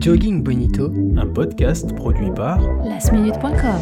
[0.00, 3.80] Jogging Bonito, un podcast produit par lastminute.com.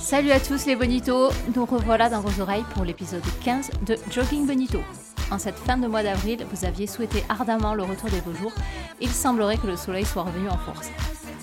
[0.00, 4.46] Salut à tous les bonitos, nous revoilà dans vos oreilles pour l'épisode 15 de Jogging
[4.46, 4.78] Bonito.
[5.30, 8.52] En cette fin de mois d'avril, vous aviez souhaité ardemment le retour des beaux jours.
[9.00, 10.90] Il semblerait que le soleil soit revenu en force.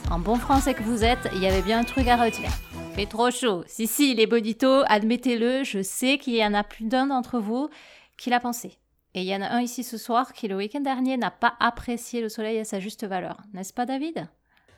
[0.09, 2.49] En bon français que vous êtes, il y avait bien un truc à retenir.
[2.95, 3.63] Fait trop chaud.
[3.67, 7.70] Si, si, les bonitos, admettez-le, je sais qu'il y en a plus d'un d'entre vous
[8.17, 8.80] qui l'a pensé.
[9.13, 11.53] Et il y en a un ici ce soir qui, le week-end dernier, n'a pas
[11.59, 13.38] apprécié le soleil à sa juste valeur.
[13.53, 14.27] N'est-ce pas, David?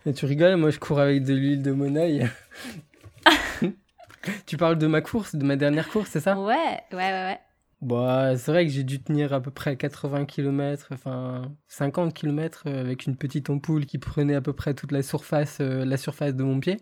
[0.06, 2.30] Et tu rigoles, moi je cours avec de l'huile de monoeil.
[4.46, 6.38] tu parles de ma course, de ma dernière course, c'est ça?
[6.38, 7.40] Ouais, ouais, ouais, ouais.
[7.82, 12.64] Bah, c'est vrai que j'ai dû tenir à peu près 80 km, enfin 50 km
[12.66, 15.98] euh, avec une petite ampoule qui prenait à peu près toute la surface, euh, la
[15.98, 16.78] surface de mon pied.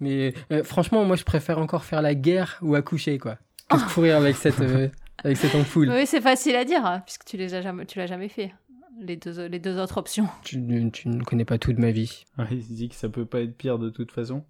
[0.00, 3.36] Mais euh, franchement, moi je préfère encore faire la guerre ou accoucher, quoi,
[3.68, 4.60] que de courir avec cette,
[5.24, 5.90] avec cette ampoule.
[5.90, 8.54] Oui, c'est facile à dire, hein, puisque tu les as jamais, tu l'as jamais fait.
[9.00, 10.28] Les deux, les deux autres options.
[10.42, 10.56] Tu,
[10.92, 12.24] tu ne connais pas tout de ma vie.
[12.50, 14.44] il se dit que ça peut pas être pire de toute façon.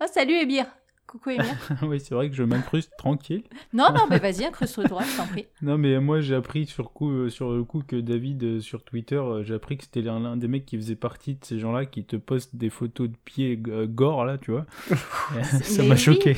[0.00, 0.66] Oh, salut Ebir
[1.06, 1.46] Coucou Emile.
[1.82, 3.44] oui, c'est vrai que je m'incruste tranquille.
[3.72, 5.46] Non, non, mais vas-y, incruste-toi, je t'en prie.
[5.62, 8.82] Non, mais moi j'ai appris sur, coup, euh, sur le coup que David, euh, sur
[8.82, 11.86] Twitter, euh, j'ai appris que c'était l'un des mecs qui faisait partie de ces gens-là
[11.86, 14.66] qui te postent des photos de pieds gore, là, tu vois.
[15.62, 16.36] ça m'a choqué.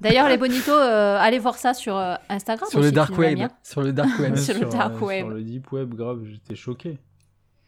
[0.00, 1.96] D'ailleurs, les bonitos, allez voir ça sur
[2.28, 2.68] Instagram.
[2.68, 3.38] Sur le dark web.
[3.62, 4.36] Sur le dark web.
[4.36, 5.26] sur, le dark web.
[5.26, 6.98] Sur le deep web, grave, j'étais choqué.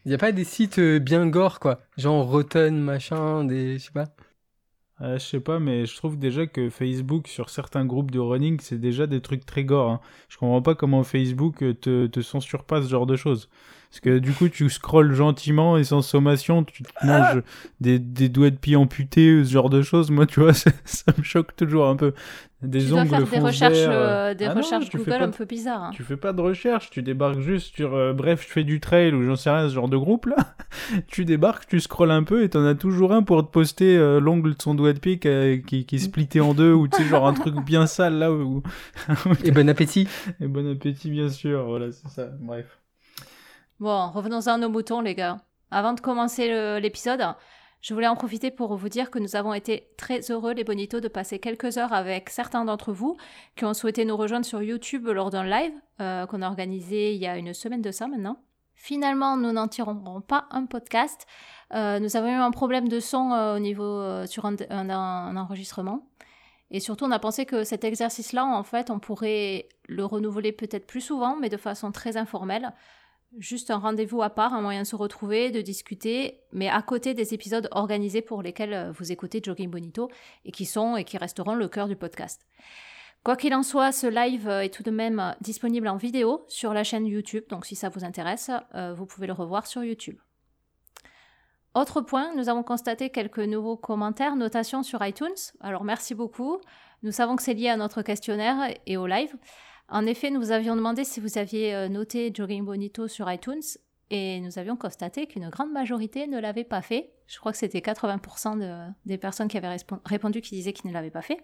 [0.04, 1.80] Il n'y a pas des sites bien gore, quoi.
[1.97, 3.78] Genre Rotten, machin, des.
[3.78, 4.06] Je sais pas.
[5.02, 8.58] Euh, je sais pas, mais je trouve déjà que Facebook, sur certains groupes de running,
[8.61, 9.91] c'est déjà des trucs très gore.
[9.91, 10.00] Hein.
[10.28, 13.48] Je comprends pas comment Facebook te, te censure pas ce genre de choses.
[13.91, 17.42] Parce que du coup, tu scrolles gentiment et sans sommation, tu te manges
[17.80, 20.10] des, des doigts de pied amputés, ce genre de choses.
[20.10, 20.53] Moi, tu vois,
[20.84, 22.12] ça, me choque toujours un peu.
[22.62, 25.84] Des tu ongles dois faire des recherches, euh, des ah recherches Google un peu bizarres.
[25.84, 25.91] Hein.
[25.93, 29.12] Tu fais pas de recherche, tu débarques juste sur euh, bref, je fais du trail
[29.12, 30.37] ou j'en sais rien, ce genre de groupe là.
[31.06, 34.21] tu débarques, tu scrolles un peu et t'en as toujours un pour te poster euh,
[34.21, 36.97] l'ongle de son doigt de pied qui, qui, qui, est splitté en deux ou tu
[36.97, 38.33] sais, genre un truc bien sale là.
[38.33, 38.62] Où...
[39.44, 40.09] et bon appétit.
[40.41, 42.78] Et bon appétit, bien sûr, voilà, c'est ça, bref.
[43.81, 45.37] Bon, revenons à nos moutons, les gars.
[45.71, 47.21] Avant de commencer l'épisode,
[47.86, 50.98] je voulais en profiter pour vous dire que nous avons été très heureux, les bonitos,
[50.98, 53.16] de passer quelques heures avec certains d'entre vous
[53.54, 57.20] qui ont souhaité nous rejoindre sur YouTube lors d'un live euh, qu'on a organisé il
[57.20, 58.42] y a une semaine de ça maintenant.
[58.75, 61.28] Finalement, nous n'en tirerons pas un podcast.
[61.75, 66.08] Euh, nous avons eu un problème de son euh, au niveau sur un, enregistrement.
[66.72, 70.88] Et surtout, on a pensé que cet exercice-là, en fait, on pourrait le renouveler peut-être
[70.88, 72.72] plus souvent, mais de façon très informelle
[73.38, 77.14] juste un rendez-vous à part, un moyen de se retrouver, de discuter, mais à côté
[77.14, 80.09] des épisodes organisés pour lesquels euh, vous écoutez Jogging Bonito
[80.44, 82.47] et qui sont et qui resteront le cœur du podcast.
[83.25, 86.44] Quoi qu'il en soit, ce live euh, est tout de même euh, disponible en vidéo
[86.48, 88.50] sur la chaîne YouTube, donc si ça vous intéresse,
[88.97, 90.19] vous pouvez le revoir sur YouTube.
[91.75, 95.34] Autre point, nous avons constaté quelques nouveaux commentaires, notations sur iTunes.
[95.60, 96.58] Alors merci beaucoup.
[97.03, 99.37] Nous savons que c'est lié à notre questionnaire et au live.
[99.88, 103.62] En effet, nous avions demandé si vous aviez euh, noté Jogging Bonito sur iTunes
[104.10, 107.12] et nous avions constaté qu'une grande majorité ne l'avait pas fait.
[107.26, 111.10] Je crois que c'était 80% des personnes qui avaient répondu qui disaient qu'ils ne l'avaient
[111.10, 111.38] pas fait.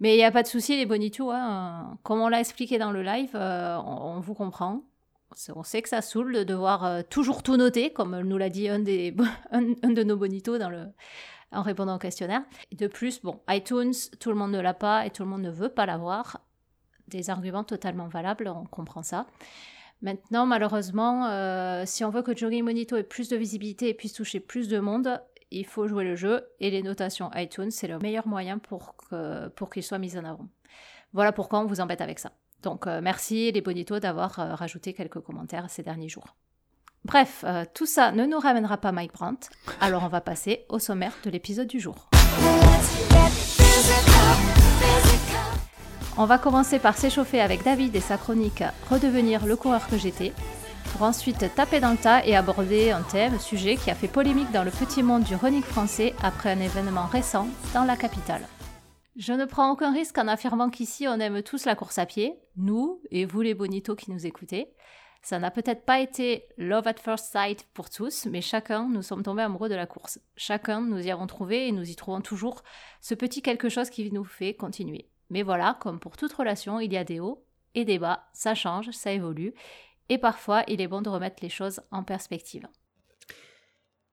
[0.00, 2.92] Mais il n'y a pas de souci, les Bonito, hein, comme on l'a expliqué dans
[2.92, 4.82] le live, euh, on, vous comprend.
[5.54, 8.68] On sait que ça saoule de devoir euh, toujours tout noter, comme nous l'a dit
[8.68, 10.58] un, de nos Bonitos
[11.50, 12.42] en répondant au questionnaire.
[12.72, 15.50] de plus, bon, iTunes, tout le monde ne l'a pas et tout le monde ne
[15.50, 16.42] veut pas l'avoir
[17.08, 19.26] des arguments totalement valables, on comprend ça.
[20.00, 24.12] Maintenant, malheureusement, euh, si on veut que Jogging Monito ait plus de visibilité et puisse
[24.12, 25.20] toucher plus de monde,
[25.50, 28.94] il faut jouer le jeu et les notations iTunes, c'est le meilleur moyen pour
[29.72, 30.46] qu'il soit mis en avant.
[31.12, 32.32] Voilà pourquoi on vous embête avec ça.
[32.62, 36.36] Donc euh, merci les Bonitos d'avoir euh, rajouté quelques commentaires ces derniers jours.
[37.04, 37.44] Bref,
[37.74, 39.48] tout ça ne nous ramènera pas Mike Brandt,
[39.80, 42.10] alors on va passer au sommaire de l'épisode du jour.
[46.20, 50.32] On va commencer par s'échauffer avec David et sa chronique Redevenir le coureur que j'étais,
[50.90, 54.50] pour ensuite taper dans le tas et aborder un thème, sujet qui a fait polémique
[54.50, 58.48] dans le petit monde du running français après un événement récent dans la capitale.
[59.14, 62.34] Je ne prends aucun risque en affirmant qu'ici on aime tous la course à pied,
[62.56, 64.74] nous et vous les bonitos qui nous écoutez.
[65.22, 69.22] Ça n'a peut-être pas été love at first sight pour tous, mais chacun nous sommes
[69.22, 70.18] tombés amoureux de la course.
[70.36, 72.64] Chacun nous y avons trouvé et nous y trouvons toujours
[73.00, 75.08] ce petit quelque chose qui nous fait continuer.
[75.30, 77.44] Mais voilà, comme pour toute relation, il y a des hauts
[77.74, 79.54] et des bas, ça change, ça évolue.
[80.08, 82.66] et parfois il est bon de remettre les choses en perspective.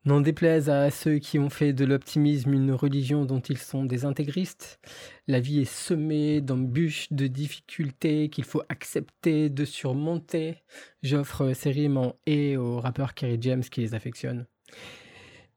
[0.06, 4.06] N'en déplaise à ceux qui ont fait de l'optimisme une religion dont ils sont des
[4.06, 4.80] intégristes,
[5.28, 10.58] la vie est semée d'embûches, de difficultés qu'il faut accepter, de surmonter.
[11.02, 14.46] J'offre ces rimes en et au rappeur Kerry James qui les affectionne.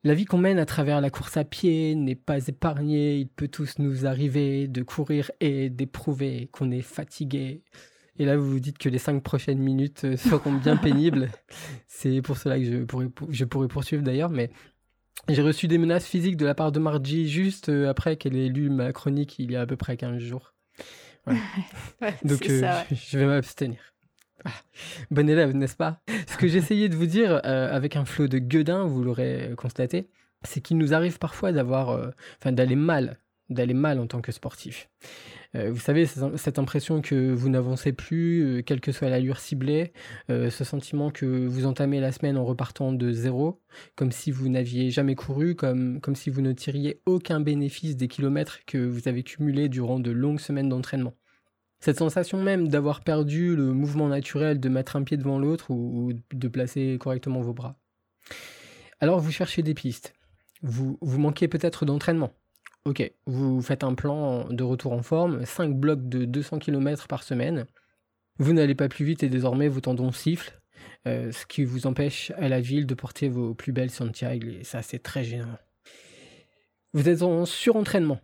[0.04, 3.48] La vie qu'on mène à travers la course à pied n'est pas épargnée, il peut
[3.48, 7.62] tous nous arriver de courir et d'éprouver qu'on est fatigué,
[8.18, 11.30] et là, vous vous dites que les cinq prochaines minutes euh, seront bien pénibles.
[11.86, 14.50] C'est pour cela que je pourrais, je pourrais poursuivre d'ailleurs, mais
[15.28, 18.48] j'ai reçu des menaces physiques de la part de Margie juste euh, après qu'elle ait
[18.48, 20.54] lu ma chronique il y a à peu près 15 jours.
[22.24, 23.78] Donc euh, je vais m'abstenir.
[25.10, 26.00] Bon élève, n'est-ce pas?
[26.26, 30.08] Ce que j'essayais de vous dire avec un flot de gueudin, vous l'aurez constaté,
[30.42, 33.18] c'est qu'il nous arrive parfois d'avoir, enfin d'aller mal,
[33.50, 34.88] d'aller mal en tant que sportif.
[35.54, 39.92] Euh, vous savez, cette impression que vous n'avancez plus, euh, quelle que soit l'allure ciblée,
[40.30, 43.60] euh, ce sentiment que vous entamez la semaine en repartant de zéro,
[43.96, 48.08] comme si vous n'aviez jamais couru, comme, comme si vous ne tiriez aucun bénéfice des
[48.08, 51.14] kilomètres que vous avez cumulés durant de longues semaines d'entraînement.
[51.80, 56.12] Cette sensation même d'avoir perdu le mouvement naturel de mettre un pied devant l'autre ou,
[56.32, 57.76] de placer correctement vos bras.
[59.00, 60.14] Alors vous cherchez des pistes.
[60.62, 62.32] Vous, vous manquez peut-être d'entraînement.
[62.84, 67.22] Ok, vous faites un plan de retour en forme, 5 blocs de 200 km par
[67.22, 67.66] semaine.
[68.38, 70.60] Vous n'allez pas plus vite et désormais vos tendons sifflent,
[71.06, 74.64] euh, ce qui vous empêche à la ville de porter vos plus belles Santiago et
[74.64, 75.58] ça c'est très gênant.
[76.92, 78.20] Vous êtes en surentraînement.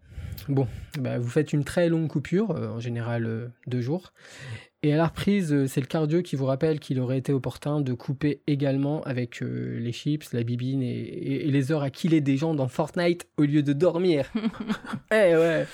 [0.49, 0.67] Bon,
[0.99, 4.13] bah, vous faites une très longue coupure, euh, en général euh, deux jours,
[4.83, 7.81] et à la reprise, euh, c'est le cardio qui vous rappelle qu'il aurait été opportun
[7.81, 12.55] de couper également avec les chips, la bibine et, les heures à killer des gens
[12.55, 14.31] dans Fortnite au lieu de dormir.
[15.11, 15.67] eh ouais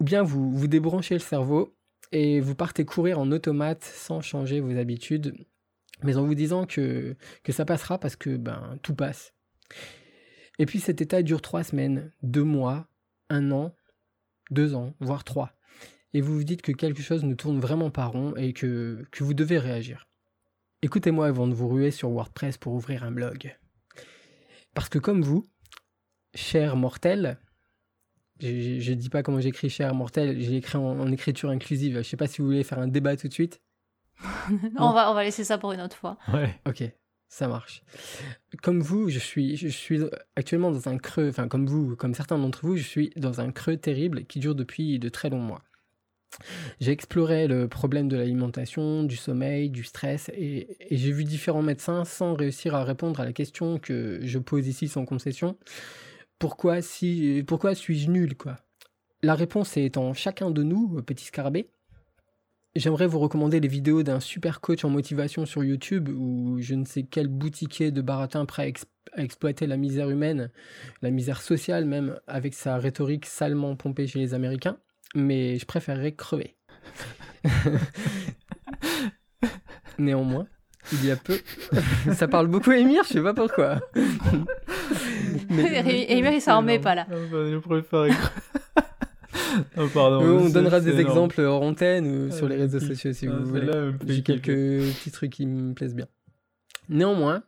[0.00, 1.74] Ou bien vous, vous débranchez le cerveau
[2.12, 5.34] et vous partez courir en automate sans changer vos habitudes,
[6.02, 9.34] mais en vous disant que, que ça passera parce que ben, tout passe.
[10.58, 12.88] Et puis cet état dure trois semaines, deux mois,
[13.30, 13.74] un an,
[14.50, 15.58] deux ans, voire trois
[16.14, 19.24] et vous vous dites que quelque chose ne tourne vraiment pas rond et que, que
[19.24, 20.08] vous devez réagir.
[20.82, 23.56] Écoutez-moi avant de vous ruer sur WordPress pour ouvrir un blog.
[24.74, 25.44] Parce que comme vous,
[26.34, 27.38] cher mortel,
[28.40, 28.48] je
[28.90, 31.94] ne dis pas comment j'écris cher mortel, j'ai écrit en, écriture inclusive.
[31.94, 33.60] Je ne sais pas si vous voulez faire un débat tout de suite.
[34.76, 36.16] on, va, on va laisser ça pour une autre fois.
[36.32, 36.58] Ouais.
[36.66, 36.82] Ok,
[37.28, 37.82] ça marche.
[38.62, 40.00] Comme vous, je suis, je suis
[40.34, 43.52] actuellement dans un creux, enfin comme vous, comme certains d'entre vous, je suis dans un
[43.52, 45.62] creux terrible qui dure depuis de très longs mois.
[46.80, 52.04] J'ai exploré le problème de l'alimentation, du sommeil, du stress, et, j'ai vu différents médecins
[52.04, 55.56] sans réussir à répondre à la question que je pose ici sans concession.
[56.38, 58.56] Pourquoi, si, pourquoi suis-je nul, quoi?
[59.22, 61.68] La réponse est en chacun de nous, petit scarabée.
[62.78, 66.84] J'aimerais vous recommander les vidéos d'un super coach en motivation sur YouTube ou je ne
[66.84, 68.72] sais quel boutiquier de baratin prêt
[69.16, 70.52] à, exploiter la misère humaine,
[71.02, 74.78] la misère sociale même, avec sa rhétorique salement pompée chez les Américains
[75.16, 76.54] mais je préférerais crever.
[79.98, 80.46] Néanmoins,
[80.92, 81.40] il y a peu.
[82.14, 83.80] ça parle beaucoup à Emir, je sais pas pourquoi.
[85.50, 86.06] mais...
[86.10, 87.08] Emir, il s'en remet pas là.
[87.10, 88.06] Je préfère
[89.76, 93.44] oh, pardon, on donnera des exemples hors antenne ou sur les réseaux sociaux si vous
[93.44, 93.92] voulez.
[94.06, 96.08] J'ai quelques petits trucs qui me plaisent bien.
[96.88, 97.42] Néanmoins,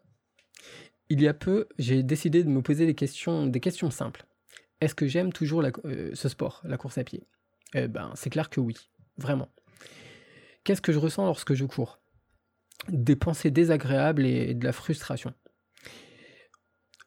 [1.09, 4.27] il y a peu, j'ai décidé de me poser des questions, des questions simples.
[4.81, 7.25] Est-ce que j'aime toujours euh, ce sport, la course à pied?
[7.75, 8.77] Eh ben, c'est clair que oui,
[9.19, 9.49] vraiment.
[10.65, 12.01] Qu'est-ce que je ressens lorsque je cours?
[12.89, 15.35] Des pensées désagréables et de la frustration.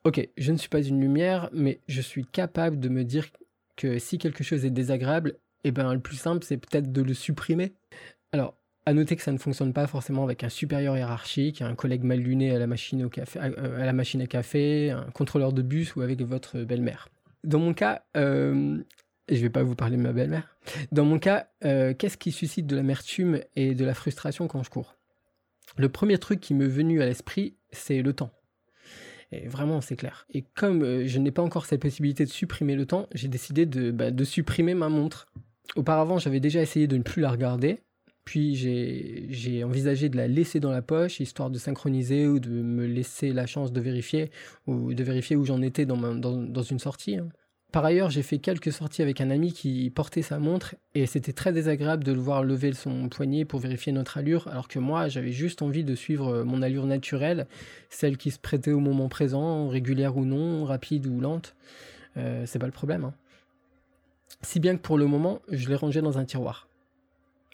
[0.04, 3.28] Ok, je ne suis pas une lumière, mais je suis capable de me dire
[3.76, 7.14] que si quelque chose est désagréable, eh ben, le plus simple, c'est peut-être de le
[7.14, 7.74] supprimer.
[8.32, 12.04] Alors, à noter que ça ne fonctionne pas forcément avec un supérieur hiérarchique, un collègue
[12.04, 16.02] mal luné à la machine, au café, à, euh, café, un contrôleur de bus ou
[16.02, 17.08] avec votre belle-mère.
[17.44, 18.82] Dans mon cas, euh,
[19.28, 20.56] et je vais pas vous parler de ma belle-mère.
[20.92, 24.70] Dans mon cas, euh, qu'est-ce qui suscite de l'amertume et de la frustration quand je
[24.70, 24.96] cours?
[25.78, 28.32] Le premier truc qui m'est venu à l'esprit, c'est le temps.
[29.34, 30.26] Et vraiment, c'est clair.
[30.34, 33.66] Et comme euh, je n'ai pas encore cette possibilité de supprimer le temps, j'ai décidé
[33.66, 35.28] de, bah, de supprimer ma montre.
[35.76, 37.80] Auparavant, j'avais déjà essayé de ne plus la regarder.
[38.26, 42.86] Puis j'ai envisagé de la laisser dans la poche, histoire de synchroniser ou de me
[42.86, 44.32] laisser la chance de vérifier,
[44.66, 47.18] ou de vérifier où j'en étais dans, dans, dans, une sortie.
[47.18, 47.28] Hein.
[47.74, 51.34] Par ailleurs, j'ai fait quelques sorties avec un ami qui portait sa montre et c'était
[51.34, 55.08] très désagréable de le voir lever son poignet pour vérifier notre allure, alors que moi,
[55.08, 57.48] j'avais juste envie de suivre euh, mon allure naturelle,
[57.90, 61.56] celle qui se prêtait au moment présent, régulière ou non, rapide ou lente.
[62.16, 63.06] Euh, c'est pas le problème.
[63.06, 63.16] Hein.
[64.44, 66.68] Si bien que pour le moment, je l'ai rangé dans un tiroir.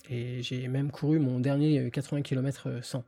[0.09, 3.05] Et j'ai même couru mon dernier 80 km sans.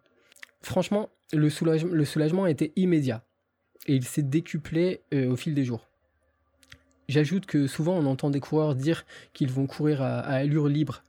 [0.62, 3.26] Franchement, le, soulagement été immédiat.
[3.88, 5.91] Et il s'est décuplé au fil des jours.
[7.12, 11.04] J'ajoute que souvent on entend des coureurs dire qu'ils vont courir à, allure libre.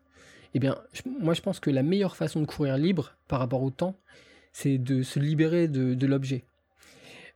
[0.53, 0.77] Eh bien,
[1.21, 3.95] moi je pense que la meilleure façon de courir libre par rapport au temps,
[4.53, 6.43] c'est de se libérer de, l'objet.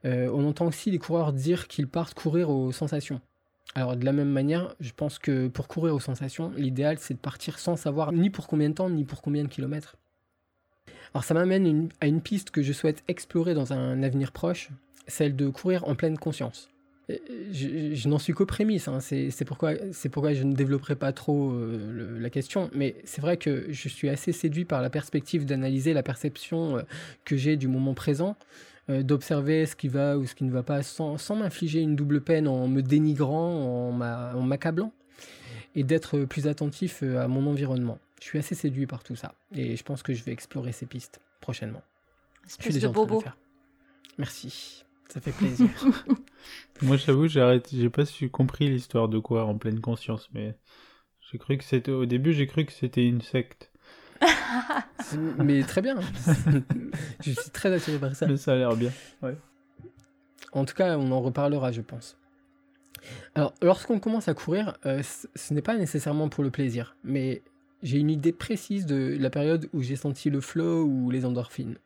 [0.05, 3.21] Euh, on entend aussi les coureurs dire qu'ils partent courir aux sensations.
[3.77, 7.21] Alors de la même manière, je pense que pour courir aux sensations, l'idéal c'est de
[7.21, 9.95] partir sans savoir ni pour combien de temps, ni pour combien de kilomètres.
[11.15, 14.71] Alors ça m'amène à une piste que je souhaite explorer dans un avenir proche,
[15.07, 16.69] celle de courir en pleine conscience
[17.09, 18.99] je, n'en suis qu'aux prémices, hein.
[19.01, 19.75] c'est pourquoi,
[20.11, 24.09] pourquoi je ne développerai pas trop euh, la question, mais c'est vrai que je suis
[24.09, 26.83] assez séduit par la perspective d'analyser la perception euh,
[27.25, 28.37] que j'ai du moment présent,
[28.91, 32.21] euh, d'observer ce qui va ou ce qui ne va pas sans, m'infliger une double
[32.21, 34.93] peine en me dénigrant, en m'accablant,
[35.77, 38.01] et d'être plus attentif à mon environnement.
[38.21, 40.87] Je suis assez séduit par tout ça, et je pense que je vais explorer ces
[40.87, 41.83] pistes prochainement.
[42.49, 43.23] je suis déjà de bobo.
[44.19, 44.86] Merci.
[45.09, 45.69] Ça fait plaisir.
[46.83, 50.57] Moi, j'avoue, j'ai j'ai pas su compris l'histoire de quoi en pleine conscience, mais
[51.31, 53.73] j'ai cru que c'était au début, j'ai cru que c'était une secte.
[55.39, 55.97] mais très bien.
[57.21, 58.27] je suis très attiré par ça.
[58.27, 58.91] Mais ça a l'air bien.
[59.23, 59.37] Ouais.
[60.53, 62.17] En tout cas, on en reparlera, je pense.
[63.35, 67.43] Alors, lorsqu'on commence à courir, euh, ce n'est pas nécessairement pour le plaisir, mais
[67.83, 71.77] j'ai une idée précise de la période où j'ai senti le flow ou les endorphines.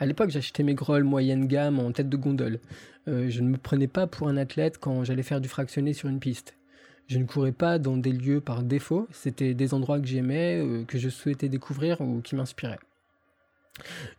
[0.00, 2.60] À l'époque, j'achetais mes grolls moyenne gamme en tête de gondole.
[3.08, 6.08] Euh, je ne me prenais pas pour un athlète quand j'allais faire du fractionné sur
[6.08, 6.54] une piste.
[7.08, 10.84] Je ne courais pas dans des lieux par défaut, c'était des endroits que j'aimais, euh,
[10.84, 12.78] que je souhaitais découvrir ou qui m'inspiraient.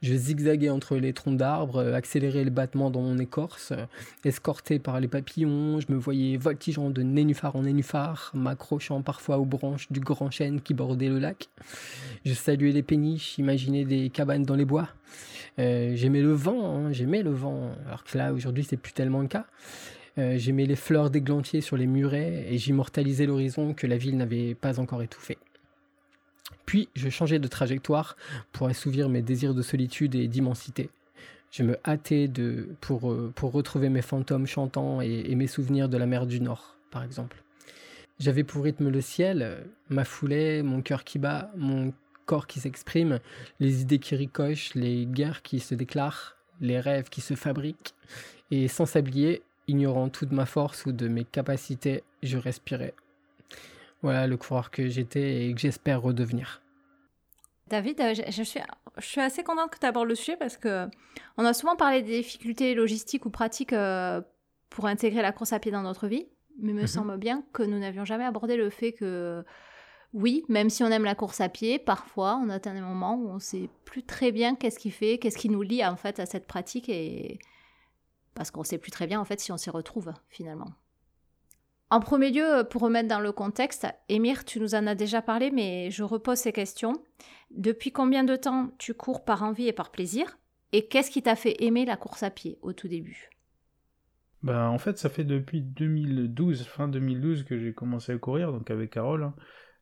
[0.01, 3.71] Je zigzaguais entre les troncs d'arbres, euh, accélérais le battement dans mon écorce,
[4.25, 9.45] escorté par les papillons, je me voyais voltigeant de nénuphar en nénuphar, m'accrochant parfois aux
[9.45, 11.50] branches du grand chêne qui bordait le lac.
[12.25, 14.89] Je saluais les péniches, imaginais des cabanes dans les bois.
[15.58, 19.22] Euh, j'aimais le vent, hein, j'aimais le vent, alors que là aujourd'hui c'est plus tellement
[19.22, 19.46] le cas.
[20.18, 24.53] Euh, j'aimais les fleurs d'églantier sur les murets et j'immortalisais l'horizon que la ville n'avait
[24.53, 25.38] pas encore étouffé.
[26.65, 28.15] Puis je changeais de trajectoire
[28.51, 30.89] pour assouvir mes désirs de solitude et d'immensité.
[31.51, 35.89] Je me hâtais de, pour, euh, pour retrouver mes fantômes chantants et, et mes souvenirs
[35.89, 37.44] de la mer du Nord, par exemple.
[38.20, 41.94] J'avais pour rythme le ciel, ma foulée, mon cœur qui bat, mon
[42.29, 43.17] corps qui s'exprime,
[43.59, 47.95] les idées qui ricochent, les guerres qui se déclarent, les rêves qui se fabriquent.
[48.51, 52.93] Et sans s'habiller, ignorant toute ma force ou de mes capacités, je respirais.
[54.03, 56.62] Voilà le coureur que j'étais et que j'espère redevenir.
[57.67, 58.59] David, euh, je suis,
[58.98, 60.88] je suis assez contente que tu abordes le sujet parce que
[61.38, 64.21] on a souvent parlé des difficultés logistiques ou pratiques euh,
[64.69, 66.27] pour intégrer la course à pied dans notre vie,
[66.62, 66.88] mais il me mhm.
[66.88, 69.43] semble bien que nous n'avions jamais abordé le fait que
[70.13, 73.30] oui, même si on aime la course à pied, parfois on atteint des moments où
[73.30, 76.20] on ne sait plus très bien qu'est-ce qui fait, qu'est-ce qui nous lie en fait
[76.20, 77.39] à cette pratique et
[78.34, 80.72] parce qu'on ne sait plus très bien en fait si on s'y retrouve finalement.
[81.92, 85.50] En premier lieu, pour remettre dans le contexte, Émir, tu nous en as déjà parlé,
[85.50, 87.01] mais je repose ces questions.
[87.50, 90.38] Depuis combien de temps tu cours par envie et par plaisir?
[90.72, 93.32] Et qu'est-ce qui t'a fait aimer la course à pied au tout début?
[94.44, 98.70] Ben, En fait, ça fait depuis 2012, fin 2012, que j'ai commencé à courir, donc
[98.70, 99.32] avec Carole.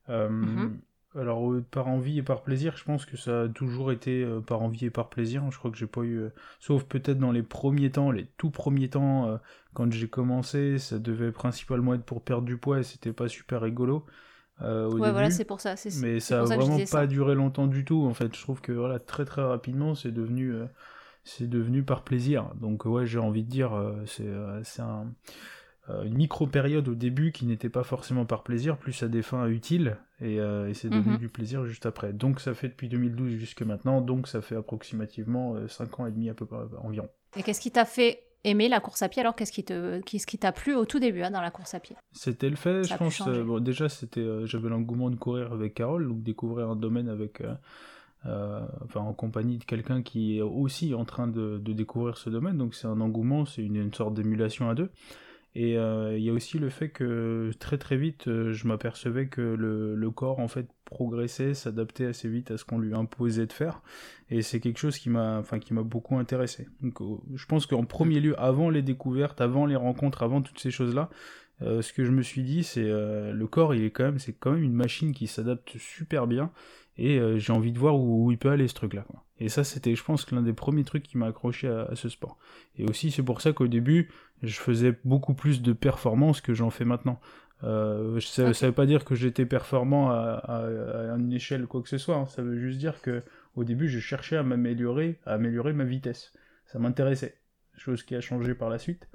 [0.08, 0.14] Hein.
[0.14, 0.70] Euh.
[1.16, 4.40] Alors, euh, par envie et par plaisir, je pense que ça a toujours été euh,
[4.40, 5.44] par envie et par plaisir.
[5.52, 6.28] Je crois que j'ai pas eu.
[6.60, 9.40] sauf peut-être dans les premiers temps, les tout premiers temps,
[9.74, 13.62] quand j'ai commencé, ça devait principalement être pour perdre du poids et c'était pas super
[13.62, 14.06] rigolo.
[14.62, 15.76] ouais, voilà, c'est pour ça.
[16.02, 18.06] Mais ça a vraiment pas duré longtemps du tout.
[18.06, 20.54] En fait, je trouve que voilà, très très rapidement, c'est devenu.
[21.24, 22.52] c'est devenu par plaisir.
[22.62, 23.72] Donc, ouais, j'ai envie de dire,
[24.06, 25.06] c'est un euh,
[26.04, 29.98] une micro-période au début qui n'était pas forcément par plaisir, plus à des fins utiles,
[30.22, 31.18] et, euh, c'est devenu mhm.
[31.18, 32.14] du plaisir juste après.
[32.14, 36.12] Donc ça fait depuis 2012 jusque maintenant, donc ça fait approximativement 5 euh, ans et
[36.12, 37.10] demi à peu près environ.
[37.36, 40.26] Et qu'est-ce qui t'a fait aimer la course à pied alors Qu'est-ce qui te, qu'est-ce
[40.26, 41.96] qui t'a plu au tout début hein, dans la course à pied?
[42.14, 43.22] C'était le fait, je pense.
[43.22, 47.44] bon, déjà, c'était, j'avais l'engouement de courir avec Carole, donc découvrir un domaine avec.
[48.24, 52.58] enfin, en compagnie de quelqu'un qui est aussi en train de, de découvrir ce domaine,
[52.58, 54.90] donc c'est un engouement, c'est une, une sorte d'émulation à deux.
[55.60, 59.26] Et euh, il y a aussi le fait que très très vite, euh, je m'apercevais
[59.26, 63.54] que le, corps en fait progressait, s'adaptait assez vite à ce qu'on lui imposait de
[63.54, 63.82] faire.
[64.30, 66.68] Et c'est quelque chose qui m'a, beaucoup intéressé.
[66.84, 70.70] Euh, je pense qu'en premier lieu, avant les découvertes, avant les rencontres, avant toutes ces
[70.70, 71.10] choses-là,
[71.60, 74.64] ce que je me suis dit, c'est le corps, il est quand c'est quand même
[74.64, 76.52] une machine qui s'adapte super bien.
[76.98, 79.06] Et j'ai envie de voir où, il peut aller ce truc-là.
[79.40, 82.10] Et ça, c'était, je pense, l'un des premiers trucs qui m'a accroché à, à, ce
[82.10, 82.38] sport.
[82.78, 84.10] Et aussi, c'est pour ça qu'au début,
[84.42, 87.20] je faisais beaucoup plus de performances que j'en fais maintenant.
[87.64, 91.90] Euh, ça ne veut pas dire que j'étais performant à, à, une échelle quoi que
[91.90, 92.16] ce soit.
[92.16, 92.26] Hein.
[92.28, 93.24] Ça veut juste dire que
[93.56, 96.34] au début, je cherchais à m'améliorer, à améliorer ma vitesse.
[96.66, 97.40] Ça m'intéressait.
[97.76, 99.08] Chose qui a changé par la suite.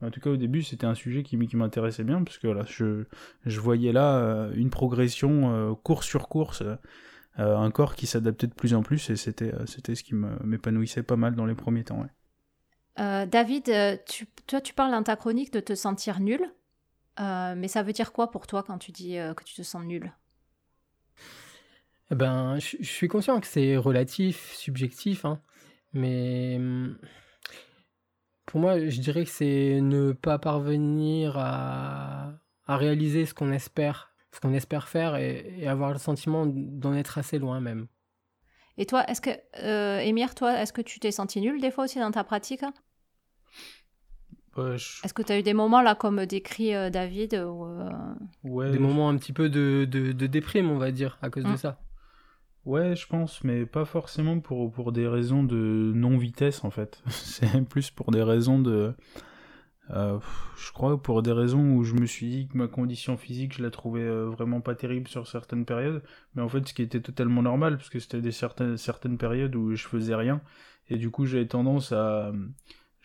[0.00, 2.64] en tout cas, au début, c'était un sujet qui, qui m'intéressait bien, parce que voilà,
[2.66, 3.04] je,
[3.44, 6.62] je voyais là euh, une progression euh, course sur course,
[7.38, 11.16] un corps qui s'adaptait de plus en plus, et c'était, c'était ce qui m'épanouissait pas
[11.16, 12.06] mal dans les premiers temps.
[12.96, 13.64] David,
[14.06, 16.50] tu, toi, tu parles dans ta chronique de te sentir nul.
[17.18, 19.62] Euh, mais ça veut dire quoi pour toi quand tu dis euh, que tu te
[19.62, 20.12] sens nul?
[22.10, 25.40] Eh ben, je, suis conscient que c'est relatif, subjectif, hein,
[25.92, 26.96] mais hum,
[28.44, 32.34] pour moi, je dirais que c'est ne pas parvenir à,
[32.66, 37.16] à réaliser ce qu'on espère, ce qu'on espère faire et, avoir le sentiment d'en être
[37.16, 37.86] assez loin même.
[38.76, 39.30] Et toi, est-ce que,
[39.62, 42.62] euh, Émir, toi, est-ce que tu t'es senti nul des fois aussi dans ta pratique?
[44.58, 47.88] Est-ce que tu as eu des moments là, comme décrit euh, David euh,
[48.44, 51.50] ouais, Des moments un petit peu de, de, déprime, on va dire, à cause de
[51.50, 51.56] hum.
[51.56, 51.80] ça.
[52.66, 57.02] Ouais, je pense, mais pas forcément pour, pour des raisons de non-vitesse en fait.
[57.08, 58.94] C'est plus pour des raisons de.
[59.90, 60.18] Euh,
[60.58, 63.62] je crois pour des raisons où je me suis dit que ma condition physique, je
[63.62, 66.02] la trouvais vraiment pas terrible sur certaines périodes.
[66.34, 69.54] Mais en fait, ce qui était totalement normal, parce que c'était des certaines, certaines périodes
[69.54, 70.40] où je faisais rien.
[70.88, 72.32] Et du coup, j'avais tendance à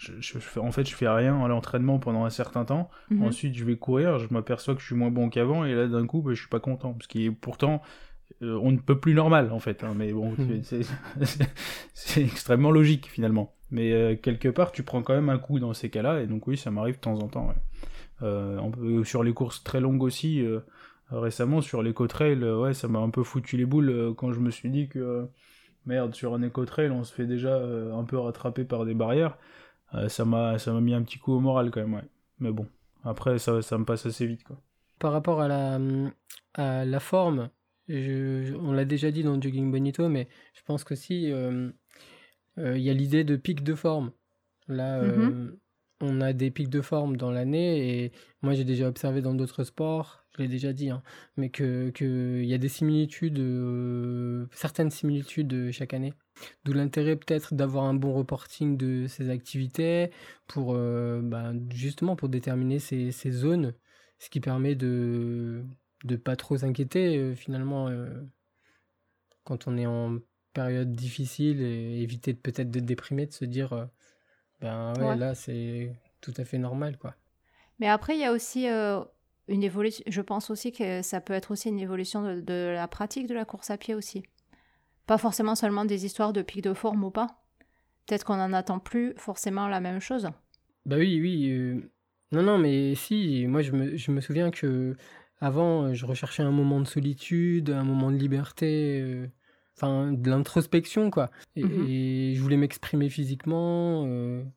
[0.01, 2.89] je, fais, en fait, je fais rien à l'entraînement pendant un certain temps.
[3.09, 3.23] Mhm.
[3.23, 6.07] Ensuite, je vais courir, je m'aperçois que je suis moins bon qu'avant, et là, d'un
[6.07, 6.93] coup, bah, je suis pas content.
[6.93, 7.81] Parce qu'il pourtant,
[8.41, 9.83] euh, on ne peut plus normal, en fait.
[9.83, 10.35] Hein, mais bon,
[11.93, 13.53] c'est extrêmement logique, finalement.
[13.71, 16.47] Mais euh, quelque part, tu prends quand même un coup dans ces cas-là, et donc
[16.47, 17.53] oui, ça m'arrive de temps en temps.
[18.21, 20.45] Euh, sur les courses très longues aussi,
[21.09, 24.69] récemment, sur l'éco-trail, ouais, ça m'a un peu foutu les boules quand je me suis
[24.69, 25.27] dit que,
[25.85, 29.37] merde, sur un éco-trail, on se fait déjà un peu rattraper par des barrières.
[29.93, 32.01] Euh, ça m'a mis un petit coup au moral quand même.
[32.39, 32.67] Mais bon,
[33.03, 34.57] après ça, ça me passe assez vite quoi.
[34.99, 35.79] Par rapport à la,
[36.53, 37.49] à la forme,
[37.89, 41.71] on l'a déjà dit dans Jogging Bonito, mais je pense euh, euh,
[42.57, 44.11] il y a l'idée de pic de forme.
[44.67, 45.55] Là, mm-hmm.
[46.01, 48.11] on a des pics de forme dans l'année et
[48.41, 51.01] moi j'ai déjà observé dans d'autres sports, je l'ai déjà dit, hein,
[51.37, 53.39] mais qu'il que y a des similitudes,
[54.51, 56.13] certaines similitudes chaque année.
[56.63, 60.11] D'où l'intérêt peut-être d'avoir un bon reporting de ces activités
[60.47, 63.73] pour euh, bah, justement pour déterminer ces, ces, zones,
[64.19, 65.63] ce qui permet de
[66.05, 68.09] ne pas trop s'inquiéter euh, finalement euh,
[69.43, 70.19] quand on est en
[70.53, 73.87] période difficile et éviter peut-être de déprimer, de se dire
[74.59, 77.15] ben ouais, là c'est tout à fait normal quoi.
[77.79, 78.67] Mais après il y a aussi
[79.47, 83.27] une évolution, je pense aussi que ça peut être aussi une évolution de la pratique
[83.27, 84.23] de la course à pied aussi.
[85.07, 87.41] Pas forcément seulement des histoires de pics de forme ou pas.
[88.05, 90.29] Peut-être qu'on n'en attend plus forcément la même chose.
[90.85, 91.49] Bah oui, oui.
[91.49, 91.91] Euh,
[92.31, 94.95] non, non, mais si, moi je me, je me, souviens que
[95.39, 99.27] avant, euh, je recherchais un moment de solitude, un moment de liberté, euh,
[99.81, 101.31] enfin de l'introspection, quoi.
[101.55, 102.35] Et, mhm.
[102.35, 104.03] je voulais m'exprimer physiquement,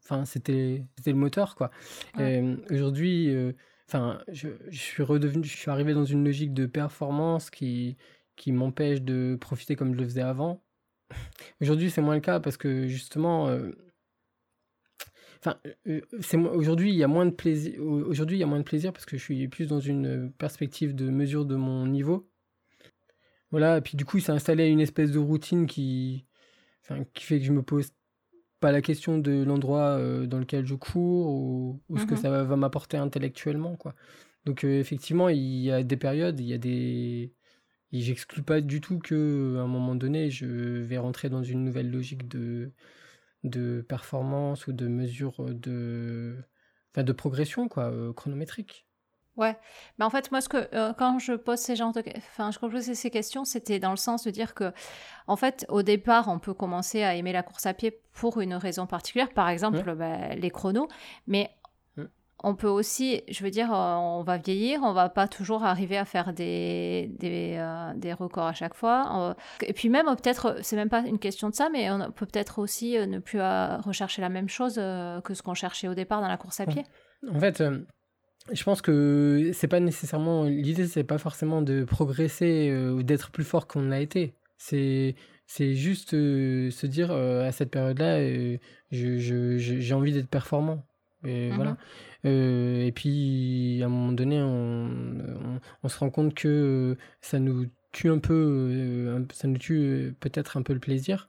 [0.04, 1.70] enfin c'était le moteur, quoi.
[2.70, 3.34] Aujourd'hui,
[3.88, 7.96] enfin, je, je, suis redevenu, je suis arrivé dans une logique de performance qui
[8.36, 10.62] qui m'empêche de profiter comme je le faisais avant.
[11.60, 13.70] Aujourd'hui, c'est moins le cas parce que justement, euh,
[15.40, 17.80] enfin, euh, c'est aujourd'hui il y a moins de plaisir.
[17.80, 20.94] Aujourd'hui, il y a moins de plaisir parce que je suis plus dans une perspective
[20.94, 22.28] de mesure de mon niveau.
[23.54, 26.26] Voilà, et puis du coup, il s'est installé une espèce de routine qui,
[26.82, 27.92] enfin, qui fait que je me pose
[28.58, 32.30] pas la question de l'endroit euh, dans lequel je cours ou, ce que mmh ça
[32.30, 33.94] va, va m'apporter intellectuellement, quoi.
[34.44, 37.32] Donc effectivement, il y a des périodes, il y a des
[37.92, 41.92] j'exclus pas du tout que à un moment donné, je vais rentrer dans une nouvelle
[41.92, 42.72] logique de,
[43.44, 46.36] de performance ou de mesure de,
[46.92, 48.83] enfin de progression quoi, euh, chronométrique.
[49.36, 49.56] Ouais,
[49.98, 52.58] mais en fait, moi, ce que, euh, quand je pose ces genres de, enfin, je
[52.58, 54.72] pose ces questions, c'était dans le sens de dire que,
[55.26, 58.54] en fait, au départ, on peut commencer à aimer la course à pied pour une
[58.54, 60.88] raison particulière, par exemple, bah, les chronos,
[61.26, 61.50] mais
[62.46, 65.96] on peut aussi, je veux dire, euh, on va vieillir, on va pas toujours arriver
[65.96, 69.34] à faire des, des, euh, records à chaque fois.
[69.62, 72.60] Et puis même, peut-être, c'est même pas une question de ça, mais on peut peut-être
[72.60, 76.36] aussi ne plus rechercher la même chose que ce qu'on cherchait au départ dans la
[76.36, 76.84] course à pied.
[77.32, 77.62] En fait,
[78.52, 83.44] je pense que c'est pas nécessairement l'idée, c'est pas forcément de progresser ou d'être plus
[83.44, 84.34] fort qu'on l'a été.
[84.58, 85.14] C'est
[85.46, 88.18] c'est juste se dire à cette période-là,
[88.90, 90.84] j'ai envie d'être performant.
[91.24, 91.76] Et mmh voilà.
[92.24, 94.90] Euh, et puis, à un moment donné, on,
[95.82, 100.56] on, se rend compte que ça nous tue un peu, euh, ça nous tue peut-être
[100.56, 101.28] un peu le plaisir.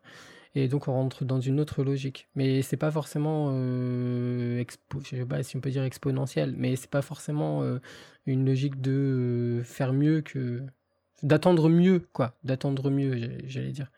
[0.56, 2.30] Et donc on rentre dans une autre logique.
[2.36, 6.76] Mais c'est pas forcément, euh, expo- je sais pas si on peut dire exponentiel, mais
[6.78, 7.80] c'est pas forcément euh,
[8.26, 8.92] une logique de
[9.62, 10.64] euh, faire mieux que
[11.24, 13.92] d'attendre mieux, quoi, d'attendre mieux, j'allais dire.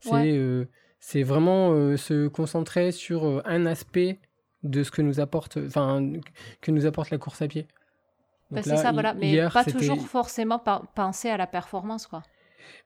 [0.00, 0.32] C'est Ouais.
[0.32, 0.66] euh,
[1.00, 4.18] c'est vraiment se concentrer sur un aspect
[4.64, 6.12] de ce que nous apporte, enfin,
[6.60, 7.66] que nous apporte la course à pied.
[8.50, 9.14] Donc c'est ça, voilà.
[9.14, 10.58] Mais hier, pas toujours forcément
[10.94, 12.22] penser à la performance, quoi.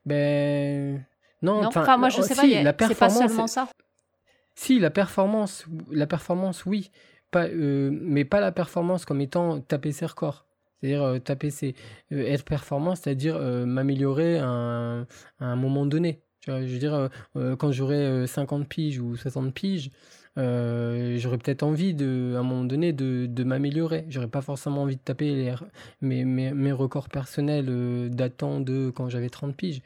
[0.05, 1.05] Ben
[1.43, 3.69] non, enfin, moi, je oh, sais pas, si, a- la pas performance, seulement ça.
[4.55, 6.91] Si, la performance, la performance, oui,
[7.31, 10.47] pas, euh, mais pas la performance comme étant taper ses records.
[10.81, 11.75] C'est-à-dire euh, taper ses,
[12.13, 15.07] euh, être performant, c'est-à-dire euh, m'améliorer à un, à
[15.47, 16.23] un moment donné.
[16.41, 19.91] Tu vois, je veux dire, euh, euh, quand j'aurai euh, 50 piges ou 60 piges,
[20.39, 24.07] euh, j'aurais peut-être envie de, à un moment donné de, de m'améliorer.
[24.09, 25.55] J'aurais pas forcément envie de taper les,
[26.01, 29.83] mes, mes, mes records personnels euh, datant de quand j'avais 30 piges.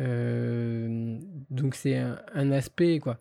[0.00, 1.18] Euh,
[1.50, 3.18] donc c'est un, aspect quoi.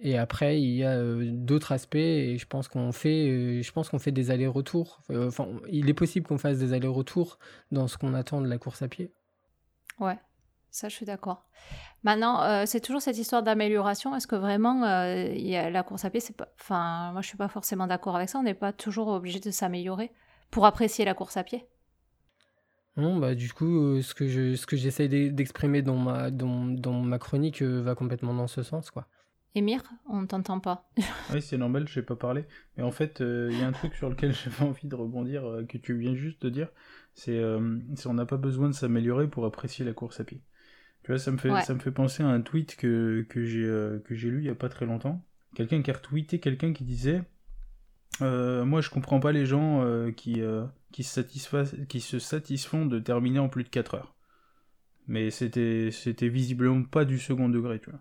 [0.00, 3.72] Et après il y a euh, d'autres aspects et je pense qu'on fait, euh, je
[3.72, 5.00] pense qu'on fait des allers-retours.
[5.14, 7.38] Enfin, il est possible qu'on fasse des allers-retours
[7.70, 9.12] dans ce qu'on attend de la course à pied.
[10.00, 10.18] Ouais,
[10.70, 11.44] ça je suis d'accord.
[12.02, 14.14] Maintenant, c'est toujours cette histoire d'amélioration.
[14.14, 16.48] Est-ce que vraiment la course à pied, c'est pas.
[16.60, 18.38] Enfin, moi je suis pas forcément d'accord avec ça.
[18.38, 20.12] On n'est pas toujours obligé de s'améliorer
[20.50, 21.66] pour apprécier la course à pied.
[22.96, 26.30] Non, bah du coup, euh, ce que je, ce que j'essaye d'e- d'exprimer dans ma,
[26.30, 29.08] dans, dans ma chronique euh, va complètement dans ce sens quoi.
[29.56, 30.88] Émir, on ne t'entend pas.
[31.32, 32.44] Oui, c'est normal, je n'ai pas parlé.
[32.76, 35.44] Mais en fait, euh, il y a un truc sur lequel j'avais envie de rebondir,
[35.44, 36.68] euh, que tu viens juste de dire.
[37.14, 40.42] C'est euh, c'est on n'a pas besoin de s'améliorer pour apprécier la course à pied.
[41.02, 41.62] Tu vois, ça me fait, Ouais.
[41.62, 44.46] ça me fait penser à un tweet que, que j'ai euh, que j'ai lu il
[44.46, 45.24] y a pas très longtemps.
[45.54, 47.22] Quelqu'un qui a retweeté quelqu'un qui disait
[48.22, 52.86] euh, Moi, je comprends pas les gens euh, qui, euh, qui, se qui se satisfont
[52.86, 54.14] de terminer en plus de 4 heures.
[55.06, 58.00] Mais c'était c'était visiblement pas du second degré, tu vois.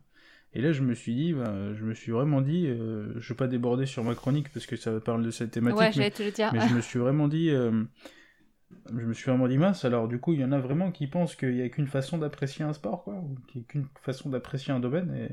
[0.54, 3.48] Et là, je me suis dit, ben, je me suis vraiment dit, je vais pas
[3.48, 6.32] déborder sur ma chronique parce que ça parle de cette thématique, ouais, mais, te le
[6.32, 6.54] dire.
[6.54, 9.84] mais je me suis vraiment dit, je me suis vraiment dit mince.
[9.84, 12.20] Alors du coup, il y en a vraiment qui pensent qu'il y a qu'une façon
[12.20, 15.30] d'apprécier un sport, quoi, ou qu'il y a qu'une façon d'apprécier un domaine, et,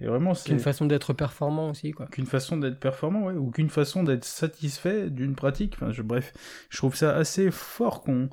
[0.00, 2.06] et vraiment C'est une c'est façon d'être performant aussi quoi.
[2.06, 5.74] qu'une façon d'être performant, ouais, ou qu'une façon d'être satisfait d'une pratique.
[5.74, 6.32] Enfin, je, bref,
[6.68, 8.28] je trouve ça assez fort qu'on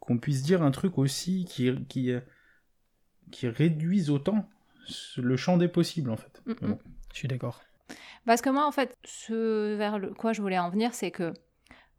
[0.00, 2.12] qu'on puisse dire un truc aussi qui qui
[3.30, 4.48] qui réduise autant
[5.16, 6.42] le champ des possibles en fait.
[6.46, 6.78] Mm, bon.
[7.12, 7.60] Je suis d'accord.
[8.24, 11.32] Parce que moi, en fait, ce vers le quoi je voulais en venir, c'est que,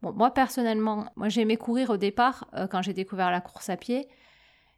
[0.02, 3.76] bon, moi personnellement, moi j'aimais courir au départ euh, quand j'ai découvert la course à
[3.76, 4.08] pied.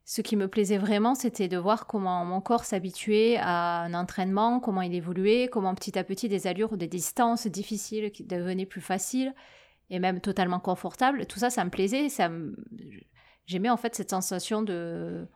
[0.08, 4.60] Ce qui me plaisait vraiment, c'était de voir comment mon corps s'habituait à un entraînement,
[4.60, 8.66] comment il évoluait, comment petit à petit des allures ou des distances difficiles qui devenaient
[8.66, 9.34] plus faciles
[9.90, 11.26] et même totalement confortables.
[11.26, 12.08] Tout ça, ça me plaisait.
[12.08, 12.30] Ça.
[13.46, 15.26] J'aimais en fait cette sensation de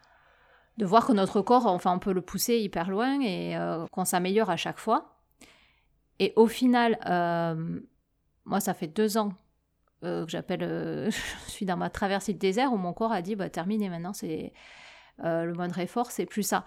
[0.78, 4.04] de voir que notre corps, enfin, on peut le pousser hyper loin et euh, qu'on
[4.04, 5.18] s'améliore à chaque fois.
[6.20, 7.80] Et au final, euh,
[8.44, 9.33] moi, ça fait deux ans
[10.02, 11.10] euh, que j'appelle, euh,
[11.46, 14.12] je suis dans ma traversée du désert où mon corps a dit, bah, terminé maintenant,
[14.12, 14.52] c'est
[15.24, 16.64] euh, le moindre effort, c'est plus ça.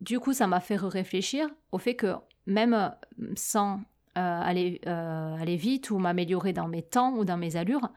[0.00, 2.14] Du coup, ça m'a fait réfléchir au fait que
[2.46, 2.94] même
[3.34, 3.80] sans
[4.14, 7.90] aller, aller vite ou m'améliorer dans mes temps ou dans mes allures,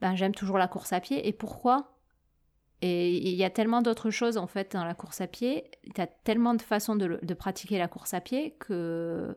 [0.00, 1.26] ben, j'aime toujours la course à pied.
[1.28, 1.92] Et pourquoi?
[2.82, 5.70] Et il y a tellement d'autres choses en fait dans la course à pied.
[5.94, 9.36] Tu as tellement de façons de pratiquer la course à pied que,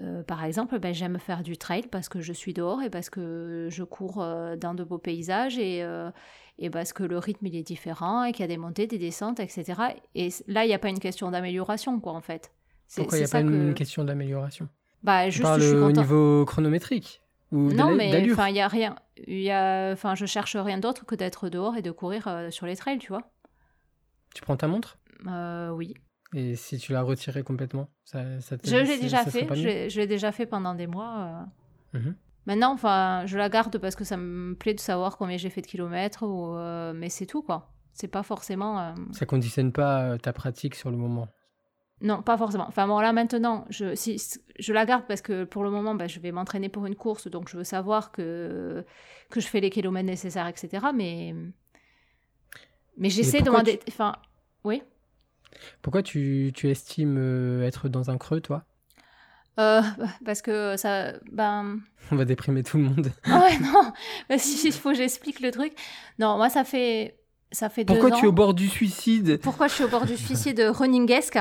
[0.00, 3.10] euh, par exemple, ben, j'aime faire du trail parce que je suis dehors et parce
[3.10, 6.10] que je cours euh, dans de beaux paysages et, euh,
[6.58, 8.98] et parce que le rythme il est différent et qu'il y a des montées, des
[8.98, 9.64] descentes, etc.
[10.14, 12.52] Et là, il n'y a pas une question d'amélioration, quoi, en fait.
[12.86, 14.68] C'est- Pourquoi il n'y a pas une que- question d'amélioration?
[15.02, 17.20] Bah, juste, je suis au niveau chronométrique
[17.52, 18.96] ou Non, mais il y a rien.
[19.26, 22.76] Y a, enfin, je cherche rien d'autre que d'être dehors et de courir sur les
[22.76, 23.22] trails, tu vois.
[24.34, 24.98] Tu prends ta montre?
[25.74, 25.94] Oui.
[26.34, 29.46] Et si tu la retirais complètement, ça, ça te- Je l'ai déjà ça fait.
[29.54, 31.46] Je l'ai je l'ai déjà fait pendant des mois.
[31.94, 31.98] euh.
[31.98, 32.14] Mhm.
[32.46, 35.60] Maintenant, enfin, je la garde parce que ça me plaît de savoir combien j'ai fait
[35.60, 37.70] de kilomètres, ou, euh, mais c'est tout, quoi.
[37.92, 38.78] C'est pas forcément.
[38.80, 41.28] euh, Ça conditionne pas ta pratique sur le moment.
[42.00, 42.64] Non, pas forcément.
[42.68, 44.22] Enfin bon, là maintenant, je, si,
[44.58, 47.26] je la garde parce que pour le moment, bah, je vais m'entraîner pour une course,
[47.28, 48.84] donc je veux savoir que,
[49.30, 50.86] que je fais les kilomètres nécessaires, etc.
[50.94, 51.34] Mais,
[52.96, 53.62] mais j'essaie de m'en...
[53.62, 54.14] dé- Enfin,
[54.64, 54.82] oui.
[55.82, 58.64] Pourquoi tu, tu estimes euh, être dans un creux, toi?
[59.58, 59.82] Euh,
[60.24, 61.12] parce que ça...
[61.32, 61.80] Ben...
[62.12, 63.10] On va déprimer tout le monde.
[63.24, 64.38] Ah ouais, non.
[64.38, 65.72] Si, il faut que j'explique le truc.
[66.18, 67.16] Non, moi, ça fait...
[67.50, 69.40] Ça fait Pourquoi deux tu es au bord du suicide?
[69.42, 71.38] Pourquoi je suis au bord du suicide runningesque?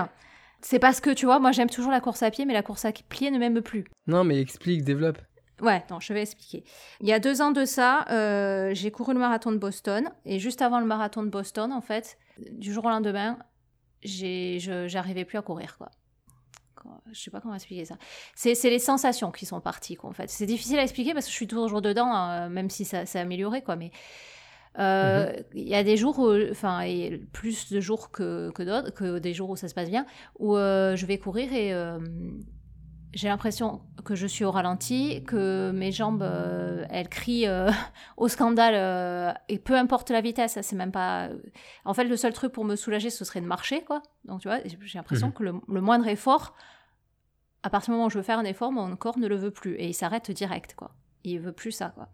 [0.62, 2.86] C'est parce que, tu vois, moi, j'aime toujours la course à pied, mais la course
[2.86, 3.86] à pied ne m'aime plus.
[4.08, 5.20] Non, mais explique, développe.
[5.62, 6.64] Ouais, non, je vais expliquer.
[7.02, 10.10] Il y a deux ans de ça, euh, j'ai couru le marathon de Boston.
[10.26, 12.18] Et juste avant le marathon de Boston, en fait,
[12.52, 13.38] du jour au lendemain,
[14.04, 15.90] j'arrivais plus à courir, quoi.
[17.12, 17.98] Je sais pas comment expliquer ça.
[18.36, 20.30] C'est les sensations qui sont parties, quoi, en fait.
[20.30, 23.20] C'est difficile à expliquer parce que je suis toujours dedans, hein, même si ça s'est
[23.20, 23.76] amélioré, quoi.
[23.76, 23.92] Mais
[24.80, 25.44] euh, mhm.
[25.56, 26.20] il y a des jours,
[26.52, 26.82] enfin,
[27.34, 30.06] plus de jours que, que d'autres, que des jours où ça se passe bien,
[30.40, 32.00] où euh, je vais courir et euh,
[33.14, 36.24] j'ai l'impression que je suis au ralenti, que mes jambes,
[36.90, 37.48] elles crient
[38.18, 41.30] au scandale, et peu importe la vitesse, c'est même pas.
[41.86, 44.04] En fait, le seul truc pour me soulager, ce serait de marcher, quoi.
[44.26, 45.34] Donc, tu vois, j'ai l'impression mhm.
[45.34, 46.54] que le, le, moindre effort,
[47.64, 49.52] à partir du moment où je veux faire un effort, mon corps ne le veut
[49.52, 50.92] plus, et il s'arrête direct, quoi.
[51.24, 52.10] Il veut plus ça, quoi.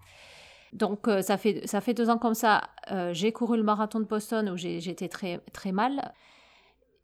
[0.73, 2.69] Donc euh, ça, fait, ça fait deux ans comme ça.
[2.91, 6.13] Euh, j'ai couru le marathon de Boston où j'étais très, très mal.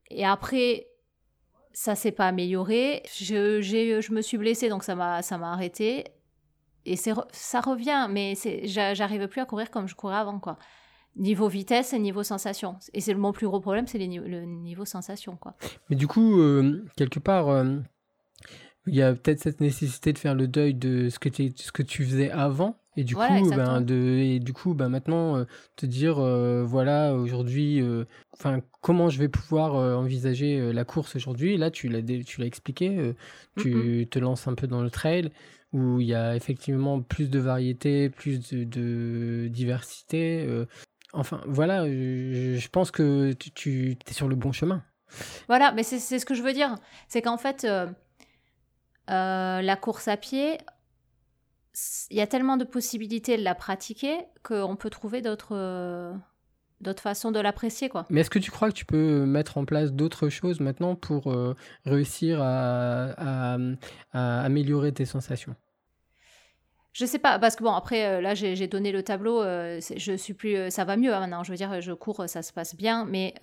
[0.09, 0.87] Et après,
[1.71, 3.03] ça s'est pas amélioré.
[3.17, 6.05] Je, je me suis blessée, donc ça m'a arrêté.
[6.85, 10.57] Et ça revient, mais j'arrive plus à courir comme je courais avant, quoi.
[11.15, 12.77] Niveau vitesse et niveau sensation.
[12.93, 15.55] Et c'est mon plus gros problème, c'est le niveau sensation, quoi.
[15.89, 17.63] Mais du coup, euh, quelque part,
[18.87, 21.83] il y a peut-être cette nécessité de faire le deuil de ce que, ce que
[21.83, 25.45] tu faisais avant et du coup, ben, de, et du coup, ben, maintenant, euh,
[25.77, 28.03] te dire, euh, voilà, aujourd'hui, euh,
[28.81, 33.13] comment je vais pouvoir envisager la course aujourd'hui Là, tu l'as, tu l'as expliqué,
[33.55, 35.31] tu te lances un peu dans le trail
[35.71, 40.45] où il y a effectivement plus de variété, plus de, diversité.
[41.13, 44.83] enfin, voilà, je, pense que tu, tu es sur le bon chemin.
[45.47, 46.75] Voilà, mais c'est, c'est ce que je veux dire.
[47.07, 47.65] C'est qu'en fait,
[49.07, 50.57] la course à pied,
[52.09, 56.13] il y a tellement de possibilités de la pratiquer qu'on peut trouver d'autres euh,
[56.81, 58.05] d'autres façons de l'apprécier quoi.
[58.09, 61.31] Mais est-ce que tu crois que tu peux mettre en place d'autres choses maintenant pour
[61.31, 63.57] euh, réussir à,
[64.13, 65.55] améliorer tes sensations?
[66.91, 70.33] Je sais pas, parce que bon, après, euh, là, j'ai donné le tableau, je suis
[70.33, 73.05] plus, ça va mieux hein, maintenant, je veux dire, je cours, ça se passe bien,
[73.05, 73.35] mais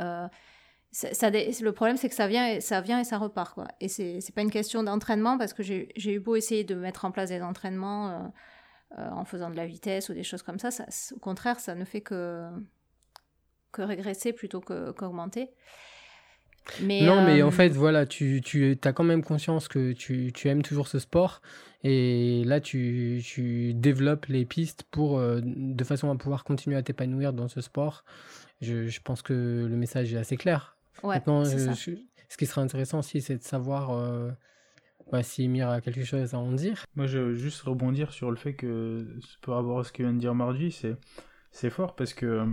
[0.97, 3.55] ça, le problème, c'est que ça vient, et, ça vient et ça repart.
[3.55, 3.69] Quoi.
[3.81, 7.05] Et c'est n'est pas une question d'entraînement parce que j'ai eu beau essayer de mettre
[7.05, 8.19] en place des entraînements euh,
[8.99, 11.75] euh, en faisant de la vitesse ou des choses comme ça, ça au contraire, ça
[11.75, 12.49] ne fait que,
[13.73, 15.51] que régresser plutôt qu'augmenter.
[16.81, 20.33] mais, non, mais en euh, fait, voilà, tu, tu as quand même conscience que tu,
[20.33, 21.43] tu, aimes toujours ce sport
[21.85, 27.35] et là, tu, tu développes les pistes pour, de façon à pouvoir continuer à t'épanouir
[27.35, 28.03] dans ce sport.
[28.63, 30.76] Je, je pense que le message est assez clair.
[31.03, 34.31] Maintenant, ce qui serait intéressant aussi, c'est de savoir euh,
[35.13, 36.85] bah, si Emir a quelque chose à en dire.
[36.97, 39.07] Moi, je veux juste rebondir sur le fait que,
[39.43, 40.77] par rapport à ce que vient de dire Margie,
[41.53, 42.47] c'est fort parce que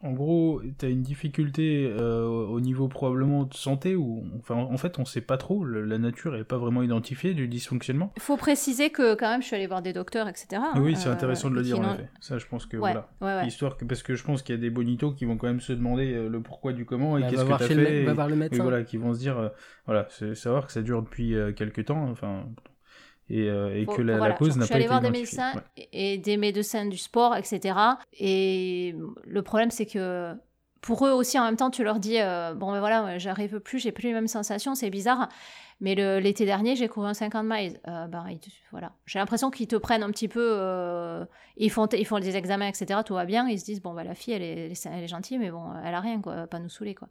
[0.00, 4.76] en gros, tu as une difficulté euh, au niveau probablement de santé, ou enfin, en
[4.76, 8.12] fait, on sait pas trop, la nature n'est pas vraiment identifiée du dysfonctionnement.
[8.16, 10.62] Il faut préciser que quand même, je suis allé voir des docteurs, etc.
[10.76, 12.08] oui, c'est intéressant de le euh, dire en effet.
[12.20, 13.08] Ça, je pense que voilà.
[13.44, 15.60] Histoire que, parce que je pense qu'il y a des bonitos qui vont quand même
[15.60, 18.04] se demander euh, le pourquoi du comment et bah, qu'est-ce que tu as fait.
[18.04, 18.58] va voir le médecin.
[18.58, 19.50] Et voilà, qui vont se dire,
[19.86, 22.44] voilà, c'est savoir que ça dure depuis quelques temps, enfin,
[23.30, 25.52] et, euh, que la, cause n'a pas été Je suis allée voir des médecins
[25.92, 27.78] et des médecins du sport, etc.
[28.18, 30.34] Et le problème, c'est que
[30.80, 33.78] pour eux aussi, en même temps, tu leur dis euh, Bon, ben voilà, j'arrive plus,
[33.80, 35.28] j'ai plus les mêmes sensations, c'est bizarre.
[35.80, 37.80] Mais l'été dernier, j'ai couru un 50 miles.
[37.86, 38.24] Euh, ben,
[38.72, 38.92] voilà.
[39.06, 41.26] J'ai l'impression qu'ils te prennent un petit peu.
[41.56, 43.00] ils, font, ils font des examens, etc.
[43.04, 43.46] Tout va bien.
[43.48, 45.94] Ils se disent Bon, ben, la fille, elle est, elle est gentille, mais bon, elle
[45.94, 46.46] a rien, quoi.
[46.46, 47.08] Pas nous saouler, quoi.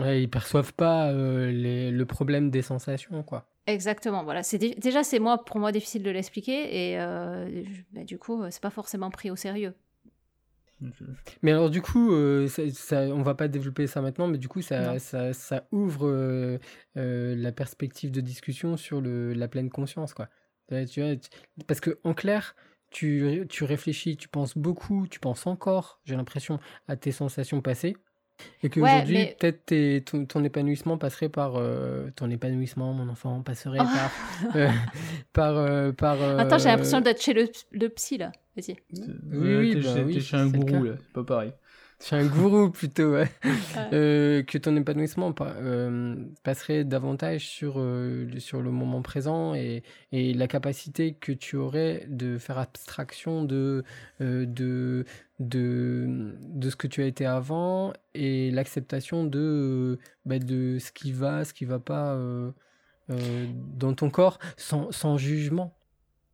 [0.00, 3.46] Ouais, ils perçoivent pas le problème des sensations, quoi.
[3.66, 4.42] Exactement, voilà.
[4.42, 8.62] C'est déjà c'est moi pour moi difficile de l'expliquer et euh, bah, du coup c'est
[8.62, 9.74] pas forcément pris au sérieux.
[11.42, 14.62] Mais alors du coup, euh, ça, on va pas développer ça maintenant, mais du coup
[14.62, 16.58] ça, ça, ça, ouvre euh,
[16.96, 20.28] la perspective de discussion sur le, la pleine conscience, quoi.
[20.90, 21.14] Tu vois,
[21.66, 22.56] parce que en clair,
[22.90, 27.94] tu, tu réfléchis, tu penses beaucoup, tu penses encore, j'ai l'impression, à tes sensations passées.
[28.62, 31.56] Et qu'aujourd'hui, peut-être ton, ton, épanouissement passerait par.
[31.56, 33.84] Euh, ton épanouissement, mon enfant, passerait oh.
[34.52, 34.56] par.
[34.56, 34.70] Euh,
[35.32, 38.32] par, euh, par Attends, j'ai l'impression d'être chez le, le psy, là.
[38.56, 38.76] Vas-y.
[39.32, 40.92] Oui, oui, bah, oui, chez un gourou, là.
[40.98, 41.52] C'est pas pareil.
[42.02, 43.30] C'est un gourou plutôt, ouais.
[43.92, 50.34] Euh, que ton épanouissement euh, passerait davantage sur, euh, sur le moment présent et, et,
[50.34, 53.84] la capacité que tu aurais de faire abstraction de,
[54.18, 55.04] de,
[55.38, 61.12] de, de ce que tu as été avant et l'acceptation de, bah, de ce qui
[61.12, 62.18] va, ce qui va pas
[63.08, 65.72] dans ton corps sans, sans jugement.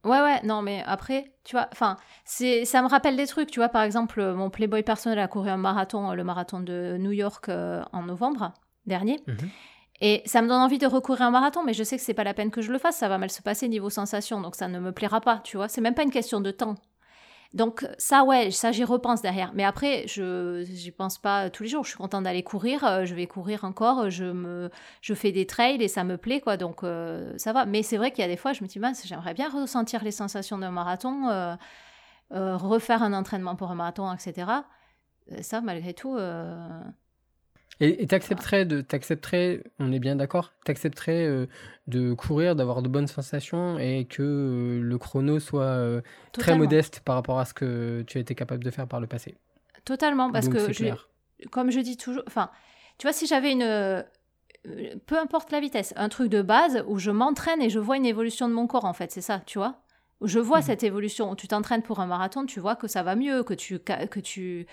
[0.09, 3.61] Ouais, ouais, non, mais après, tu vois, enfin, c'est, ça me rappelle des trucs, tu
[3.61, 7.49] vois, par exemple, mon Playboy personnel a couru un marathon, le marathon de New York
[7.51, 8.55] euh, en novembre
[8.87, 9.21] dernier.
[9.27, 9.51] Mhm.
[10.01, 12.25] Et ça me donne envie de recourir un marathon, mais je sais que c'est pas
[12.25, 14.69] la peine que je le fasse, ça va mal se passer niveau sensation, donc ça
[14.69, 15.69] ne me plaira pas, tu vois.
[15.69, 16.77] C'est même pas une question de temps.
[17.55, 19.53] Donc ça, ouais, ça j'y repense derrière.
[19.55, 21.83] Mais après, je j'y pense pas tous les jours.
[21.85, 22.85] Je suis contente d'aller courir.
[22.85, 24.11] euh, je vais courir encore.
[24.11, 26.57] Je me, je fais des trails et ça me plaît quoi.
[26.59, 27.65] Donc euh, ça va.
[27.65, 30.05] Mais c'est vrai qu'il y a des fois, je me dis mince, j'aimerais bien ressentir
[30.05, 31.57] les sensations d'un marathon, euh,
[32.31, 34.47] refaire un entraînement pour un marathon, etc.
[35.43, 36.17] Ça, malgré tout,
[37.81, 41.47] Et t'accepterais de, t'accepterais, on est bien d'accord, t'accepterais euh,
[41.87, 46.01] de courir, d'avoir de bonnes sensations et que euh, le chrono soit euh,
[46.33, 49.07] très modeste par rapport à ce que tu as été capable de faire par le
[49.07, 49.37] passé.
[49.85, 52.51] Totalement, parce Donc, que je- comme je dis toujours, enfin,
[52.99, 54.03] tu vois, si j'avais une, euh,
[55.07, 58.07] peu importe la vitesse, un truc de base où je m'entraîne et je vois une
[58.07, 59.81] évolution de mon corps, en fait, c'est ça, tu vois?
[60.23, 60.63] Je vois Mhm.
[60.63, 61.37] cette évolution.
[61.37, 64.67] Tu t'entraînes pour un marathon, tu vois que ça va mieux, que tu, que tu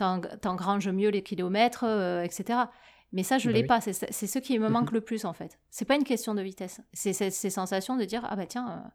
[0.00, 2.60] t'eng- t'engranges mieux les kilomètres, euh, etc.
[3.12, 3.66] Mais ça, je Bah l'ai oui.
[3.66, 3.80] pas.
[3.80, 3.92] C'est
[4.26, 4.72] ce qui me Mhm.
[4.72, 5.58] manque le plus, en fait.
[5.70, 6.80] C'est pas une question de vitesse.
[6.92, 8.88] C'est ces sensations de dire, ah bah tiens, euh,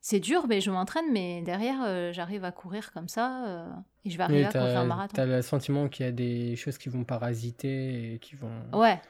[0.00, 3.66] c'est dur, mais je m'entraîne, mais derrière, euh, j'arrive à courir comme ça
[4.04, 5.14] et je vais arriver Oui, à courir un marathon.
[5.16, 8.52] t'as le sentiment qu'il y a des choses qui vont parasiter et qui vont.
[8.72, 9.00] Ouais.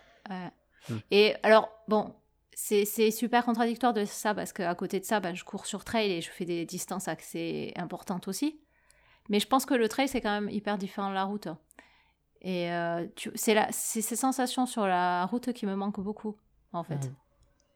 [0.88, 0.94] Mm.
[1.10, 2.14] Et alors, bon,
[2.54, 5.84] c'est c'est super contradictoire de ça parce qu'à côté de ça, bah, je cours sur
[5.84, 8.58] trail et je fais des distances assez importantes aussi.
[9.28, 11.48] Mais je pense que le trail, c'est quand même hyper différent de la route.
[12.40, 16.36] Et euh, c'est ces sensations sur la route qui me manquent beaucoup,
[16.72, 17.10] en fait.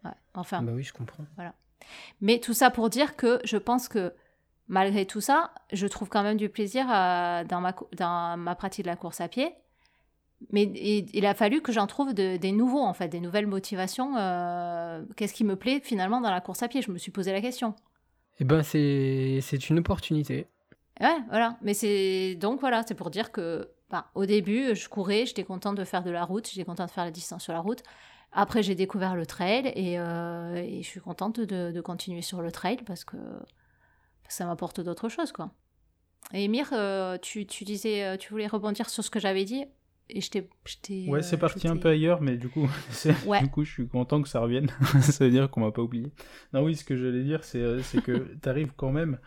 [0.04, 0.62] Ouais, enfin.
[0.62, 1.24] Bah oui, je comprends.
[2.20, 4.14] Mais tout ça pour dire que je pense que
[4.68, 8.54] malgré tout ça, je trouve quand même du plaisir à- dans, ma, cou- dans ma
[8.54, 9.52] pratique de la course à pied.
[10.50, 13.46] Mais il, il a fallu que j'en trouve de- des nouveaux, en fait, des nouvelles
[13.46, 14.16] motivations.
[14.16, 16.82] euh, Qu'est-ce qui me plaît finalement dans la course à pied?
[16.82, 17.74] Je me suis posé la question.
[18.38, 20.46] Eh ben, c'est une opportunité.
[21.00, 21.56] Ouais, voilà.
[21.62, 25.76] Mais c'est donc voilà, c'est pour dire que bah, au début, je courais, j'étais contente
[25.76, 27.82] de faire de la route, j'étais contente de faire la distance sur la route.
[28.32, 32.40] Après, j'ai découvert le trail et, euh, et je suis contente de, de continuer sur
[32.40, 33.16] le trail parce que,
[34.28, 35.50] ça m'apporte d'autres choses, quoi.
[36.32, 39.66] Et Emir, euh, tu, tu disais, euh, tu voulais rebondir sur ce que j'avais dit
[40.08, 40.48] et je t'ai.
[41.08, 42.68] Ouais, c'est parti un peu ailleurs, mais du coup,
[43.26, 43.40] Ouais.
[43.42, 44.70] du coup, je suis content que ça revienne.
[45.02, 46.12] ça veut dire qu'on m'a pas oublié.
[46.52, 49.18] Non, oui, ce que j'allais dire, c'est que tu arrives quand même.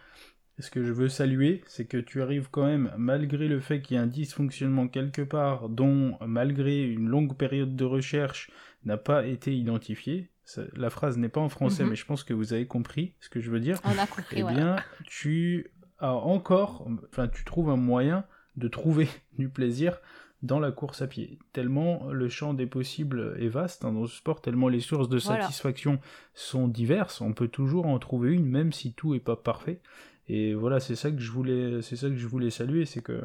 [0.60, 3.96] Ce que je veux saluer, c'est que tu arrives quand même, malgré le fait qu'il
[3.98, 8.50] y ait un dysfonctionnement quelque part, dont, malgré une longue période de recherche,
[8.86, 10.30] n'a pas été identifié.
[10.76, 11.90] La phrase n'est pas en français, Mhm.
[11.90, 13.80] mais je pense que vous avez compris ce que je veux dire.
[13.84, 14.54] On a compris, eh ouais.
[14.54, 19.98] bien, tu as encore, enfin, tu trouves un moyen de trouver du plaisir
[20.44, 21.40] dans la course à pied.
[21.52, 25.18] Tellement le champ des possibles est vaste hein, dans ce sport, tellement les sources de
[25.18, 25.42] Voilà.
[25.42, 26.00] satisfaction
[26.36, 29.82] sont diverses, on peut toujours en trouver une, même si tout est pas parfait.
[30.28, 33.22] Et voilà, c'est ça que je voulais, c'est ça que je voulais saluer, c'est que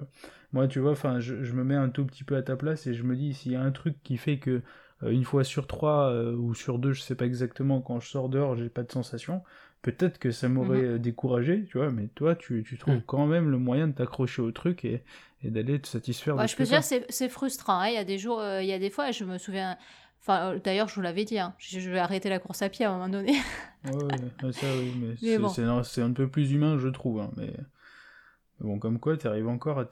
[0.53, 2.87] moi, tu vois, enfin, je, je me mets un tout petit peu à ta place
[2.87, 4.63] et je me dis s'il y a un truc qui fait que
[5.03, 8.09] euh, une fois sur trois euh, ou sur deux, je sais pas exactement, quand je
[8.09, 9.43] sors dehors, j'ai pas de sensation.
[9.83, 13.05] Peut-être que ça m'aurait euh, découragé, tu vois, mais toi, tu, tu trouves Mhm.
[13.07, 15.03] quand même le moyen de t'accrocher au truc et,
[15.43, 17.81] et d'aller te satisfaire Ouais, de je peux dire, c'est frustrant.
[17.81, 17.89] hein.
[17.89, 19.77] Il y a des jours, euh, il y a des fois, je me souviens.
[20.21, 22.85] Enfin, euh, d'ailleurs, je vous l'avais dit, hein, je, vais arrêter la course à pied
[22.85, 23.33] à un moment donné.
[23.83, 23.93] Ouais,
[24.43, 26.09] ouais, ça oui, mais, Mais c'est bon.
[26.09, 27.19] un, peu plus humain, je trouve.
[27.21, 27.51] hein, mais
[28.61, 29.87] bon, comme quoi, tu arrives encore à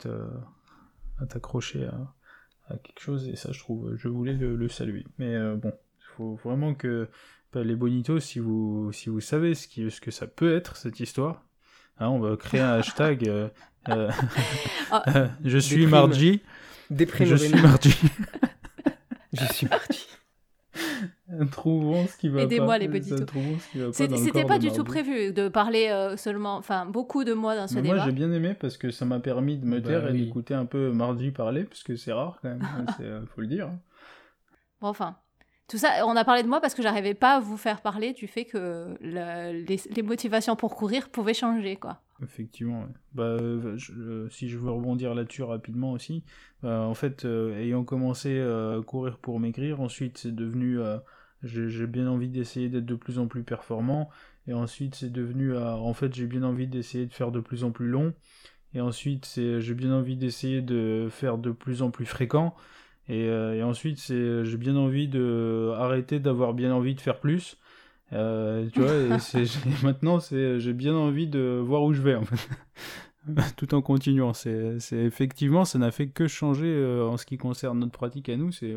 [1.25, 2.13] t'accrocher à,
[2.73, 5.05] à quelque chose et ça, je trouve, je voulais le, le saluer.
[5.17, 7.09] Mais euh, bon, il faut vraiment que
[7.51, 10.75] bah, les bonitos, si vous si vous savez ce qui ce que ça peut être
[10.75, 11.43] cette histoire,
[11.97, 13.27] hein, on va créer un hashtag.
[13.27, 13.49] euh,
[13.89, 14.11] euh,
[14.91, 15.29] Ah.
[15.43, 15.87] je suis.
[15.87, 16.41] Margie.
[16.91, 17.55] Je suis.
[17.55, 17.97] Margie.
[19.33, 20.07] Je suis parti.
[21.51, 22.43] Trouvons ce qui va pas.
[22.43, 22.93] Aidez-moi, les pas
[23.91, 27.75] C'était pas du tout prévu de parler euh, seulement, enfin, beaucoup de moi dans ce
[27.75, 27.95] Mais débat.
[27.95, 30.25] moi j'ai bien aimé parce que ça m'a permis de me Bah taire et oui.
[30.25, 32.61] d'écouter un peu Mardi parler parce que c'est rare quand même,
[32.97, 33.67] c'est, euh, faut le dire.
[33.67, 33.79] hein.
[34.81, 35.17] Bon, enfin,
[35.67, 38.13] tout ça, on a parlé de moi parce que j'arrivais pas à vous faire parler
[38.13, 42.01] du fait que le- les, les motivations pour courir pouvaient changer, quoi.
[42.21, 42.81] Effectivement.
[42.81, 42.87] ouais.
[43.13, 46.23] Bah, euh, je- euh, si je veux rebondir là-dessus rapidement aussi,
[46.63, 50.97] en fait, euh, ayant commencé euh, à courir pour maigrir, ensuite c'est devenu, euh,
[51.43, 54.09] j'ai bien envie d'essayer d'être de plus en plus performant,
[54.47, 57.63] et ensuite c'est devenu, euh, en fait, j'ai bien envie d'essayer de faire de plus
[57.63, 58.13] en plus long,
[58.73, 62.55] et ensuite c'est, j'ai bien envie d'essayer de faire de plus en plus fréquent,
[63.07, 67.19] et, euh, et ensuite c'est, j'ai bien envie de arrêter d'avoir bien envie de faire
[67.19, 67.57] plus.
[68.13, 69.45] Euh, tu vois, et
[69.83, 72.49] maintenant c'est, j'ai bien envie de voir où je vais en fait.
[73.57, 77.37] Tout en continuant, c'est, c'est effectivement ça n'a fait que changer euh, en ce qui
[77.37, 78.51] concerne notre pratique à nous.
[78.51, 78.75] C'est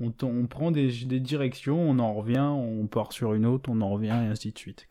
[0.00, 0.90] on, prend des,
[1.20, 4.58] directions, on en revient, on part sur une autre, on en revient et ainsi de
[4.58, 4.86] suite.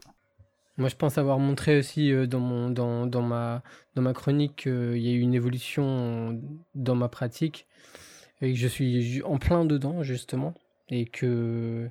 [0.77, 2.41] Moi, je pense avoir montré aussi euh, dans,
[3.21, 3.63] ma,
[4.13, 6.39] chronique qu'il y a eu une évolution
[6.75, 7.67] dans ma pratique
[8.41, 10.53] et que je suis en plein dedans, justement,
[10.89, 11.89] et que,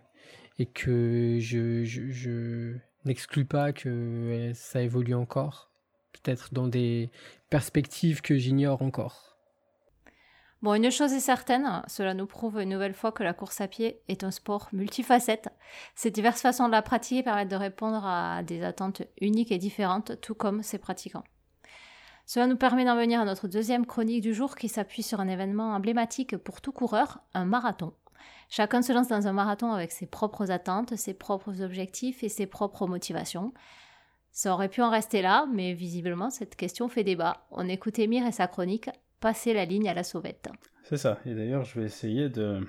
[0.59, 5.71] je, je, n'exclus pas que euh, ça évolue encore,
[6.13, 7.11] peut-être dans des
[7.51, 9.36] perspectives que j'ignore encore.
[10.63, 13.69] Bon, une chose est certaine, cela nous prouve une nouvelle fois que la course à
[13.69, 15.51] pied est un sport multifacette.
[15.95, 20.19] Ces diverses façons de la pratiquer permettent de répondre à des attentes uniques et différentes,
[20.23, 21.25] tout comme ses pratiquants.
[22.25, 25.29] Cela nous permet d'en venir à notre deuxième chronique du jour qui s'appuie sur un
[25.29, 27.93] événement emblématique pour tout coureur, un marathon.
[28.49, 32.47] Chacun se lance dans un marathon avec ses propres attentes, ses propres objectifs et ses
[32.47, 33.53] propres motivations.
[34.33, 37.47] Ça aurait pu en rester là, mais visiblement cette question fait débat.
[37.51, 38.91] On écoute Emir et sa chronique
[39.21, 40.49] Passer la ligne à la sauvette.
[40.85, 41.19] C'est ça.
[41.27, 42.61] Et d'ailleurs, je vais essayer de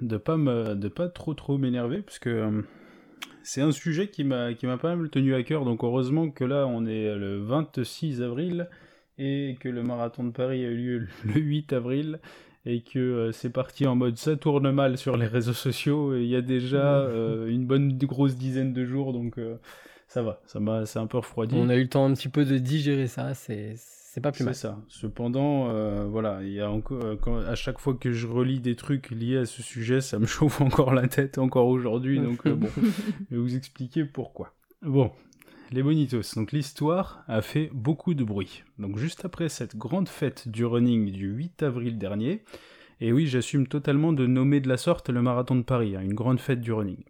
[0.00, 2.62] de pas me de pas trop trop m'énerver parce que euh,
[3.44, 5.64] c'est un sujet qui m'a qui m'a pas mal tenu à cœur.
[5.64, 8.68] Donc heureusement que là on est le 26 avril
[9.18, 12.20] et que le marathon de Paris a eu lieu le 8 avril
[12.64, 16.22] et que euh, c'est parti en mode ça tourne mal sur les réseaux sociaux et
[16.22, 19.56] il y a déjà euh, une bonne grosse dizaine de jours donc euh,
[20.06, 21.56] ça va, ça m'a c'est un peu refroidi.
[21.56, 23.74] On a eu le temps un petit peu de digérer ça, c'est
[24.12, 24.54] c'est pas plus mal.
[24.54, 24.78] C'est ça.
[24.88, 25.72] Cependant,
[26.08, 27.02] voilà, il y a encore,
[27.48, 30.60] à chaque fois que je relis des trucs liés à ce sujet, ça me chauffe
[30.60, 32.20] encore la tête encore aujourd'hui.
[32.20, 32.68] Donc bon,
[33.30, 34.52] je vais vous expliquer pourquoi.
[34.82, 35.12] Bon,
[35.70, 36.34] les Bonitos.
[36.36, 38.64] Donc l'histoire a fait beaucoup de bruit.
[38.78, 42.44] Donc juste après cette grande fête du running du 8 avril dernier,
[43.00, 46.12] et oui, j'assume totalement de nommer de la sorte le marathon de Paris, hein, une
[46.12, 47.02] grande fête du running.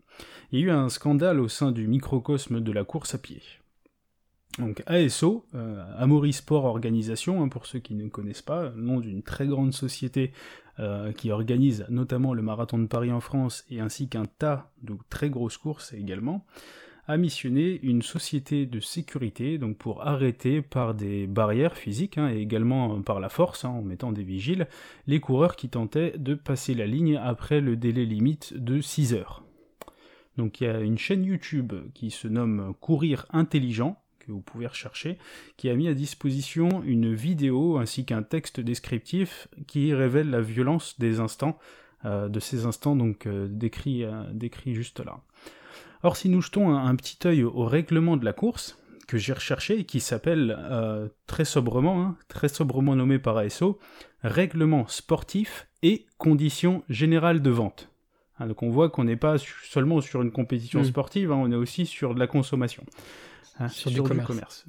[0.52, 3.42] Il y a eu un scandale au sein du microcosme de la course à pied.
[4.58, 9.00] Donc ASO, euh, Amaury Sport Organisation, hein, pour ceux qui ne connaissent pas, le nom
[9.00, 10.32] d'une très grande société
[10.78, 14.94] euh, qui organise notamment le marathon de Paris en France et ainsi qu'un tas de
[15.08, 16.44] très grosses courses également,
[17.08, 22.38] a missionné une société de sécurité donc pour arrêter par des barrières physiques hein, et
[22.38, 24.68] également par la force hein, en mettant des vigiles
[25.06, 29.42] les coureurs qui tentaient de passer la ligne après le délai limite de 6 heures.
[30.36, 34.66] Donc il y a une chaîne YouTube qui se nomme Courir intelligent que vous pouvez
[34.66, 35.18] rechercher,
[35.56, 40.98] qui a mis à disposition une vidéo ainsi qu'un texte descriptif qui révèle la violence
[40.98, 41.58] des instants,
[42.04, 45.20] euh, de ces instants donc euh, décrits, euh, décrits juste là.
[46.02, 49.80] Or, si nous jetons un, petit œil au règlement de la course, que j'ai recherché
[49.80, 50.58] et qui s'appelle
[51.26, 53.78] très sobrement, hein, très sobrement nommé par ASO,
[54.24, 57.92] Règlement sportif et conditions générales de vente.
[58.38, 60.84] Hein, donc on voit qu'on n'est pas seulement sur une compétition hmm.
[60.84, 62.84] sportive, hein, on est aussi sur de la consommation,
[63.68, 64.66] sur, du commerce.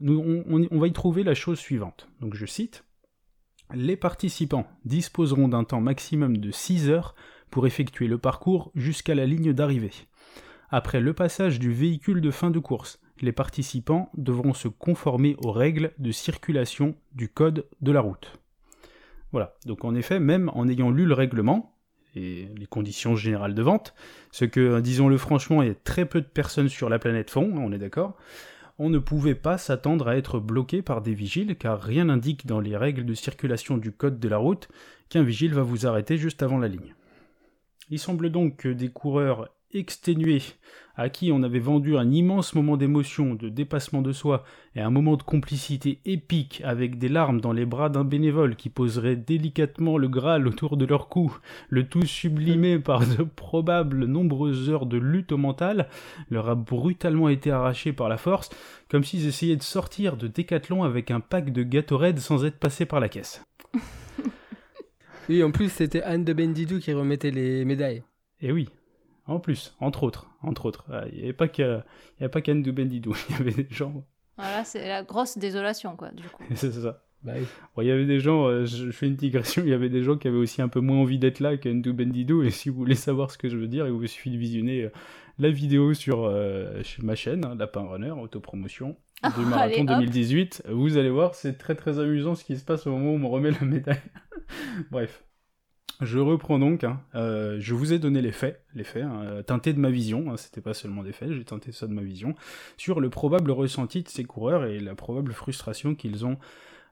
[0.00, 2.08] nous, on, va y trouver la chose suivante.
[2.20, 2.84] Donc je cite
[3.74, 7.14] Les participants disposeront d'un temps maximum de 6 heures
[7.50, 9.92] pour effectuer le parcours jusqu'à la ligne d'arrivée.
[10.70, 15.52] Après le passage du véhicule de fin de course, les participants devront se conformer aux
[15.52, 18.32] règles de circulation du code de la route.
[19.32, 21.76] Voilà, donc en effet, même en ayant lu le règlement
[22.14, 23.94] et les conditions générales de vente,
[24.32, 27.78] ce que, disons-le franchement, il très peu de personnes sur la planète font, on est
[27.78, 28.16] d'accord,
[28.78, 32.60] on ne pouvait pas s'attendre à être bloqué par des vigiles, car rien n'indique dans
[32.60, 34.68] les règles de circulation du code de la route
[35.10, 36.94] qu'un vigile va vous arrêter juste avant la ligne.
[37.90, 40.42] Il semble donc que des coureurs exténué,
[40.96, 44.44] à qui on avait vendu un immense moment d'émotion, de dépassement de soi,
[44.74, 48.68] et un moment de complicité épique avec des larmes dans les bras d'un bénévole qui
[48.68, 51.36] poserait délicatement le Graal autour de leur cou,
[51.68, 55.88] le tout sublimé par de probables nombreuses heures de lutte au mental,
[56.30, 58.50] leur a brutalement été arraché par la force,
[58.88, 62.58] comme s'ils essayaient de sortir de Décathlon avec un pack de gâteaux raides sans être
[62.58, 63.44] passés par la caisse.
[65.28, 68.02] oui, en plus, c'était Anne de Bendidou qui remettait les médailles.
[68.42, 68.68] Eh oui,
[69.30, 70.84] en plus, entre autres, entre autres.
[71.12, 74.04] Il n'y avait pas qu'Anne Bendidou, il y avait des gens.
[74.36, 76.42] Voilà, c'est la grosse désolation, quoi, du coup.
[76.54, 77.02] c'est ça.
[77.22, 77.34] Bah
[77.76, 80.16] il y avait des gens, euh, je fais une digression, il y avait des gens
[80.16, 82.94] qui avaient aussi un peu moins envie d'être là qu'Andou Bendidou, et si vous voulez
[82.94, 84.92] savoir ce que je veux dire, il vous suffit de visionner euh,
[85.38, 88.96] la vidéo sur euh, ma chaîne, hein, Lapin Runner, autopromotion,
[89.36, 90.64] du marathon 2018.
[90.70, 93.18] Vous allez voir, c'est très très amusant ce qui se passe au moment où on
[93.18, 94.00] me remet la médaille.
[94.90, 95.22] Bref.
[96.00, 97.00] Je reprends donc, hein.
[97.14, 100.30] euh, je vous ai donné les faits, les faits, hein, euh, teintés de ma vision,
[100.30, 102.34] hein, c'était pas seulement des faits, j'ai teinté ça de ma vision,
[102.78, 106.38] sur le probable ressenti de ces coureurs et la probable frustration qu'ils ont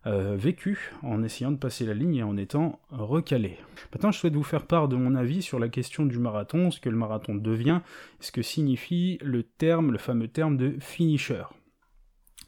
[0.07, 3.57] euh, vécu en essayant de passer la ligne et en étant recalés.
[3.95, 6.79] Maintenant, je souhaite vous faire part de mon avis sur la question du marathon, ce
[6.79, 7.81] que le marathon devient,
[8.21, 11.45] ce que signifie le terme, le fameux terme de finisher.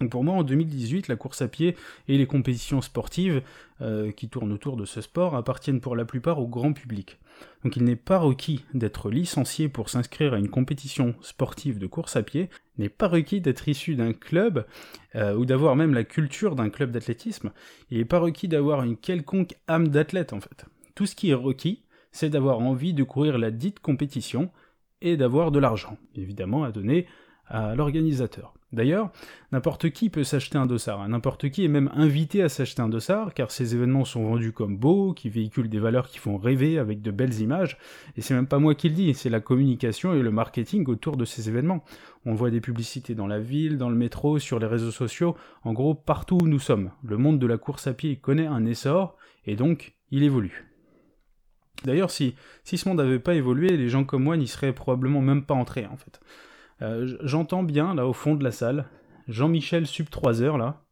[0.01, 1.77] Donc pour moi, en 2018, la course à pied
[2.09, 3.43] et les compétitions sportives
[3.83, 7.19] euh, qui tournent autour de ce sport appartiennent pour la plupart au grand public.
[7.65, 12.17] Donc il n'est pas requis d'être licencié pour s'inscrire à une compétition sportive de course
[12.17, 12.49] à pied,
[12.79, 14.65] n'est pas requis d'être issu d'un club
[15.17, 17.53] euh, ou d'avoir même la culture d'un club d'athlétisme,
[17.91, 20.65] il n'est pas requis d'avoir une quelconque âme d'athlète en fait.
[20.95, 24.51] Tout ce qui est requis, c'est d'avoir envie de courir la dite compétition
[25.03, 27.07] et d'avoir de l'argent, évidemment à donner
[27.47, 28.55] à l'organisateur.
[28.73, 29.11] D'ailleurs,
[29.51, 31.09] n'importe qui peut s'acheter un dossard, hein.
[31.09, 34.77] n'importe qui est même invité à s'acheter un dossard, car ces événements sont vendus comme
[34.77, 37.79] beaux, qui véhiculent des valeurs qui font rêver avec de belles images,
[38.17, 41.17] et c'est même pas moi qui le dis, c'est la communication et le marketing autour
[41.17, 41.85] de ces événements.
[42.25, 45.73] On voit des publicités dans la ville, dans le métro, sur les réseaux sociaux, en
[45.73, 46.93] gros partout où nous sommes.
[47.03, 49.17] Le monde de la course à pied connaît un essor,
[49.47, 50.71] et donc il évolue.
[51.85, 55.23] D'ailleurs, si, si ce monde n'avait pas évolué, les gens comme moi n'y seraient probablement
[55.23, 56.21] même pas entrés, en fait.
[56.83, 58.87] Euh, j'entends bien, là, au fond de la salle,
[59.29, 60.83] Jean-Michel sub 3 heures, là,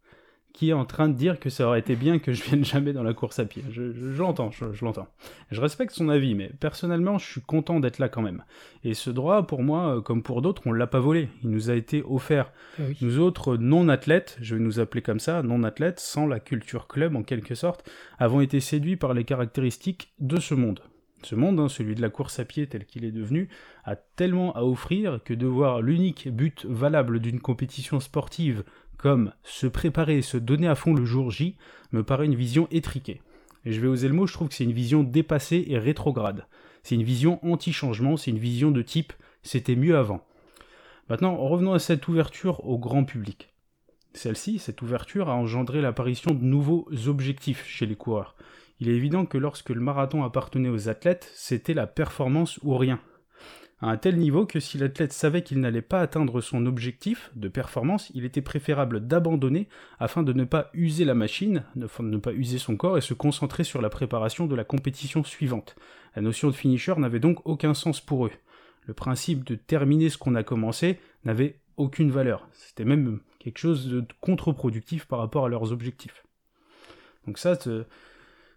[0.53, 2.93] qui est en train de dire que ça aurait été bien que je vienne jamais
[2.93, 3.63] dans la course à pied.
[3.71, 3.83] Je,
[4.19, 5.07] l'entends, je, l'entends.
[5.51, 8.45] Je respecte son avis, mais personnellement, je suis content d'être là quand même.
[8.83, 11.29] Et ce droit, pour moi, euh, comme pour d'autres, on l'a pas volé.
[11.45, 12.53] Il nous a été offert.
[12.79, 17.15] Ah nous autres non-athlètes, je vais nous appeler comme ça, non-athlètes, sans la culture club
[17.15, 20.81] en quelque sorte, avons été séduits par les caractéristiques de ce monde.
[21.23, 23.49] Ce monde, hein, celui de la course à pied tel qu'il est devenu,
[23.85, 28.65] a tellement à offrir que de voir l'unique but valable d'une compétition sportive
[28.97, 31.57] comme se préparer et se donner à fond le jour J
[31.93, 33.21] me paraît une vision étriquée.
[33.65, 36.47] Et je vais oser le mot, je trouve que c'est une vision dépassée et rétrograde.
[36.83, 39.13] C'est une vision anti-changement, c'est une vision de type
[39.43, 40.27] c'était mieux avant.
[41.09, 43.55] Maintenant, revenons à cette ouverture au grand public.
[44.15, 48.35] Celle-ci, cette ouverture, a engendré l'apparition de nouveaux objectifs chez les coureurs
[48.81, 53.01] il est évident que lorsque le marathon appartenait aux athlètes, c'était la performance ou rien.
[53.81, 57.47] À un tel niveau que si l'athlète savait qu'il n'allait pas atteindre son objectif de
[57.47, 59.69] performance, il était préférable d'abandonner
[60.01, 63.15] afin de ne pas user la machine, de ne pas user son corps et se
[63.15, 65.77] concentrer sur la préparation de la compétition suivante.
[66.17, 68.33] La notion de finisher n'avait donc aucun sens pour eux.
[68.87, 72.49] Le principe de terminer ce qu'on a commencé n'avait aucune valeur.
[72.53, 76.25] C'était même quelque chose de contre-productif par rapport à leurs objectifs.
[77.27, 77.57] Donc ça,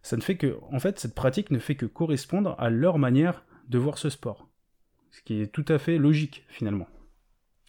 [0.01, 3.43] ça ne fait que, en fait, cette pratique ne fait que correspondre à leur manière
[3.69, 4.47] de voir ce sport.
[5.11, 6.87] Ce qui est tout à fait logique, finalement.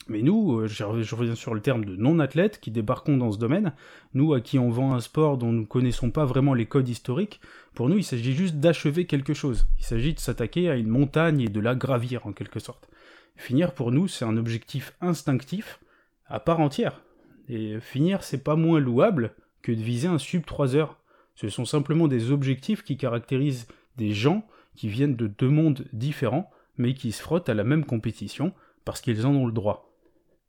[0.09, 3.73] Mais nous, euh, je reviens sur le terme de non-athlètes qui débarquons dans ce domaine,
[4.15, 6.89] nous à qui on vend un sport dont nous ne connaissons pas vraiment les codes
[6.89, 7.41] historiques,
[7.75, 9.69] pour nous il s'agit juste d'achever quelque chose.
[9.79, 12.89] Il s'agit de s'attaquer à une montagne et de la gravir en quelque sorte.
[13.37, 15.79] Finir pour nous c'est un objectif instinctif
[16.27, 17.03] à part entière.
[17.49, 20.99] Et finir c'est pas moins louable que de viser un sub 3 heures
[21.35, 23.67] ce sont simplement des objectifs qui caractérisent
[23.97, 27.85] des gens qui viennent de deux mondes différents, mais qui se frottent à la même
[27.85, 28.53] compétition,
[28.85, 29.93] parce qu'ils en ont le droit.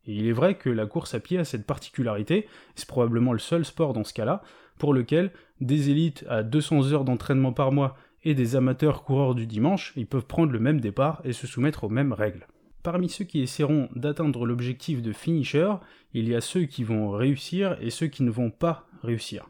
[0.06, 3.40] Et il est vrai que la course à pied a cette particularité, c'est probablement le
[3.40, 4.42] seul sport dans ce cas-là,
[4.78, 5.32] pour lequel
[5.62, 10.08] des élites à 200 heures d'entraînement par mois et des amateurs coureurs du dimanche, ils
[10.08, 12.48] peuvent prendre le même départ et se soumettre aux mêmes règles.
[12.82, 15.74] Parmi ceux qui essaieront d'atteindre l'objectif de finisher,
[16.14, 19.48] il y a ceux qui vont réussir et ceux qui ne vont pas réussir.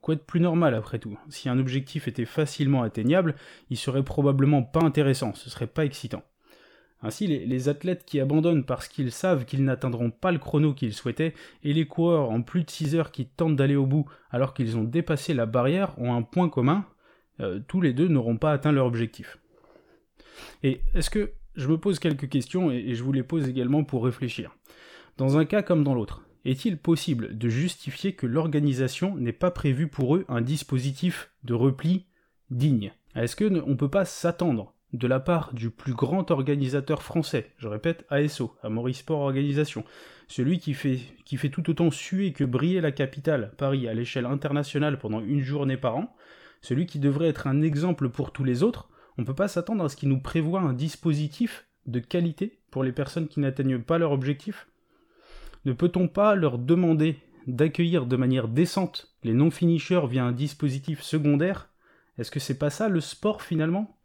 [0.00, 1.18] Quoi de plus normal après tout?
[1.28, 3.34] Si un objectif était facilement atteignable,
[3.70, 6.22] il serait probablement pas intéressant, ce serait pas excitant.
[7.04, 11.34] Ainsi, les, athlètes qui abandonnent parce qu'ils savent qu'ils n'atteindront pas le chrono qu'ils souhaitaient,
[11.64, 14.76] et les coureurs en plus de 6 heures qui tentent d'aller au bout alors qu'ils
[14.76, 16.86] ont dépassé la barrière ont un point commun,
[17.40, 19.38] euh, tous les deux n'auront pas atteint leur objectif.
[20.62, 24.04] Et est-ce que je me pose quelques questions et je vous les pose également pour
[24.04, 24.56] réfléchir?
[25.18, 29.88] Dans un cas comme dans l'autre, est-il possible de justifier que l'organisation n'ait pas prévu
[29.88, 32.06] pour eux un dispositif de repli
[32.50, 32.92] digne?
[33.14, 37.68] Est-ce qu'on ne peut pas s'attendre de la part du plus grand organisateur français, je
[37.68, 39.84] répète ASO, Maurice Sport Organisation,
[40.28, 44.26] celui qui fait, qui fait tout autant suer que briller la capitale, Paris, à l'échelle
[44.26, 46.14] internationale pendant une journée par an,
[46.60, 49.84] celui qui devrait être un exemple pour tous les autres, on ne peut pas s'attendre
[49.84, 53.98] à ce qu'il nous prévoit un dispositif de qualité pour les personnes qui n'atteignent pas
[53.98, 54.68] leur objectif?
[55.64, 61.68] Ne peut-on pas leur demander d'accueillir de manière décente les non-finishers via un dispositif secondaire?
[62.18, 63.98] Est-ce que c'est pas ça le sport finalement?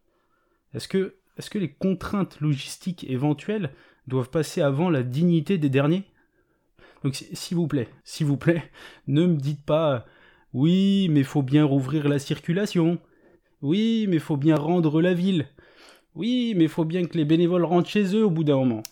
[0.74, 3.72] Est-ce que, est que les contraintes logistiques éventuelles
[4.06, 6.04] doivent passer avant la dignité des derniers?
[7.04, 8.70] Donc s'il vous plaît, s'il vous plaît,
[9.06, 10.06] ne me dites pas
[10.54, 12.98] oui, mais faut bien rouvrir la circulation.
[13.60, 15.46] Oui, mais faut bien rendre la ville.
[16.14, 18.82] Oui, mais faut bien que les bénévoles rentrent chez eux au bout d'un moment.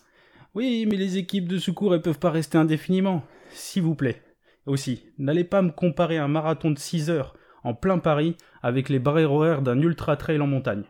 [0.57, 3.23] Oui, mais les équipes de secours, elles peuvent pas rester indéfiniment.
[3.51, 4.23] S'il vous plaît.
[4.65, 8.97] Aussi, n'allez pas me comparer un marathon de 6 heures en plein Paris avec les
[8.97, 10.85] barrières horaires d'un ultra trail en montagne.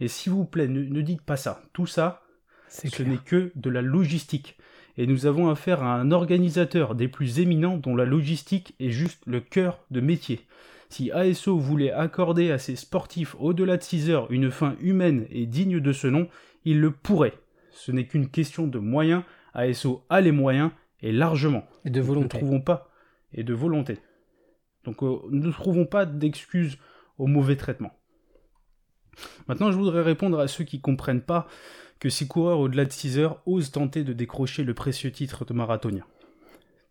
[0.00, 1.60] Et s'il vous plaît, ne, dites pas ça.
[1.74, 2.22] Tout ça,
[2.70, 4.56] ce n'est que de la logistique.
[4.96, 9.22] Et nous avons affaire à un organisateur des plus éminents dont la logistique est juste
[9.26, 10.40] le cœur de métier.
[10.88, 15.44] Si ASO voulait accorder à ses sportifs au-delà de 6 heures une fin humaine et
[15.44, 16.28] digne de ce nom,
[16.64, 17.34] il le pourrait
[17.76, 19.22] ce n'est qu'une question de moyens.
[19.54, 20.70] ASO a les moyens,
[21.00, 21.64] et largement.
[21.84, 22.38] Et de volonté.
[22.38, 22.90] Nous ne trouvons pas.
[23.32, 23.98] Et de volonté.
[24.84, 26.78] Donc euh, nous ne trouvons pas d'excuses
[27.18, 27.92] au mauvais traitement.
[29.48, 31.48] Maintenant, je voudrais répondre à ceux qui comprennent pas
[32.00, 35.54] que ces coureurs au-delà de 6 heures osent tenter de décrocher le précieux titre de
[35.54, 36.04] marathonien.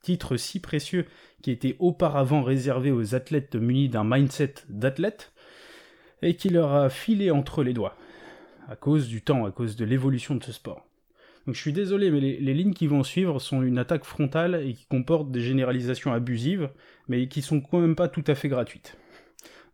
[0.02, 1.06] titre si précieux
[1.42, 5.34] qui était auparavant réservé aux athlètes munis d'un mindset d'athlète,
[6.22, 7.96] et qui leur a filé entre les doigts,
[8.68, 10.86] à cause du temps, à cause de l'évolution de ce sport.
[11.46, 14.74] Donc je suis désolé, mais les, lignes qui vont suivre sont une attaque frontale et
[14.74, 16.70] qui comportent des généralisations abusives,
[17.08, 18.98] mais qui sont quand même pas tout à fait gratuites.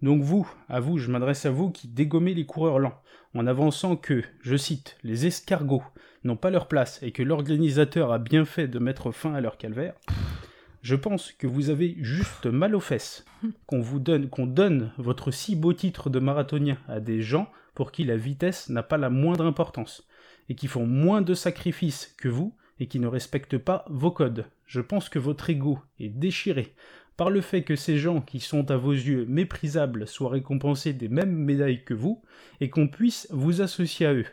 [0.01, 2.99] Donc vous, à vous, je m'adresse à vous qui dégommez les coureurs lents,
[3.35, 5.83] en avançant que, je cite, les escargots
[6.23, 9.57] n'ont pas leur place et que l'organisateur a bien fait de mettre fin à leur
[9.57, 9.93] calvaire.
[10.81, 13.23] Je pense que vous avez juste mal aux fesses
[13.67, 17.91] qu'on vous donne, qu'on donne votre si beau titre de marathonien à des gens pour
[17.91, 20.07] qui la vitesse n'a pas la moindre importance
[20.49, 24.45] et qui font moins de sacrifices que vous et qui ne respectent pas vos codes.
[24.65, 26.75] Je pense que votre ego est déchiré
[27.17, 31.09] par le fait que ces gens qui sont à vos yeux méprisables soient récompensés des
[31.09, 32.23] mêmes médailles que vous
[32.59, 34.25] et qu'on puisse vous associer à eux.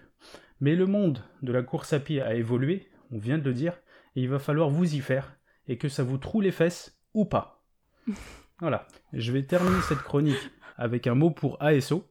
[0.60, 3.74] Mais le monde de la course à pied a évolué, on vient de le dire,
[4.16, 5.36] et il va falloir vous y faire,
[5.66, 7.64] et que ça vous troue les fesses ou pas.
[8.60, 12.10] Voilà, je vais terminer cette chronique avec un mot pour ASO.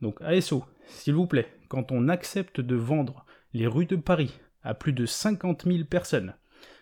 [0.00, 4.74] Donc ASO, s'il vous plaît, quand on accepte de vendre les rues de Paris à
[4.74, 6.34] plus de 50 000 personnes,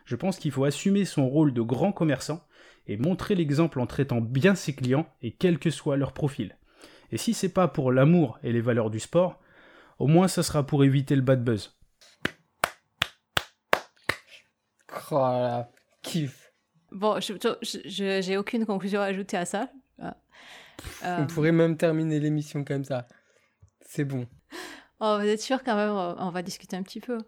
[0.04, 2.46] je pense qu'il faut assumer son rôle de grand commerçant
[2.86, 6.56] et montrer l'exemple en traitant bien ses clients et quel que soit leur profil.
[7.10, 9.40] Et si c'est pas pour l'amour et les valeurs du sport,
[9.98, 11.76] au moins ça sera pour éviter le bad buzz.
[15.10, 15.62] Oh
[16.02, 16.52] kiff.
[16.92, 19.70] Bon, je j'ai aucune conclusion à ajouter à ça.
[21.02, 21.24] On euh.
[21.26, 23.06] pourrait même terminer l'émission comme ça.
[23.80, 24.26] C'est bon.
[25.00, 27.18] Oh, vous êtes sûr quand même, on va discuter un petit peu.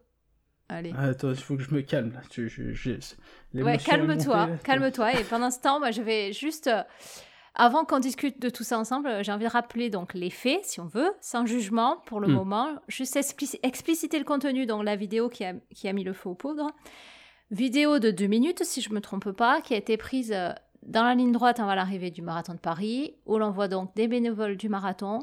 [0.68, 0.92] Allez.
[0.96, 2.22] Ah, attends, il faut que je me calme là.
[3.62, 5.20] ouais, calme-toi, calme-toi.
[5.20, 6.66] Et pendant ce temps, moi, je vais juste.
[6.66, 6.82] Euh,
[7.54, 10.80] avant qu'on discute de tout ça ensemble, j'ai envie de rappeler donc les faits, si
[10.80, 12.32] on veut, sans jugement pour le hmm.
[12.32, 12.68] moment.
[12.88, 16.34] Juste expliciter le contenu dans la vidéo qui a, qui a mis le feu aux
[16.34, 16.70] poudres.
[17.50, 20.50] Vidéo de deux minutes, si je me trompe pas, qui a été prise euh,
[20.86, 24.08] dans la ligne droite avant l'arrivée du marathon de Paris, où l'on voit donc des
[24.08, 25.20] bénévoles du marathon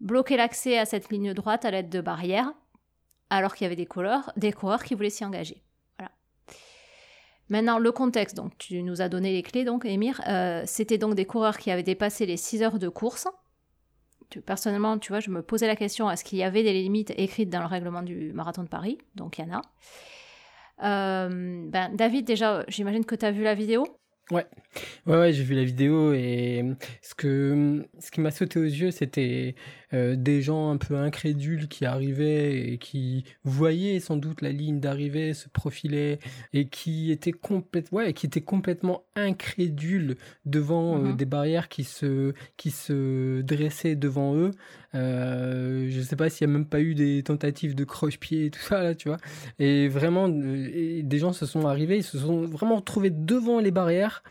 [0.00, 2.52] bloquer l'accès à cette ligne droite à l'aide de barrières
[3.30, 5.62] alors qu'il y avait des coureurs, des coureurs qui voulaient s'y engager.
[5.98, 6.12] Voilà.
[7.48, 11.14] Maintenant, le contexte, donc tu nous as donné les clés, donc Émir, euh, c'était donc
[11.14, 13.26] des coureurs qui avaient dépassé les 6 heures de course.
[14.44, 17.50] personnellement, tu vois, je me posais la question, est-ce qu'il y avait des limites écrites
[17.50, 18.98] dans le règlement du marathon de Paris?
[19.14, 19.62] Donc il y en a.
[20.82, 23.86] Euh, ben, David, déjà, j'imagine que tu as vu la vidéo?
[24.32, 24.44] Ouais,
[25.06, 26.64] ouais, ouais j'ai vu la vidéo et
[27.00, 29.54] ce que ce qui m'a sauté aux yeux, c'était
[29.92, 34.80] euh, des gens un peu incrédules qui arrivaient et qui voyaient sans doute la ligne
[34.80, 36.18] d'arrivée se profiler
[36.52, 41.16] et qui étaient complètement, ouais, qui étaient complètement incrédules devant euh, mm-hmm.
[41.16, 44.50] des barrières qui se qui se dressaient devant eux.
[44.94, 48.50] Euh, je sais pas s'il y a même pas eu des tentatives de croche-pied et
[48.50, 49.18] tout ça là, tu vois.
[49.58, 53.70] Et vraiment, euh, des gens se sont arrivés, ils se sont vraiment retrouvés devant les
[53.70, 54.22] barrières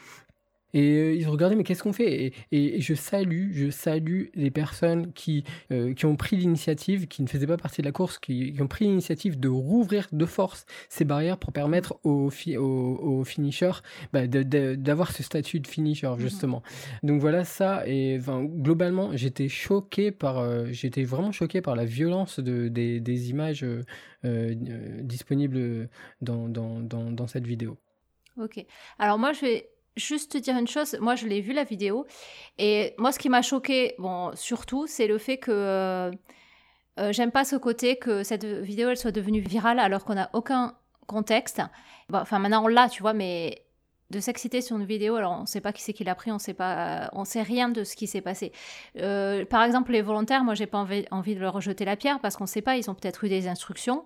[0.75, 2.33] et euh, ils regardaient, mais qu'est-ce qu'on fait?
[2.51, 7.27] Et, je salue, je salue les personnes qui, euh, qui ont pris l'initiative, qui ne
[7.27, 11.05] faisaient pas partie de la course, qui, ont pris l'initiative de rouvrir de force ces
[11.05, 16.19] barrières pour permettre aux, fi aux, finishers bah, d'avoir ce statut de finisher, mhm.
[16.19, 16.61] justement.
[17.03, 17.87] Donc voilà ça.
[17.87, 22.99] Et enfin, globalement, j'étais choqué par, euh, j'étais vraiment choqué par la violence de, des,
[22.99, 23.65] des images
[25.03, 25.87] disponibles
[26.21, 27.77] dans, dans, dans, dans cette vidéo.
[28.37, 28.65] Ok.
[28.99, 32.05] Alors moi, je vais juste te dire une chose, moi je l'ai vu la vidéo,
[32.57, 36.11] et moi ce qui m'a choqué, bon, surtout, c'est le fait que euh,
[36.99, 40.29] euh, j'aime pas ce côté que cette vidéo elle soit devenue virale alors qu'on n'a
[40.33, 40.75] aucun
[41.07, 41.61] contexte.
[42.11, 43.65] enfin maintenant on l'a, tu vois, mais
[44.11, 46.39] de s'exciter sur une vidéo, alors on sait pas qui c'est qui l'a pris, on
[46.39, 48.51] sait pas, on sait rien de ce qui s'est passé.
[48.97, 52.37] Euh, par exemple, les volontaires, moi j'ai pas envie, de leur rejeter la pierre parce
[52.37, 54.05] qu'on sait pas, ils ont peut-être eu des instructions.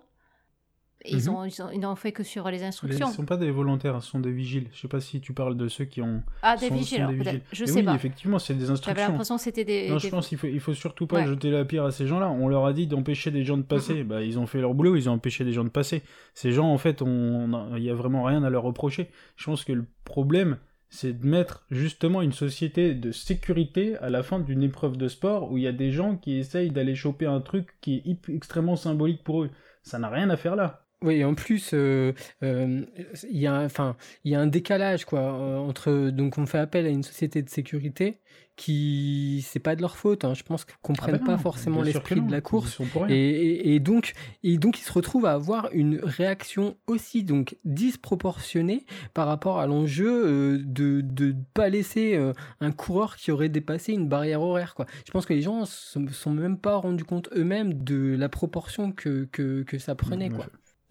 [1.06, 1.30] Ils, mhm.
[1.30, 3.08] ont, ils, n'ont fait que sur les instructions.
[3.08, 4.68] Ils ne sont pas des volontaires, ce sont des vigiles.
[4.72, 6.22] Je ne sais pas si tu parles de ceux qui ont.
[6.41, 7.08] Ah, des vigiles,
[7.54, 7.95] Je sais oui, pas.
[7.95, 8.95] effectivement, c'est des instructions.
[8.95, 9.89] J'avais l'impression que c'était des.
[9.89, 12.30] Non, je pense qu'il faut, il faut surtout pas jeter la pierre à ces gens-là.
[12.30, 14.04] On leur a dit d'empêcher des gens de passer.
[14.04, 16.04] bah, ils ont fait leur boulot, ils ont empêché des gens de passer.
[16.34, 19.10] Ces gens, en fait, il n'y a vraiment rien à leur reprocher.
[19.38, 20.58] Je pense que le problème,
[20.89, 25.52] c'est de mettre justement une société de sécurité à la fin d'une épreuve de sport
[25.52, 28.76] où il y a des gens qui essayent d'aller choper un truc qui est extrêmement
[28.76, 29.52] symbolique pour eux.
[29.84, 30.86] Ça n'a rien à faire là.
[31.02, 32.12] Oui, en plus, euh,
[32.43, 32.84] euh,
[33.30, 33.95] il y a, enfin,
[34.26, 37.41] il y a un décalage quoi euh, entre donc on fait appel à une société
[37.41, 38.20] de sécurité
[38.58, 40.26] qui c'est pas de leur faute.
[40.26, 43.80] Hein, je pense qu'ils comprennent ah bah pas forcément l'esprit de la course et, et,
[43.80, 44.12] donc
[44.43, 49.68] et donc ils se retrouvent à avoir une réaction aussi donc disproportionnée par rapport à
[49.68, 52.20] l'enjeu de de pas laisser
[52.60, 54.86] un coureur qui aurait dépassé une barrière horaire quoi.
[55.06, 58.91] Je pense que les gens se sont même pas rendus compte eux-mêmes de la proportion
[58.91, 60.47] que que, que ça prenait quoi.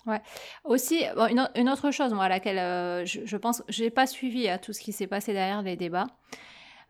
[0.08, 0.22] Ouais.
[0.64, 1.04] Aussi,
[1.54, 4.58] une, autre chose, moi, à laquelle euh, je, pense, je n'ai pas suivi à hein,
[4.58, 6.06] tout ce qui s'est passé derrière les débats.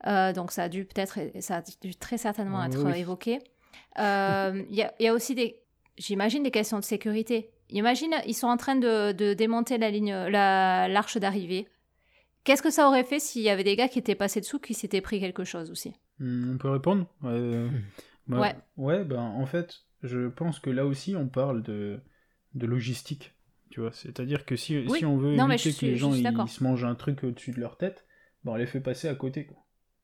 [0.06, 3.40] Euh, donc ça a dû peut-être, ça a dû très certainement être évoqué.
[3.98, 5.60] Il y, a aussi des,
[5.96, 7.50] j'imagine, des questions de sécurité.
[7.70, 11.66] Imagine, ils sont en train de, démonter la ligne, l'arche d'arrivée.
[12.44, 14.72] Qu'est-ce que ça aurait fait s'il y avait des gars qui étaient passés dessous, qui
[14.72, 15.92] s'étaient pris quelque chose aussi?
[16.20, 17.06] Hmm, On peut répondre?
[17.22, 17.68] Ouais.
[18.28, 18.54] Bah, ouais.
[18.76, 22.00] Ouais, ben en fait, je pense que là aussi on parle de
[22.54, 23.34] de logistique.
[23.70, 26.84] Tu vois, c'est-à-dire que si, si on veut éviter que les gens ils, se mangent
[26.84, 28.06] un truc au-dessus de leur tête,
[28.44, 29.48] ben on les fait passer à côté.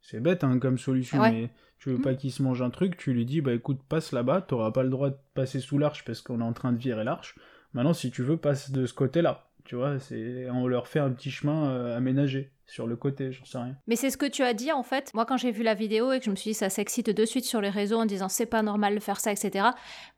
[0.01, 2.03] C'est bête hein, comme solution, mais tu veux mm.
[2.03, 4.83] pas qu'ils se mangent un truc, tu lui dis bah écoute, passe là-bas, t'auras pas
[4.83, 7.37] le droit de passer sous l'arche parce qu'on est en train de virer l'arche.
[7.73, 9.51] Maintenant, si tu veux, passe de ce côté-là.
[9.65, 13.45] Tu vois, c'est on leur fait un petit chemin euh, aménagé sur le côté, j'en
[13.45, 13.77] sais rien.
[13.87, 15.13] Mais c'est ce que tu as dit en fait.
[15.13, 17.25] Moi, quand j'ai vu la vidéo et que je me suis dit ça s'excite de
[17.27, 19.67] suite sur les réseaux en disant c'est pas normal de faire ça, etc.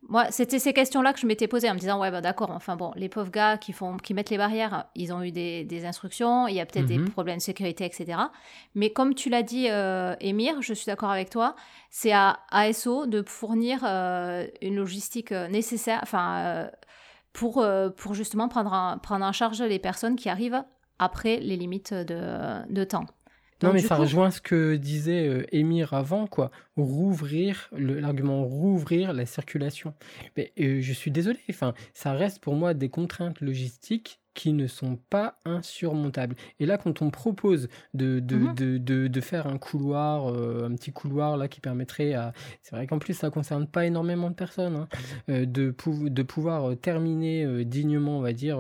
[0.08, 2.76] Moi, c'était ces questions-là que je m'étais posées en me disant ouais, bah d'accord, enfin
[2.76, 6.46] bon, les pauvres gars qui, font, qui mettent les barrières, ils ont eu des, instructions,
[6.46, 7.10] il y a peut-être des mhm.
[7.10, 8.18] problèmes de sécurité, etc.
[8.74, 11.56] Mais comme tu l'as dit, euh, Émir, je suis d'accord avec toi,
[11.90, 16.68] c'est à ASO de fournir euh, une logistique euh, nécessaire, enfin.
[17.32, 17.66] pour,
[17.96, 20.64] pour justement prendre, prendre en charge les personnes qui arrivent
[20.98, 23.06] après les limites de, de temps.
[23.62, 26.50] non, mais ça rejoint ce que disait euh, Émir avant, quoi.
[26.76, 29.94] Rouvrir, l'argument rouvrir la circulation.
[30.36, 34.66] Mais euh, je suis désolé, enfin, ça reste pour moi des contraintes logistiques qui ne
[34.66, 36.36] sont pas insurmontables.
[36.60, 38.54] Et là, quand on propose de, de, mhm.
[38.54, 42.34] de, de, faire un couloir, euh, un petit couloir là qui permettrait à...
[42.62, 44.88] C'est vrai qu'en plus, ça concerne pas énormément de personnes, hein,
[45.30, 45.74] euh, de,
[46.08, 48.58] de pouvoir euh, terminer dignement, on va dire,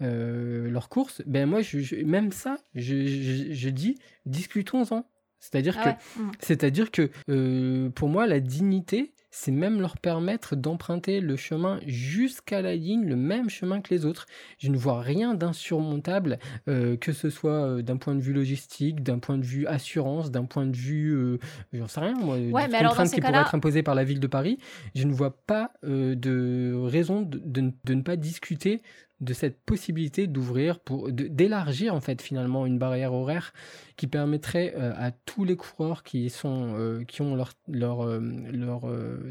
[0.00, 3.06] leur course, ben moi, je, même ça, je,
[3.52, 5.04] je, dis, discutons-en.
[5.40, 6.32] C'est-à-dire ah que, mhm.
[6.38, 12.74] c'est-à-dire que pour moi, la dignité, c'est même leur permettre d'emprunter le chemin jusqu'à la
[12.74, 14.24] ligne, le même chemin que les autres.
[14.58, 19.02] Je ne vois rien d'insurmontable, euh, que ce soit euh, d'un point de vue logistique,
[19.02, 21.38] d'un point de vue assurance, d'un point de vue, euh,
[21.74, 24.26] j'en sais rien, moi, ouais, des contraintes qui pourraient être imposées par la ville de
[24.26, 24.56] Paris.
[24.94, 28.80] Je ne vois pas de raison de, ne pas discuter
[29.20, 33.52] de cette possibilité d'ouvrir, pour d'élargir en fait finalement une barrière horaire
[33.96, 38.20] qui permettrait euh, à tous les coureurs qui sont euh, qui ont leur leur euh,
[38.52, 38.82] leur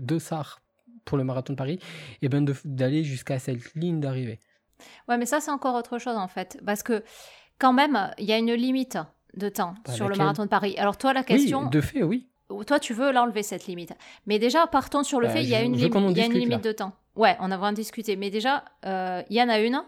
[0.02, 0.62] dossard
[1.06, 4.40] pour le marathon de Paris, et eh ben d'aller jusqu'à cette ligne d'arrivée.
[5.08, 7.04] Ouais, mais ça c'est encore autre chose en fait, parce que
[7.60, 8.98] quand même il y a une limite
[9.36, 10.76] de temps sur le marathon de Paris.
[10.80, 11.66] Alors toi la question.
[11.66, 12.28] Oui, de fait, oui.
[12.66, 13.94] Toi tu veux l'enlever cette limite,
[14.26, 16.34] mais déjà partons sur le bah, fait il y a une, il y a une
[16.34, 16.94] limite de temps.
[17.16, 18.16] Ouais, on a vraiment discuté.
[18.16, 19.82] Mais déjà, euh, il y en a une.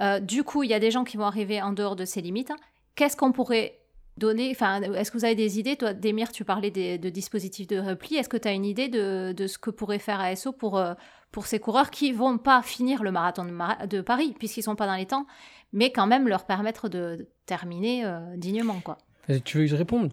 [0.00, 2.20] Euh, du coup, il y a des gens qui vont arriver en dehors de ces
[2.20, 2.52] limites.
[2.94, 3.78] Qu'est-ce qu'on pourrait
[4.16, 4.50] donner?
[4.52, 5.76] Enfin, est-ce que vous avez des idées?
[5.76, 8.16] Toi, Demir, tu parlais de dispositifs de repli.
[8.16, 10.94] Est-ce que tu as une idée de, ce que pourrait faire ASO pour, euh,
[11.30, 14.96] pour ces coureurs qui vont pas finir le marathon de, Paris, puisqu'ils sont pas dans
[14.96, 15.26] les temps,
[15.72, 18.04] mais quand même leur permettre de, terminer
[18.36, 18.98] dignement quoi?
[19.44, 20.12] Tu veux que je réponde?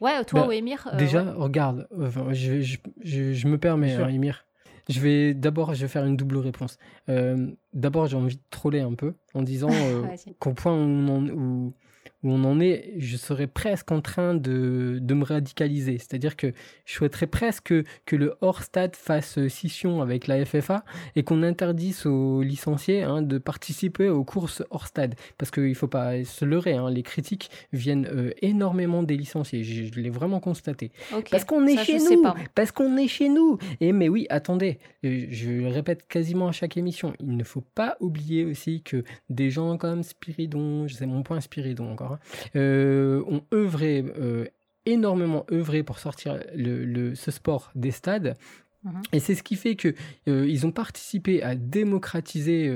[0.00, 1.88] Ouais, toi bah, ou Emir Déjà, regarde,
[2.30, 2.60] je,
[3.02, 4.47] je, me permets, hein, Emir.
[4.88, 6.78] Je vais d'abord, je vais faire une double réponse.
[7.08, 10.06] Euh, d'abord, j'ai envie de troller un peu en disant euh,
[10.38, 11.74] qu'au point où,
[12.17, 15.98] où on en est, je serais presque en train de, de me radicaliser.
[15.98, 16.52] C'est-à-dire que
[16.84, 17.74] je souhaiterais presque
[18.06, 23.38] que, le hors-stade fasse scission avec la FFA et qu'on interdise aux licenciés hein, de
[23.38, 25.14] participer aux courses hors-stade.
[25.36, 29.62] Parce qu'il ne faut pas se leurrer, hein, les critiques viennent euh, énormément des licenciés.
[29.62, 30.90] Je, l'ai vraiment constaté.
[31.30, 32.24] Parce qu'on est chez nous
[32.56, 36.52] Parce qu'on est chez nous Et mais oui, attendez, euh, je le répète quasiment à
[36.52, 41.22] chaque émission, il ne faut pas oublier aussi que des gens comme Spiridon, c'est mon
[41.22, 42.18] point Spiridon encore, Hein,
[42.56, 44.46] euh, ont œuvré, euh,
[44.86, 48.36] énormément œuvré pour sortir le, ce sport des stades.
[48.84, 49.02] Mhm.
[49.12, 49.92] Et c'est ce qui fait que
[50.28, 52.72] euh, ils ont participé à démocratiser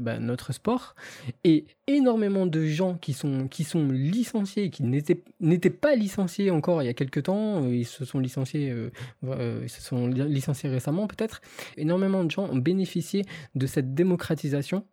[0.00, 0.96] bah, notre sport
[1.44, 6.82] et énormément de gens qui sont qui sont licenciés qui n'étaient n'étaient pas licenciés encore
[6.82, 8.74] il y a quelques temps ils se sont licenciés
[9.22, 11.40] ils se sont licenciés récemment peut-être
[11.76, 13.24] énormément de gens ont bénéficié
[13.54, 14.84] de cette démocratisation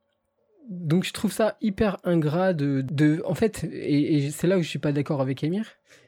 [0.70, 4.68] donc je trouve ça hyper ingrat de, de en fait, et, c'est là où je
[4.68, 5.66] suis pas d'accord avec Emir,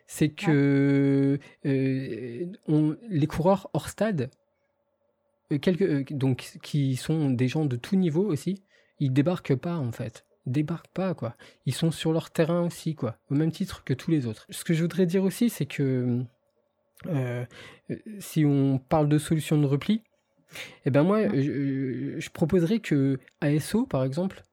[0.07, 4.29] c'est que euh, on, les coureurs hors stade,
[5.51, 8.63] euh, quelques, euh, donc qui sont des gens de tout niveau aussi,
[8.99, 11.35] ils débarquent pas en fait, ils débarquent pas quoi.
[11.65, 14.45] Ils sont sur leur terrain aussi quoi, au même titre que tous les autres.
[14.49, 16.23] Ce que je voudrais dire aussi, c'est que
[18.19, 20.03] si on parle de solution de repli,
[20.85, 24.43] eh ben moi, je, proposerais que ASO, par exemple,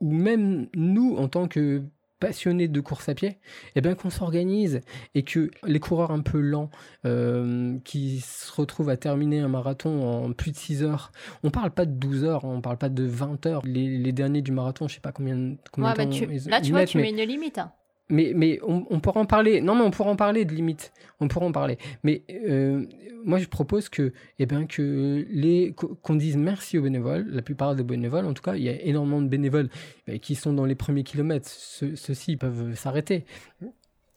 [0.00, 1.82] ou même nous, en tant que
[2.18, 3.38] passionnés de course à pied,
[3.74, 4.80] eh bien qu'on s'organise
[5.16, 6.70] et que les coureurs un peu lents
[7.04, 11.10] euh, qui se retrouvent à terminer un marathon en plus de 6 heures,
[11.42, 13.62] on parle pas de 12 heures, on parle pas de 20 heures.
[13.64, 16.50] Les, derniers du marathon, je sais pas combien, combien de temps.
[16.50, 17.58] là, tu vois, tu mets une limite.
[17.58, 17.72] Hein.
[18.12, 19.62] Mais, mais on, pourra en parler.
[19.62, 20.92] Non, mais on pourra en parler de limite.
[21.18, 21.78] On pourra en parler.
[22.04, 22.84] Mais euh,
[23.24, 27.26] moi, je propose que, eh bien, que les qu'on dise merci aux bénévoles.
[27.30, 29.70] La plupart des bénévoles, en tout cas, il y a énormément de bénévoles
[30.08, 31.48] eh, qui sont dans les premiers kilomètres.
[31.48, 33.24] Ceux-ci peuvent s'arrêter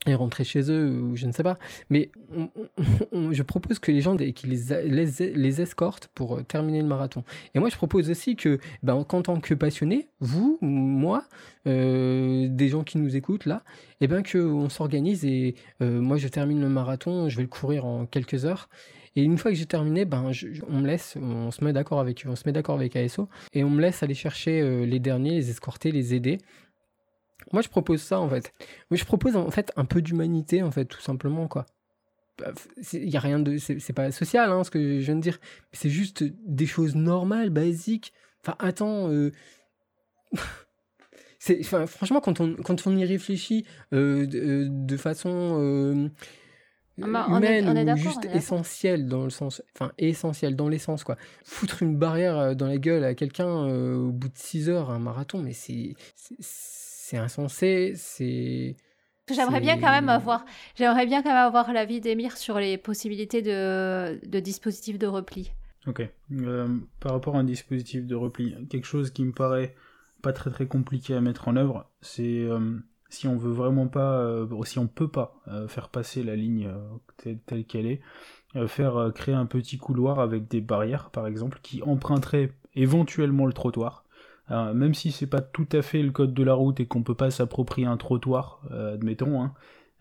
[0.06, 1.58] et rentrer chez eux ou je ne sais pas.
[1.90, 2.10] Mais
[3.32, 7.24] je propose que les gens qui les, les, escortent pour euh, terminer le marathon.
[7.54, 11.24] Et moi, je propose aussi que, ben, qu'en tant que passionné, vous, moi,
[11.68, 13.64] euh, des gens qui nous écoutent là,
[14.02, 17.48] et eh ben qu'on s'organise et euh, moi, je termine le marathon, je vais le
[17.48, 18.70] courir en quelques heures.
[19.18, 20.30] Et une fois que j'ai terminé, ben,
[20.68, 23.64] on me laisse, on se met d'accord avec, on se met d'accord avec ASO et
[23.64, 26.40] on me laisse aller chercher les derniers, les escorter, les aider
[27.52, 28.54] moi, je propose ça, en fait.
[28.90, 31.66] Moi, je propose, en fait, un peu d'humanité, en fait, tout simplement, quoi.
[32.40, 32.54] Il bah,
[32.94, 33.58] y a rien de...
[33.58, 35.40] C'est pas social, hein, ce que je viens de dire.
[35.72, 38.14] C'est juste des choses normales, basiques.
[38.44, 39.10] Enfin, attends...
[39.10, 39.32] Euh...
[41.60, 45.58] enfin, franchement, quand on, quand on y réfléchit euh, de, de, façon...
[45.62, 46.10] Euh,
[47.02, 51.04] ah bah, humaine on est, ou juste essentielle dans le sens enfin essentiel dans l'essence
[51.04, 54.70] quoi foutre une barrière euh, dans la gueule à quelqu'un euh, au bout de 6
[54.70, 55.94] heures un marathon mais c'est
[57.06, 58.78] c'est insensé, c'est...
[59.32, 60.44] J'aimerais bien quand même avoir,
[60.76, 65.52] j'aimerais bien quand même avoir l'avis d'Emir sur les possibilités de, de dispositifs de repli.
[65.86, 66.08] Ok.
[66.32, 66.68] Euh,
[67.00, 69.76] par rapport à un dispositif de repli, quelque chose qui me paraît
[70.24, 72.80] pas très très compliqué à mettre en œuvre, c'est euh,
[73.10, 76.72] si on veut vraiment pas, euh, si on peut pas faire passer la ligne
[77.46, 78.02] telle qu'elle est,
[78.68, 84.05] faire créer un petit couloir avec des barrières par exemple qui emprunteraient éventuellement le trottoir
[84.50, 87.16] même si c'est pas tout à fait le code de la route et qu'on peut
[87.16, 89.54] pas s'approprier un trottoir, euh, admettons, hein,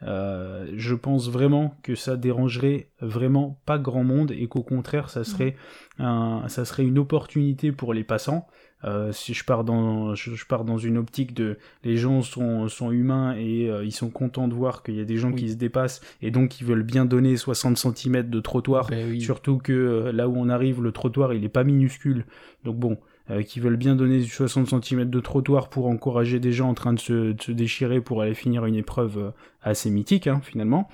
[0.03, 5.25] euh, je pense vraiment que ça dérangerait vraiment pas grand monde et qu'au contraire ça
[5.25, 5.57] serait
[5.99, 8.47] un, ça serait une opportunité pour les passants.
[8.83, 12.93] Euh, si je pars dans je, pars dans une optique de les gens sont, sont
[12.93, 16.03] humains et ils sont contents de voir qu'il y a des gens qui se dépassent
[16.21, 18.89] et donc ils veulent bien donner 60 cm de trottoir.
[18.91, 22.27] Ben surtout que là où on arrive le trottoir il est pas minuscule.
[22.65, 22.99] Donc bon
[23.31, 26.93] euh, qui veulent bien donner 60 cm de trottoir pour encourager des gens en train
[26.93, 29.31] de se, déchirer pour aller finir une épreuve euh,
[29.63, 30.91] assez mythique hein, finalement.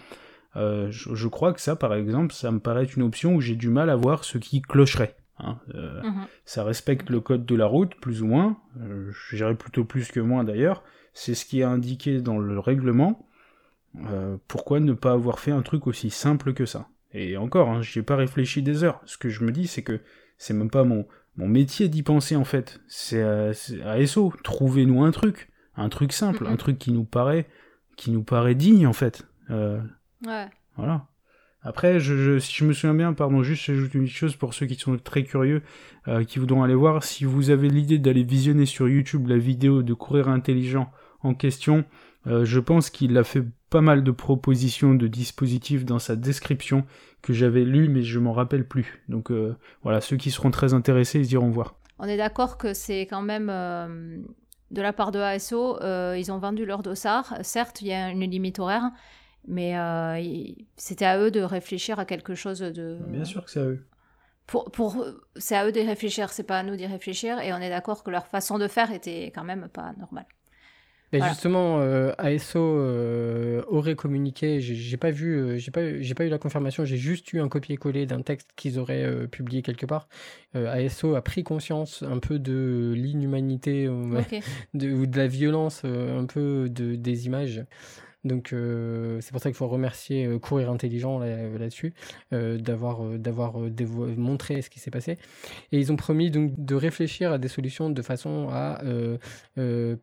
[0.55, 3.69] Euh, je, crois que ça, par exemple, ça me paraît une option où j'ai du
[3.69, 5.17] mal à voir ce qui clocherait.
[5.41, 5.59] Hein.
[5.75, 6.27] Mhm.
[6.45, 8.59] Ça respecte le code de la route, plus ou moins.
[8.77, 10.85] je dirais plutôt plus que moins d'ailleurs.
[11.15, 13.29] C'est ce qui est indiqué dans le règlement.
[14.47, 16.89] pourquoi ne pas avoir fait un truc aussi simple que ça?
[17.13, 19.01] Et encore, hein, j'y ai pas réfléchi des heures.
[19.05, 20.01] Ce que je me dis, c'est que
[20.37, 21.07] c'est même pas mon,
[21.37, 22.81] mon métier d'y penser en fait.
[22.89, 27.49] C'est à, SO, trouvez-nous un truc, un truc simple, un truc qui nous paraît,
[27.97, 29.27] qui nous paraît digne en fait.
[29.51, 29.81] Euh,
[30.27, 30.47] ouais.
[30.77, 31.07] Voilà.
[31.63, 34.77] Après, je, si je me souviens bien, pardon, juste j'ajoute une chose pour ceux qui
[34.77, 35.63] sont très curieux,
[36.09, 37.05] euh, qui voudront aller voir.
[37.05, 40.91] Si vous avez l'idée d'aller visionner sur YouTube la vidéo de courir intelligent
[41.23, 41.85] en question,
[42.27, 46.85] euh, je pense qu'il a fait pas mal de propositions de dispositifs dans sa description
[47.23, 49.03] que j'avais lu mais je m'en rappelle plus.
[49.09, 51.77] Donc euh, voilà, ceux qui seront très intéressés, ils iront voir.
[51.99, 54.19] On est d'accord que c'est quand même euh,
[54.71, 55.79] de la part de ASO,
[56.15, 57.35] ils ont vendu leur dossard.
[57.43, 58.91] Certes, il y a une limite horaire,
[59.49, 59.75] mais
[60.77, 62.99] c'était à eux de réfléchir à quelque chose de.
[63.09, 63.87] Bien sûr que c'est à eux.
[64.47, 65.05] Pour, pour,
[65.37, 68.03] c'est à eux de réfléchir, c'est pas à nous d'y réfléchir, et on est d'accord
[68.03, 70.27] que leur façon de faire était quand même pas normale.
[71.13, 74.61] Mais justement, euh, ASO euh, aurait communiqué.
[74.61, 76.85] J'ai pas vu, euh, j'ai pas, j'ai pas eu la confirmation.
[76.85, 80.09] J'ai juste eu un copier-coller d'un texte qu'ils auraient publié quelque part.
[80.55, 83.89] ASO a pris conscience un peu de l'inhumanité
[84.75, 87.65] ou de la violence un peu de, des images.
[88.25, 94.61] Donc euh, c'est pour ça qu'il faut remercier euh, Courir Intelligent euh, d'avoir d'avoir montré
[94.61, 95.17] ce qui s'est passé.
[95.73, 98.83] Et ils ont promis donc de réfléchir à des solutions de façon à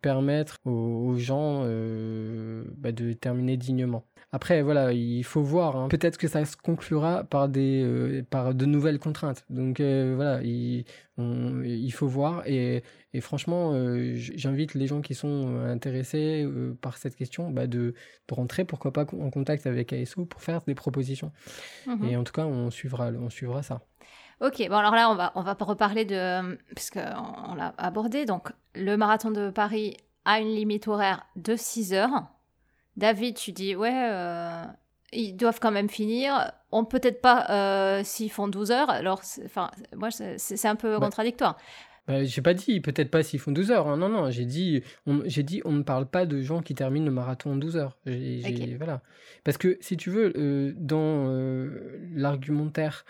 [0.01, 4.03] permettre aux, gens bah, de terminer dignement.
[4.31, 5.77] Après, voilà, il faut voir.
[5.77, 5.87] Hein.
[5.87, 9.45] Peut-être que ça se conclura par des, par de nouvelles contraintes.
[9.49, 10.85] Donc voilà, il,
[11.17, 12.43] il faut voir.
[12.45, 12.83] Et,
[13.17, 17.65] et franchement, euh, j'invite les gens qui sont euh, intéressés euh, par cette question bah
[17.65, 17.95] de,
[18.27, 21.31] de, rentrer, pourquoi pas, en contact avec ASO pour faire des propositions.
[21.87, 22.09] Mhm.
[22.09, 23.81] Et en tout cas, on suivra, on suivra ça.
[24.39, 26.57] Ok, bon alors là, on va, on va reparler de...
[26.75, 32.27] Puisqu'on l'a abordé, donc le marathon de Paris a une limite horaire de 6 heures.
[32.97, 34.11] David, tu dis, ouais,
[35.13, 36.51] ils doivent quand même finir.
[36.71, 38.89] On peut-être pas s'ils font 12 heures.
[38.89, 41.57] Alors, enfin, moi, c'est un peu bah contradictoire.
[42.07, 43.87] Bah, j'ai pas dit, peut-être pas s'ils font 12 heures.
[43.87, 43.97] hein.
[43.97, 44.81] Non, non, j'ai dit,
[45.25, 47.97] j'ai dit, on ne parle pas de gens qui terminent le marathon en 12 heures.
[48.05, 49.01] Voilà.
[49.43, 53.05] Parce que, si tu veux, euh, dans euh, l'argumentaire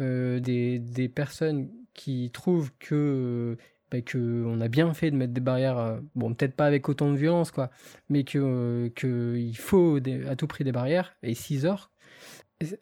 [0.00, 3.56] euh, des, des personnes qui trouvent que,
[4.02, 7.10] que on a bien fait de mettre des barrières, euh, bon, peut-être pas avec autant
[7.12, 7.70] de violence, quoi,
[8.08, 11.90] mais que, euh, que il faut des- à tout prix des barrières, et 6 heures,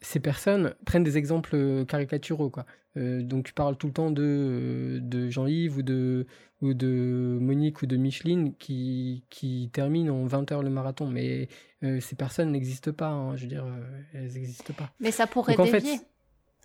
[0.00, 2.64] ces personnes prennent des exemples euh, caricaturaux, quoi.
[2.96, 6.26] Euh, donc, tu parles tout le temps de, de Jean-Yves ou de,
[6.60, 11.08] ou de Monique ou de Micheline qui, qui terminent en 20 heures le marathon.
[11.08, 11.48] Mais
[11.82, 13.66] euh, ces personnes n'existent pas, hein, je veux dire,
[14.12, 14.92] elles n'existent pas.
[15.00, 15.98] Mais ça pourrait Donc, en fait, dévier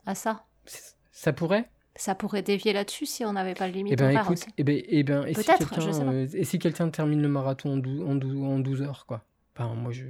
[0.05, 0.45] à ça.
[1.11, 1.67] Ça pourrait
[1.99, 4.45] Ça pourrait dévier là-dessus si on n'avait pas de limite Eh ben écoute, aussi.
[4.57, 6.11] eh ben, eh ben, et si Peut-être, quelqu'un je sais pas.
[6.11, 9.21] euh, et si quelqu'un termine le marathon en 12, en 12, en 12 heures, quoi
[9.55, 10.05] Enfin, moi, je...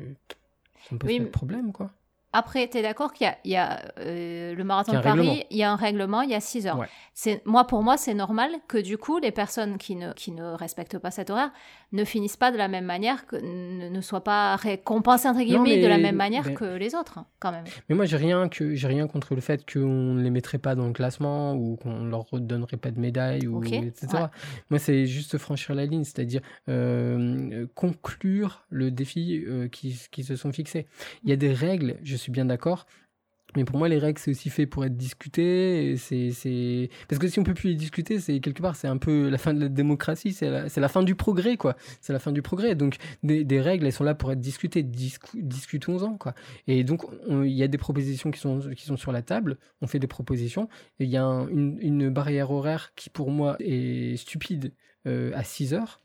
[0.87, 1.89] Ça me pose Oui, pas de problème, quoi.
[2.31, 5.19] Après, tu es d'accord qu'il y a, il y a, euh, le marathon de Paris,
[5.19, 5.43] règlement.
[5.49, 6.77] il y a un règlement, il y a 6 heures.
[6.77, 6.87] Ouais.
[7.15, 10.43] C'est, moi, pour moi, c'est normal que du coup, les personnes qui ne, qui ne
[10.43, 11.51] respectent pas cet horaire
[11.91, 15.81] ne finissent pas de la même manière, que, ne, ne soient pas récompensées, entre guillemets,
[15.81, 17.63] de la même manière mais- que les autres, quand même.
[17.89, 20.75] Mais moi, j'ai rien, que, j'ai rien contre le fait qu'on ne les mettrait pas
[20.75, 24.07] dans le classement ou qu'on leur redonnerait pas de médaille, ou, etc.
[24.13, 24.19] ouais.
[24.69, 30.35] Moi, c'est juste franchir la ligne, c'est-à-dire euh, conclure le défi euh, qui, qui se
[30.35, 30.85] sont fixés.
[31.23, 32.85] Il y a des règles, je suis bien d'accord.
[33.55, 35.95] Mais pour moi, les règles, c'est aussi fait pour être discuté.
[35.97, 36.89] C'est.
[37.07, 39.39] Parce que si on peut plus les discuter, c'est quelque part, c'est un peu la
[39.39, 41.75] fin de la démocratie, c'est la, fin du progrès, quoi.
[41.99, 42.75] C'est la fin du progrès.
[42.75, 44.83] Donc, des, règles, elles sont là pour être discutées.
[44.83, 46.35] Discu- discutons-en, quoi.
[46.67, 49.57] Et donc, on- il y a des propositions qui sont, qui sont sur la table.
[49.81, 50.69] On fait des propositions.
[50.99, 54.73] Il y a un- une, une barrière horaire qui, pour moi, est stupide
[55.07, 56.01] euh, à 6 heures.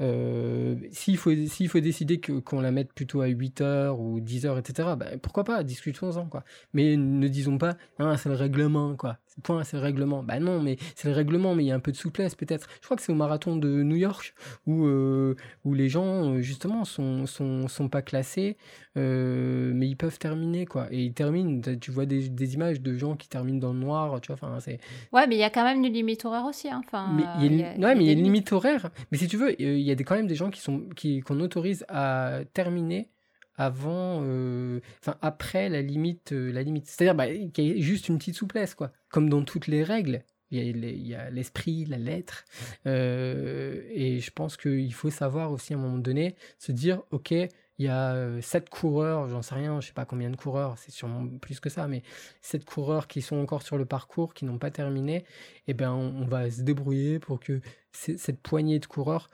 [0.00, 4.20] Euh, s'il faut, s'il faut décider que, qu'on la mette plutôt à 8 heures ou
[4.20, 6.44] 10 heures, etc., ben, pourquoi pas, discutons-en, quoi.
[6.72, 9.18] Mais ne disons pas, ah, c'est le règlement, quoi.
[9.42, 10.22] Point, c'est le règlement.
[10.22, 12.68] Bah non, mais c'est le règlement, mais il y a un peu de souplesse, peut-être.
[12.80, 14.32] Je crois que c'est au marathon de New York
[14.66, 18.56] où, euh, où les gens, euh, justement, sont, sont, sont pas classés,
[18.96, 20.86] euh, mais ils peuvent terminer, quoi.
[20.92, 24.20] Et ils terminent, tu vois des, des images de gens qui terminent dans le noir,
[24.20, 24.78] tu vois, enfin, c'est,
[25.12, 26.68] Ouais, mais il y a quand même une limite horaire aussi.
[26.70, 26.80] hein.
[26.86, 28.90] Enfin, mais il y a une, ouais, mais il y a une limite horaire.
[29.10, 31.20] Mais si tu veux, il y a des, quand même des gens qui sont, qui,
[31.20, 33.08] qu'on autorise à terminer
[33.56, 36.86] avant, euh, enfin après la limite, euh, la limite.
[36.86, 38.92] C'est-à-dire bah, qu'il y ait juste une petite souplesse, quoi.
[39.10, 42.44] Comme dans toutes les règles, il y a, a l'esprit, la lettre,
[42.86, 47.32] Euh, et je pense qu'il faut savoir aussi à un moment donné se dire, ok,
[47.32, 47.48] il
[47.86, 51.26] y a sept coureurs, j'en sais rien, je sais pas combien de coureurs, c'est sûrement
[51.38, 52.02] plus que ça, mais
[52.40, 55.24] sept coureurs qui sont encore sur le parcours, qui n'ont pas terminé,
[55.66, 57.60] et ben on, va se débrouiller pour que
[57.92, 59.28] cette poignée de coureurs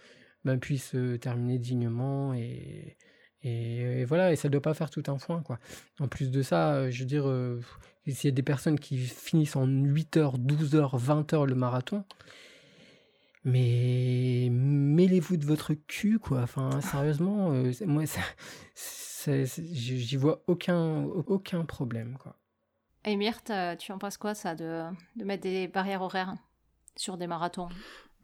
[0.45, 2.97] ben, puisse terminer dignement et,
[3.43, 5.59] et, et voilà, et ça ne doit pas faire tout un foin, quoi.
[5.99, 7.61] En plus de ça, euh, je veux dire, euh,
[8.07, 11.55] s'il y a des personnes qui finissent en 8 heures, 12 heures, 20 heures le
[11.55, 12.05] marathon,
[13.45, 16.43] mais mêlez-vous de votre cul, quoi.
[16.43, 18.21] Enfin, sérieusement, euh, moi, ça,
[19.45, 22.37] j'y vois aucun, aucun problème, quoi.
[23.07, 24.85] Et Myrthe, tu en penses quoi, ça, de,
[25.17, 26.35] de mettre des barrières horaires
[26.97, 27.69] sur des marathons?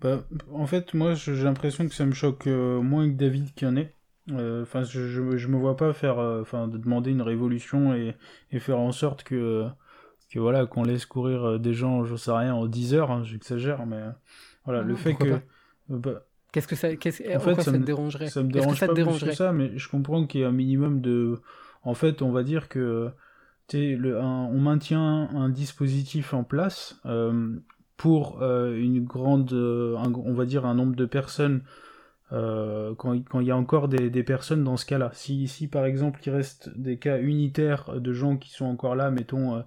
[0.02, 3.70] Bah, en fait, moi, j'ai l'impression que ça me choque moins que David qu'il y
[3.70, 3.96] en ait.
[4.30, 7.94] Euh, Enfin, je, je, je me vois pas faire, euh, enfin, de demander une révolution
[7.94, 8.16] et,
[8.50, 9.66] et faire en sorte que,
[10.30, 13.22] que voilà, qu'on laisse courir euh, des gens, je sais rien, en 10 heures, hein,
[13.24, 14.02] j'exagère, mais
[14.64, 14.88] voilà, Mhm.
[14.88, 15.42] le fait Pourquoi que,
[15.88, 16.22] bah,
[16.52, 18.26] Qu'est-ce que ça, qu'est-ce, En fait, quoi ça ça, me- te dérangerait?
[18.28, 19.30] ça me Est-ce que dérange ça pas te plus dérangerait?
[19.30, 21.40] que ça, mais je comprends qu'il y a un minimum de,
[21.82, 23.10] en fait, on va dire que,
[23.72, 27.56] le, un- on maintient un dispositif en place euh,
[27.96, 31.62] pour euh, une grande, euh, un- on va dire un nombre de personnes
[32.32, 35.10] euh, quand, il- quand y a encore des, des personnes dans ce cas-là.
[35.14, 39.10] Si, si par exemple il reste des cas unitaires de gens qui sont encore là,
[39.10, 39.60] mettons, euh,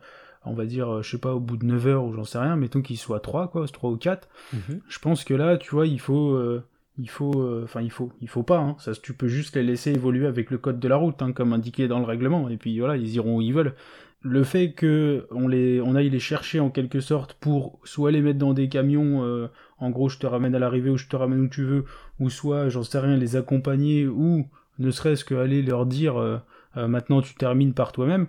[0.45, 2.37] on va dire, euh, je sais pas, au bout de 9 heures ou j'en sais
[2.39, 4.79] rien, mettons qu'ils soient 3, quoi, 3 ou 4, Mhm.
[4.87, 6.63] je pense que là, tu vois, il faut, euh,
[6.97, 8.57] il faut, enfin, il faut, il faut pas.
[8.59, 11.31] Hein, ça, tu peux juste les laisser évoluer avec le code de la route, hein,
[11.31, 13.73] comme indiqué dans le règlement, et puis voilà, ils iront où ils veulent.
[14.21, 18.21] Le fait que on les, on aille les chercher en quelque sorte pour soit les
[18.21, 19.47] mettre dans des camions, euh,
[19.77, 21.85] en gros, je te ramène à l'arrivée ou je te ramène où tu veux,
[22.19, 24.47] ou soit, j'en sais rien, les accompagner ou
[24.77, 26.37] ne serait-ce que aller leur dire, euh,
[26.77, 28.27] euh, maintenant tu termines par toi-même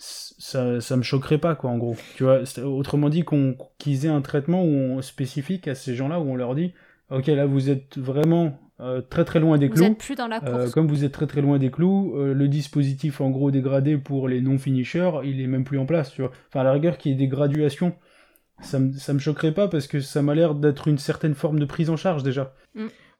[0.00, 1.96] ça, ça me choquerait pas quoi en gros.
[2.16, 6.18] Tu vois autrement dit qu'on qu'ils aient un traitement où on, spécifique à ces gens-là
[6.20, 6.72] où on leur dit
[7.10, 10.26] ok là vous êtes vraiment euh, très très loin des Vous clous êtes plus dans
[10.28, 10.72] la Euh, course.
[10.72, 14.28] comme vous êtes très très loin des clous euh, le dispositif en gros dégradé pour
[14.28, 16.96] les non finishers il est même plus en place tu vois enfin à la rigueur
[16.98, 17.94] qu'il y ait des graduations
[18.62, 21.58] ça me, ça me choquerait pas parce que ça m'a l'air d'être une certaine forme
[21.58, 22.54] de prise en charge déjà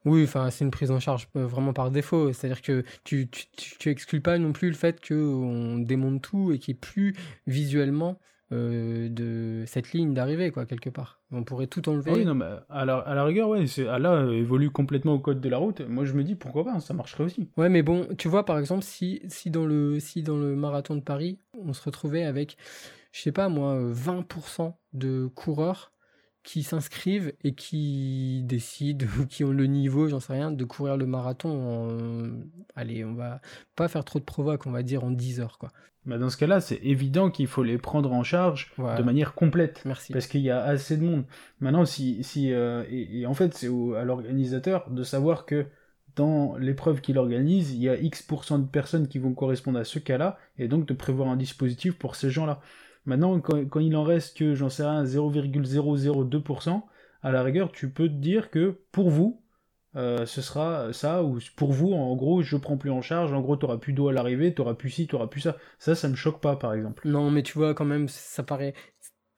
[0.07, 2.33] Oui, enfin, c'est une prise en charge euh, vraiment par défaut.
[2.33, 6.53] C'est-à-dire que tu, tu, tu, tu exclus pas non plus le fait qu'on démonte tout
[6.53, 7.15] et qu'il n'y ait plus
[7.47, 8.19] visuellement
[8.53, 11.21] euh, de cette ligne d'arrivée, quoi, quelque part.
[11.31, 12.11] On pourrait tout enlever.
[12.13, 14.71] Ah oui, non, mais à la, à la rigueur, ouais, c'est, à là, euh, évolue
[14.71, 15.81] complètement au code de la route.
[15.83, 17.49] Moi, je me dis, pourquoi pas, ça marcherait aussi.
[17.57, 20.97] Ouais, mais bon, tu vois, par exemple, si, si, dans le, si dans le marathon
[20.97, 22.57] de Paris, on se retrouvait avec,
[23.13, 25.93] je sais pas moi, euh, 20% de coureurs
[26.43, 30.97] qui s'inscrivent et qui décident, ou qui ont le niveau, j'en sais rien, de courir
[30.97, 31.89] le marathon en...
[32.75, 33.41] Allez, on va
[33.77, 35.71] pas faire trop de provoques, on va dire en 10 heures, quoi.
[36.07, 38.97] Bah, dans ce cas-là, c'est évident qu'il faut les prendre en charge Voilà.
[38.97, 39.83] de manière complète.
[39.85, 40.13] Merci.
[40.15, 41.25] Parce qu'il y a assez de monde.
[41.61, 45.67] Maintenant, si, si euh, et, et en fait, c'est à l'organisateur de savoir que
[46.17, 49.99] dans l'épreuve qu'il organise, il y a X% de personnes qui vont correspondre à ce
[49.99, 52.61] cas-là, et donc de prévoir un dispositif pour ces gens-là.
[53.11, 56.83] Maintenant, quand, il en reste que, j'en sais rien, 0,002%,
[57.23, 59.43] à la rigueur, tu peux te dire que pour vous,
[59.97, 63.41] euh, ce sera ça, ou pour vous, en gros, je prends plus en charge, en
[63.41, 65.57] gros, t'auras plus d'eau à l'arrivée, t'auras plus ci, t'auras plus ça.
[65.81, 67.09] Ça, ça me choque pas, par exemple.
[67.09, 68.75] Non, mais tu vois, quand même, ça paraît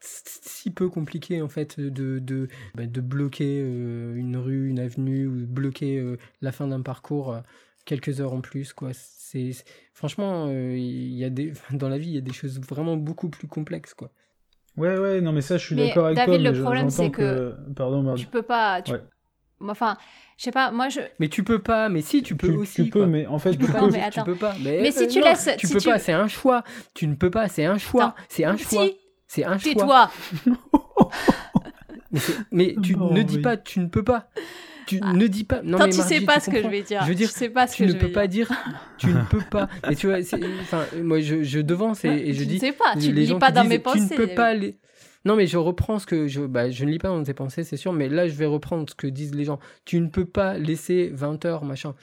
[0.01, 5.99] si peu compliqué en fait de, bah, bloquer euh, une rue, une avenue ou bloquer
[5.99, 7.41] euh, la fin d'un parcours
[7.85, 8.91] quelques heures en plus quoi.
[8.93, 9.53] C'est
[9.93, 12.97] franchement euh, il y a des dans la vie il y a des choses vraiment
[12.97, 14.11] beaucoup plus complexes quoi.
[14.79, 16.51] Ouais, ouais, non, mais ça, je suis d'accord avec David, toi.
[16.51, 18.23] le mais problème, c'est que Pardon, Mardi.
[18.25, 18.81] Tu peux pas.
[18.81, 19.03] tu- Ouais.
[19.69, 19.99] Enfin,
[20.39, 21.01] je sais pas, moi je.
[21.21, 22.85] Mais tu peux pas, mais si tu peux Tu, aussi.
[22.85, 23.07] tu peux, quoi.
[23.07, 24.25] mais en fait, Tu tu peux Non, pas, mais tu attends.
[24.25, 24.55] peux pas.
[24.65, 26.65] Mais, Mais si euh, tu non, laisses- tu si peux tu- pas, c'est un choix.
[26.95, 28.15] Tu ne peux pas, c'est un choix.
[28.31, 28.87] C'est un choix.
[28.87, 28.97] Si,
[29.29, 29.73] C'est un choix.
[29.75, 30.11] tais-toi.
[32.51, 33.43] Mais, tu Bon, ne dis oui.
[33.43, 34.29] pas, tu ne peux pas.
[34.97, 35.13] Tu Ah.
[35.13, 35.61] ne dis pas.
[35.63, 37.03] Non, Tant mais tu Margie, sais pas ce que je vais dire.
[37.03, 38.51] Je veux dire, tu sais pas ce Tu que ne je peux vais pas dire.
[38.99, 39.69] tu ne peux pas.
[39.91, 40.19] Et tu vois,
[40.61, 43.13] enfin, moi je, je devance et, et je tu dis, ne sais pas, tu ne
[43.15, 44.01] lis pas dans disent, mes tu pensées.
[44.01, 44.77] ne peux pas les.
[45.25, 46.41] Non, mais je reprends ce que je.
[46.43, 48.89] Bah, je ne lis pas dans tes pensées, c'est sûr, mais là, je vais reprendre
[48.91, 49.59] ce que disent les gens.
[49.85, 51.95] Tu ne peux pas laisser 20 heures, machin.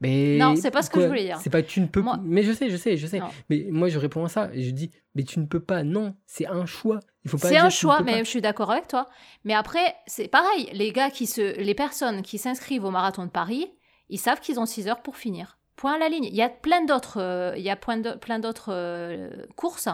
[0.00, 0.36] Mais.
[0.38, 1.38] Non, c'est pas ce que je voulais dire.
[1.40, 3.18] C'est pas tu ne peux Moi- Mais je sais, je sais, je sais.
[3.20, 3.28] Non.
[3.48, 5.82] Mais moi, je réponds à ça et je dis, mais tu ne peux pas.
[5.84, 7.00] Non, c'est un choix.
[7.24, 8.18] Il faut pas C'est un ne choix, mais pas.
[8.18, 9.06] je suis d'accord avec toi.
[9.44, 10.68] Mais après, c'est pareil.
[10.72, 13.66] Les gars qui se, les personnes qui s'inscrivent au marathon de Paris,
[14.10, 15.58] ils savent qu'ils ont 6 heures pour finir.
[15.76, 16.24] Point à la ligne.
[16.24, 19.88] Il y a plein d'autres, euh, il y a plein de- plein d'autres euh, courses.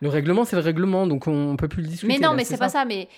[0.00, 2.10] Le règlement, c'est le règlement, donc on, on peut plus le discuter.
[2.12, 2.84] Mais non, là, mais c'est pas ça.
[2.86, 3.08] Mais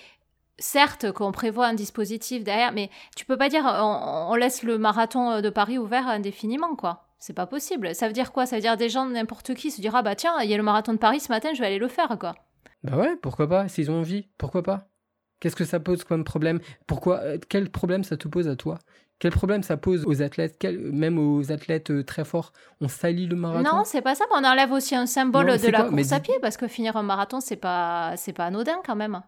[0.59, 4.77] certes, qu'on prévoit un dispositif derrière, mais tu peux pas dire on, on laisse le
[4.77, 7.05] marathon de Paris ouvert indéfiniment, quoi.
[7.17, 7.93] C'est pas possible.
[7.95, 8.45] Ça veut dire quoi?
[8.45, 10.63] Ça veut dire des gens, n'importe qui, se dira bah tiens, il y a le
[10.63, 12.35] marathon de Paris ce matin, je vais aller le faire, quoi.
[12.83, 13.67] Bah ouais, pourquoi pas?
[13.67, 14.87] S'ils ont envie, pourquoi pas?
[15.41, 16.59] Qu'est-ce que ça pose comme problème?
[16.87, 18.77] Pourquoi euh, Quel problème ça te pose à toi?
[19.19, 20.55] Quel problème ça pose aux athlètes?
[20.59, 22.53] Quel- Même aux athlètes euh, très forts?
[22.79, 23.77] On salit le marathon?
[23.77, 24.25] Non, c'est pas ça.
[24.31, 25.89] On enlève aussi un symbole Non, de la quoi?
[25.89, 29.21] Course à pied parce que finir un marathon, c'est pas, c'est pas anodin quand même.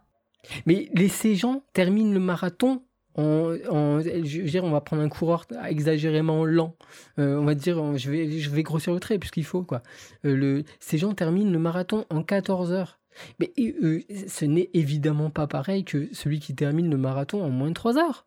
[0.66, 2.82] Mais les, ces gens terminent le marathon
[3.14, 6.76] en, en- je veux dire, on va prendre un coureur exagérément lent.
[7.18, 9.82] Euh, on va dire, on- je vais, je vais grossir le trait puisqu'il faut quoi.
[10.24, 12.98] Euh, le, ces gens terminent le marathon en 14 heures.
[13.38, 17.68] Mais euh, ce n'est évidemment pas pareil que celui qui termine le marathon en moins
[17.68, 18.26] de 3 heures.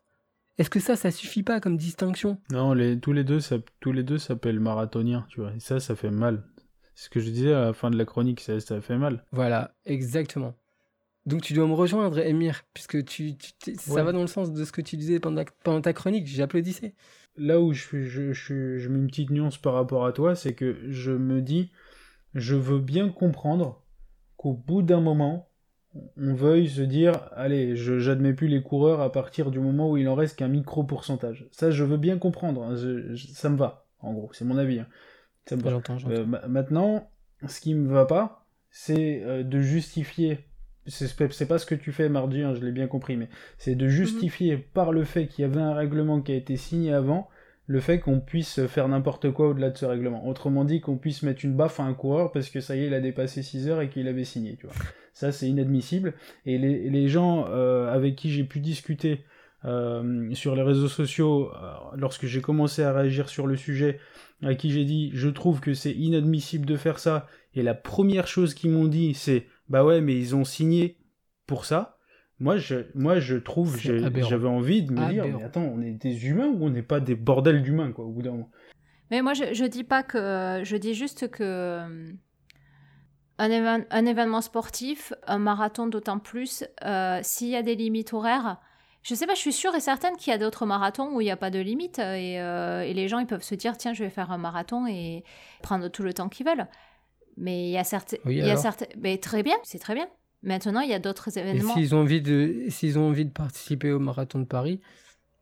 [0.58, 2.38] Est-ce que ça, ça suffit pas comme distinction?
[2.50, 5.52] Non, les, tous les deux, ça, tous les deux s'appellent marathoniens, tu vois.
[5.54, 6.44] Et ça, ça fait mal.
[6.94, 9.22] C'est ce que je disais à la fin de la chronique, ça, ça fait mal.
[9.32, 10.54] Voilà, exactement.
[11.26, 13.32] Donc tu dois me rejoindre, Emir, puisque tu,
[13.78, 14.02] ça Ouais.
[14.02, 16.26] va dans le sens de ce que tu disais pendant, pendant ta chronique.
[16.28, 16.94] J'applaudissais.
[17.36, 20.34] Là où je, suis- je, je, je mets une petite nuance par rapport à toi,
[20.36, 21.70] c'est que je me dis,
[22.34, 23.82] je veux bien comprendre
[24.36, 25.48] qu'au bout d'un moment,
[26.16, 29.96] on veuille se dire, allez, je j'admets plus les coureurs à partir du moment où
[29.96, 31.46] il en reste qu'un micro pourcentage.
[31.50, 32.62] Ça, je veux bien comprendre.
[32.62, 34.78] hein, je- je- ça me va, en gros, c'est mon avis.
[34.80, 34.86] hein.
[35.48, 35.70] Ça me va.
[35.70, 36.14] J'entends, j'entends.
[36.14, 37.10] Euh, ma- maintenant,
[37.48, 40.38] ce qui me va pas, c'est euh, de justifier.
[40.88, 43.28] C'est pas ce que tu fais, Mardi, hein, je l'ai bien compris, mais
[43.58, 46.92] c'est de justifier par le fait qu'il y avait un règlement qui a été signé
[46.92, 47.28] avant,
[47.66, 50.26] le fait qu'on puisse faire n'importe quoi au-delà de ce règlement.
[50.28, 52.86] Autrement dit, qu'on puisse mettre une baffe à un coureur parce que ça y est,
[52.86, 54.76] il a dépassé 6 heures et qu'il avait signé, tu vois.
[55.12, 56.14] Ça, c'est inadmissible.
[56.44, 59.24] Et les, les gens euh, avec qui j'ai pu discuter
[59.64, 63.98] euh, sur les réseaux sociaux, euh, lorsque j'ai commencé à réagir sur le sujet,
[64.42, 68.28] à qui j'ai dit je trouve que c'est inadmissible de faire ça et la première
[68.28, 70.98] chose qu'ils m'ont dit c'est bah ouais mais ils ont signé
[71.46, 71.98] pour ça
[72.38, 76.26] moi je moi je trouve j'avais envie de me dire mais attends on est des
[76.26, 78.50] humains ou on n'est pas des bordels d'humains quoi au bout d'un moment?
[79.10, 80.62] Mais moi, je, je dis pas que.
[80.64, 82.12] Je dis juste que.
[83.38, 88.14] Un, éven- un événement sportif, un marathon d'autant plus, euh, s'il y a des limites
[88.14, 88.58] horaires,
[89.02, 91.24] je sais pas, je suis sûre et certaine qu'il y a d'autres marathons où il
[91.24, 93.92] n'y a pas de limite et, euh, et les gens ils peuvent se dire tiens,
[93.92, 95.22] je vais faire un marathon et
[95.62, 96.66] prendre tout le temps qu'ils veulent.
[97.36, 98.16] Mais il y a certains.
[98.24, 98.86] Oui, il y a alors certains.
[98.98, 100.08] Mais très bien, c'est très bien.
[100.42, 101.74] Maintenant, il y a d'autres événements.
[101.74, 102.68] s'ils ont envie de,
[102.98, 104.80] ont envie de participer au marathon de Paris,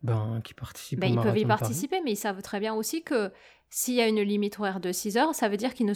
[0.03, 1.61] ben qu'ils participent Ben, au ils marathon peuvent y de Paris.
[1.61, 3.31] participer, mais ils savent très bien aussi que
[3.71, 5.87] s'il y a une limite horaire de 6 heures, ça veut dire qu'ils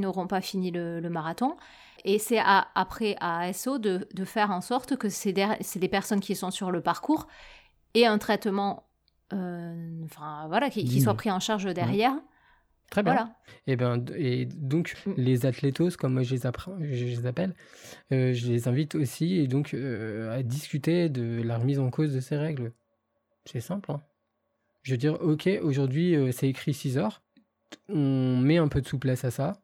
[0.00, 1.56] n'auront pas fini le, le marathon.
[2.04, 6.34] et c'est après à ASO de, de, faire en sorte que c'est des, personnes qui
[6.34, 7.28] sont sur le parcours
[7.94, 8.88] et un traitement,
[9.30, 12.14] enfin voilà, qui, qui, soit pris en charge derrière.
[12.94, 13.34] Très bien.
[13.66, 15.14] Et, eh ben, et donc, mm.
[15.16, 16.40] les athlètes, comme moi je les,
[16.94, 17.52] je les appelle,
[18.12, 22.14] euh, je les invite aussi et donc, euh, à discuter de la remise en cause
[22.14, 22.72] de ces règles.
[23.46, 23.90] C'est simple.
[23.90, 24.00] Hein.
[24.82, 27.24] Je veux dire, ok, aujourd'hui euh, c'est écrit 6 heures,
[27.88, 29.60] on met un peu de souplesse à ça,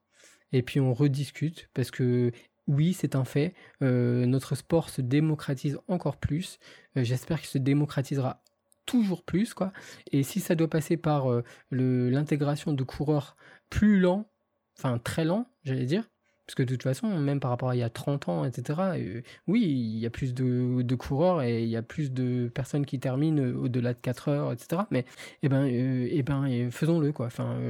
[0.50, 2.32] et puis on rediscute, parce que
[2.66, 6.58] oui, c'est un fait, notre sport se démocratise encore plus.
[6.94, 8.42] J'espère qu'il se démocratisera
[8.90, 9.72] toujours plus, quoi.
[10.10, 13.36] Et si ça doit passer par euh, l'intégration de coureurs
[13.70, 14.28] plus lents,
[14.76, 16.10] enfin très lents, j'allais dire,
[16.46, 18.80] parce que de toute façon, même par rapport à il y a 30 ans, etc.,
[18.96, 22.84] euh, oui, il y a plus de, coureurs et il y a plus de personnes
[22.84, 24.82] qui terminent au-delà de 4 heures, etc.
[24.90, 25.04] Mais,
[25.42, 27.26] eh ben, euh, eh ben faisons-le, quoi.
[27.26, 27.60] Enfin,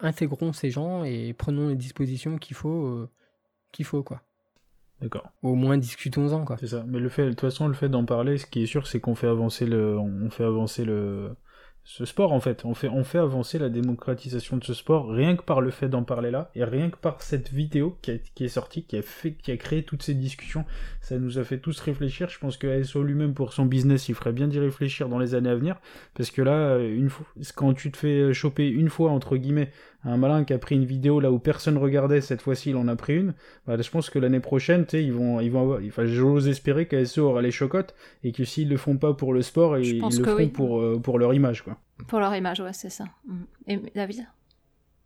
[0.00, 3.08] intégrons ces gens et prenons les dispositions qu'il faut,
[3.72, 4.22] qu'il faut, quoi.
[5.04, 5.30] D'accord.
[5.42, 6.56] Au moins discutons-en quoi.
[6.58, 6.82] C'est ça.
[6.88, 9.00] Mais le fait, de toute façon, le fait d'en parler, ce qui est sûr, c'est
[9.00, 11.36] qu'on fait avancer le, on fait avancer le,
[11.84, 12.64] ce sport en fait.
[12.64, 15.90] On fait, on fait avancer la démocratisation de ce sport rien que par le fait
[15.90, 19.34] d'en parler là et rien que par cette vidéo qui, est sortie, qui a fait,
[19.34, 20.64] qui a créé toutes ces discussions.
[21.02, 22.30] Ça nous a fait tous réfléchir.
[22.30, 25.34] Je pense que ASO lui-même pour son business, il ferait bien d'y réfléchir dans les
[25.34, 25.76] années à venir
[26.14, 29.70] parce que là, une fois, quand tu te fais choper une fois entre guillemets
[30.04, 32.88] un malin qui a pris une vidéo là où personne regardait, cette fois-ci il en
[32.88, 33.34] a pris une.
[33.66, 36.48] Bah, je pense que l'année prochaine, tu sais, ils vont, ils vont avoir, enfin, j'ose
[36.48, 40.00] espérer qu'ASO aura les chocottes et que s'ils le font pas pour le sport, ils,
[40.00, 41.78] le font pour, euh, pour leur image, quoi.
[42.08, 43.04] Pour leur image, ouais, c'est ça.
[43.26, 43.42] Mm.
[43.68, 44.26] Et David?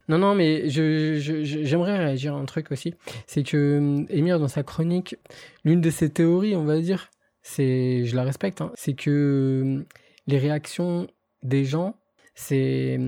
[0.08, 2.94] Non, non, mais j'aimerais je, réagir à un truc aussi.
[3.26, 5.16] C'est que Emir, euh, dans sa chronique,
[5.64, 7.10] l'une de ses théories, on va dire,
[7.42, 9.10] c'est, je la respecte, hein, c'est que
[9.80, 9.86] euh,
[10.26, 11.08] les réactions
[11.42, 11.94] des gens,
[12.34, 12.98] c'était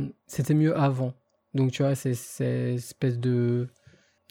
[0.50, 1.14] mieux avant.
[1.54, 3.68] Donc, tu vois, c'est cette espèce de,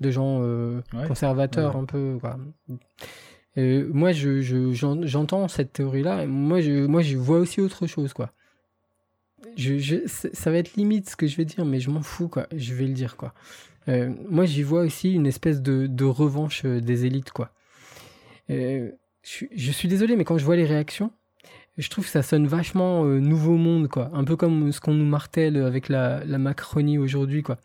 [0.01, 2.17] de gens euh, conservateurs un peu.
[2.19, 2.37] Quoi.
[3.57, 6.25] moi, j'entends je, cette théorie-là.
[6.25, 8.31] Moi, je, moi, je vois aussi autre chose, quoi.
[9.55, 12.47] Je, ça va être limite ce que je vais dire, mais je m'en fous, quoi.
[12.55, 13.33] Je vais le dire, quoi.
[13.87, 17.51] Euh, moi, j'y vois aussi une espèce de, de revanche euh, des élites, quoi.
[18.49, 18.91] je,
[19.23, 21.11] je, suis désolé, mais quand je vois les réactions,
[21.79, 24.11] je trouve que ça sonne vachement euh, nouveau monde, quoi.
[24.13, 27.57] Un peu comme ce qu'on nous martèle avec la, Macronie aujourd'hui, quoi.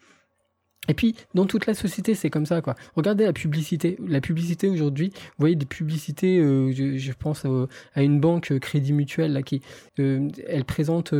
[0.86, 2.74] Et puis, dans toute la société, c'est comme ça, quoi.
[2.94, 3.96] Regardez la publicité.
[4.06, 7.46] La publicité aujourd'hui, vous voyez des publicités, euh, je, pense
[7.94, 9.62] à une banque euh, Crédit Mutuel, là, qui,
[9.96, 11.12] elle présente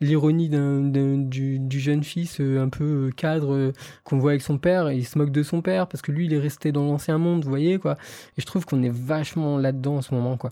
[0.00, 3.72] l'ironie du, jeune fils un peu cadre
[4.04, 6.32] qu'on voit avec son père, il se moque de son père parce que lui, il
[6.32, 7.96] est resté dans l'ancien monde, vous voyez, quoi.
[8.38, 10.50] Et je trouve qu'on est vachement là-dedans en ce moment, quoi.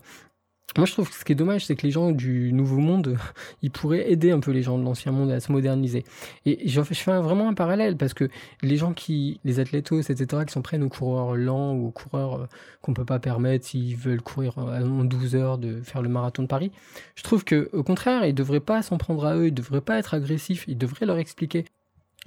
[0.77, 3.17] Moi, je trouve que ce qui est dommage, c'est que les gens du nouveau monde,
[3.61, 6.03] ils pourraient aider un peu les gens de l'ancien monde à se moderniser.
[6.45, 8.29] Et je fais vraiment un parallèle parce que
[8.61, 12.35] les gens qui, les athlètes, etc., qui sont prêts aux coureurs lents ou aux coureurs
[12.35, 12.45] euh,
[12.81, 16.47] qu'on peut pas permettre s'ils veulent courir en 12 heures de faire le marathon de
[16.47, 16.71] Paris,
[17.15, 19.97] je trouve que, au contraire, ils devraient pas s'en prendre à eux, ils devraient pas
[19.97, 21.65] être agressifs, ils devraient leur expliquer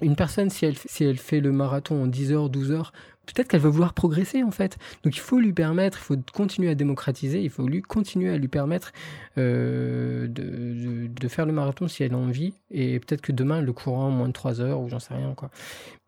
[0.02, 2.92] une personne, si elle, si elle fait le marathon en 10 heures, 12 heures,
[3.26, 4.78] peut-être qu'elle va vouloir progresser en fait.
[5.04, 8.36] Donc il faut lui permettre, il faut continuer à démocratiser, il faut lui continuer à
[8.36, 8.92] lui permettre
[9.38, 12.54] euh, de, de, faire le marathon si elle a envie.
[12.70, 15.34] Et peut-être que demain, le courant en moins de 3 heures ou j'en sais rien
[15.34, 15.50] quoi.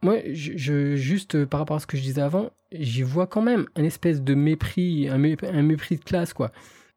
[0.03, 3.67] Moi, je, juste par rapport à ce que je disais avant, j'y vois quand même
[3.77, 6.51] un espèce de mépris, un, un mépris de classe quoi.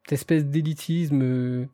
[0.04, 1.22] Cette espèce d'élitisme.
[1.22, 1.66] Euh,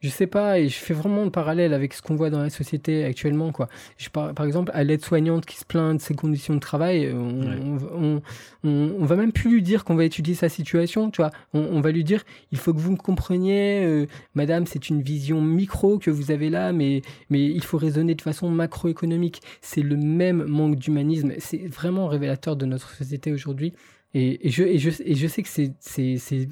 [0.00, 2.48] je sais pas, et je fais vraiment le parallèle avec ce qu'on voit dans la
[2.48, 3.68] société actuellement, quoi.
[3.98, 7.14] Je par, par exemple, à l'aide-soignante qui se plaint de ses conditions de travail, euh,
[7.14, 8.22] on,
[8.64, 11.30] on, on, va même plus lui dire qu'on va étudier sa situation, tu vois.
[11.52, 15.42] On, va lui dire, il faut que vous me compreniez, euh, madame, c'est une vision
[15.42, 19.42] micro que vous avez là, mais, mais il faut raisonner de façon macroéconomique.
[19.60, 21.34] C'est le même manque d'humanisme.
[21.38, 23.74] C'est vraiment révélateur de notre société aujourd'hui.
[24.14, 26.48] Et, et, je, et, je, et je sais que c'est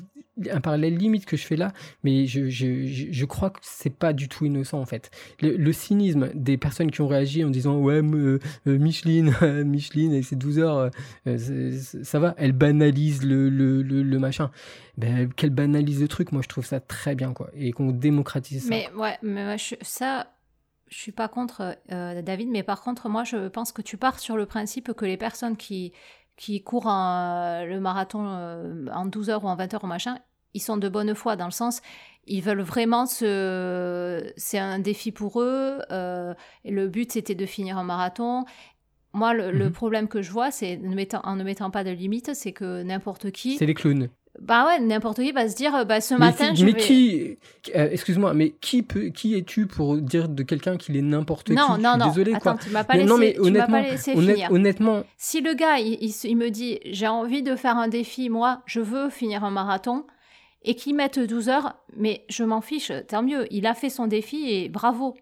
[0.51, 1.73] un parallèle limite que je fais là,
[2.05, 5.11] mais je, je, je crois que c'est pas du tout innocent en fait.
[5.41, 9.35] Le, cynisme des personnes qui ont réagi en disant ouais euh, euh, Micheline,
[9.65, 10.91] Micheline avec ses 12 heures,
[11.27, 14.51] euh, ça va, elle banalise le, le, le, machin.
[14.97, 18.65] Ben, qu'elle banalise le truc, moi je trouve ça très bien quoi, et qu'on démocratise
[18.65, 18.71] ça.
[18.71, 20.27] Mais ouais, mais ça,
[20.89, 24.37] je suis pas contre David, mais par contre moi je pense que tu pars sur
[24.37, 25.93] le principe que les personnes qui
[26.37, 28.25] qui courent le marathon
[28.93, 30.19] en 12 heures ou en 20 heures ou machin,
[30.59, 31.81] ils sont de bonne foi dans le sens
[32.27, 37.79] ils veulent vraiment se c'est un défi pour eux euh, le but c'était de finir
[37.79, 38.45] un marathon
[39.13, 39.73] moi le, mhm.
[39.73, 40.79] problème que je vois c'est
[41.25, 44.09] en ne mettant pas de limite c'est que n'importe qui c'est les clowns
[44.41, 46.79] Bah ouais, n'importe qui va se dire, bah ce Mais matin, je mais vais...
[46.79, 47.39] qui,
[47.75, 51.55] euh, excuse-moi, mais qui peut, qui es-tu pour dire de quelqu'un qu'il est n'importe qui?
[51.55, 52.07] Non, non, non.
[52.07, 52.61] Désolé, Attends, quoi.
[52.63, 54.53] tu m'as pas laissé, non, mais tu honnêtement, pas laissé honnête- finir.
[54.53, 55.99] honnêtement, Si le gars, il,
[56.33, 60.05] il me dit, j'ai envie de faire un défi, moi, je veux finir un marathon,
[60.63, 63.47] et qu'il mette 12 heures, mais je m'en fiche, tant mieux.
[63.53, 65.15] Il a fait son défi et bravo.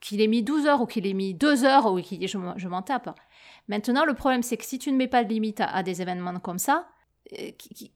[0.00, 2.68] Qu'il ait mis 12 heures ou qu'il ait mis 2 heures ou qu'il je, je
[2.68, 3.18] m'en tape.
[3.68, 6.38] Maintenant, le problème, c'est que si tu ne mets pas de limite à, des événements
[6.38, 6.86] comme ça,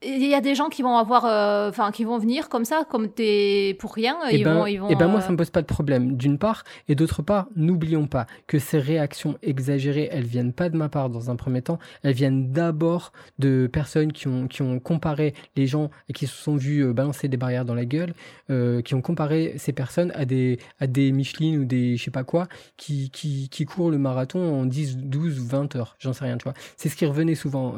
[0.03, 2.85] il y a des gens qui vont avoir, euh, enfin, qui vont venir comme ça,
[2.89, 4.17] comme des pour rien.
[4.31, 4.89] Eh ils ben, vont, ils vont.
[4.91, 6.65] eh ben moi, euh, ça me pose pas de problème, d'une part.
[6.89, 11.11] Et d'autre part, n'oublions pas que ces réactions exagérées, elles viennent pas de ma part
[11.11, 11.79] dans un premier temps.
[12.03, 16.37] Elles viennent d'abord de personnes qui ont, qui ont comparé les gens et qui se
[16.37, 18.15] sont vus euh, balancer des barrières dans la gueule,
[18.51, 22.11] euh, qui ont comparé ces personnes à des, à des Michelin ou des je sais
[22.11, 25.97] pas quoi, qui, qui, qui courent le marathon en 10, 12, 20 heures.
[26.01, 26.55] J'en sais rien, tu vois.
[26.77, 27.77] C'est ce qui revenait souvent.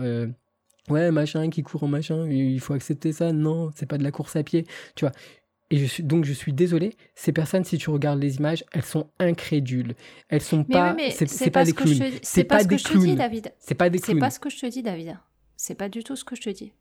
[0.89, 3.33] Ouais, machin, qui court en machin, il faut accepter ça.
[3.33, 4.67] Non, c'est pas de la course à pied.
[4.97, 5.13] Tu vois,
[5.71, 8.85] et je suis, donc je suis désolé, ces personnes, si tu regardes les images, elles
[8.85, 9.95] sont incrédules.
[10.29, 11.99] Elles sont Mais pas, oui, mais c'est pas des clowns.
[12.23, 13.15] C'est pas, pas ce des que je te dis.
[13.15, 13.53] David.
[13.59, 14.19] C'est pas des C'est clowns.
[14.21, 15.17] pas ce que je te dis, David.
[15.57, 16.73] C'est pas du tout ce que je te dis.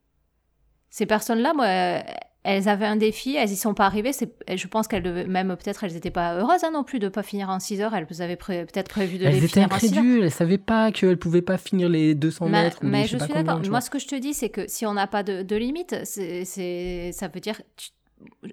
[0.90, 2.04] Ces personnes-là, moi,
[2.44, 4.12] elles avaient un défi, elles y sont pas arrivées.
[4.14, 7.22] Je pense qu'elles devaient, même peut-être, elles n'étaient pas heureuses hein, non plus de pas
[7.24, 7.94] finir en 6 heures.
[7.94, 10.00] Elles avaient pré- peut-être prévu de Elles les étaient finir en 6 heures.
[10.00, 13.06] incrédules, elles savaient pas qu'elles pouvaient pas finir les 200 Mais, mètres ou les mais
[13.08, 13.62] je suis d'accord.
[13.70, 15.96] Moi, ce que je te dis, c'est que si on n'a pas de, de limite,
[16.04, 17.90] c'est, ça veut dire, tu-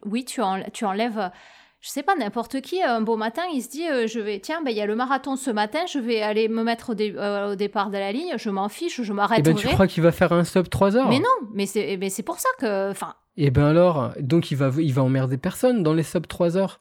[0.05, 1.31] oui, tu, en- tu enlèves,
[1.81, 4.60] je sais pas, n'importe qui, un beau matin, il se dit, euh, je vais, tiens,
[4.62, 7.15] ben, il y a le marathon ce matin, je vais aller me mettre au, dé-
[7.16, 9.55] euh, au départ de la ligne, je m'en fiche, je Eh ben, m'arrêterai.
[9.55, 11.09] tu crois qu'il va faire un stop 3 heures?
[11.09, 14.56] Mais non, mais c'est, mais c'est pour ça que, enfin, Et ben alors, donc il
[14.56, 16.81] va, il va emmerder personne dans les sub 3 heures.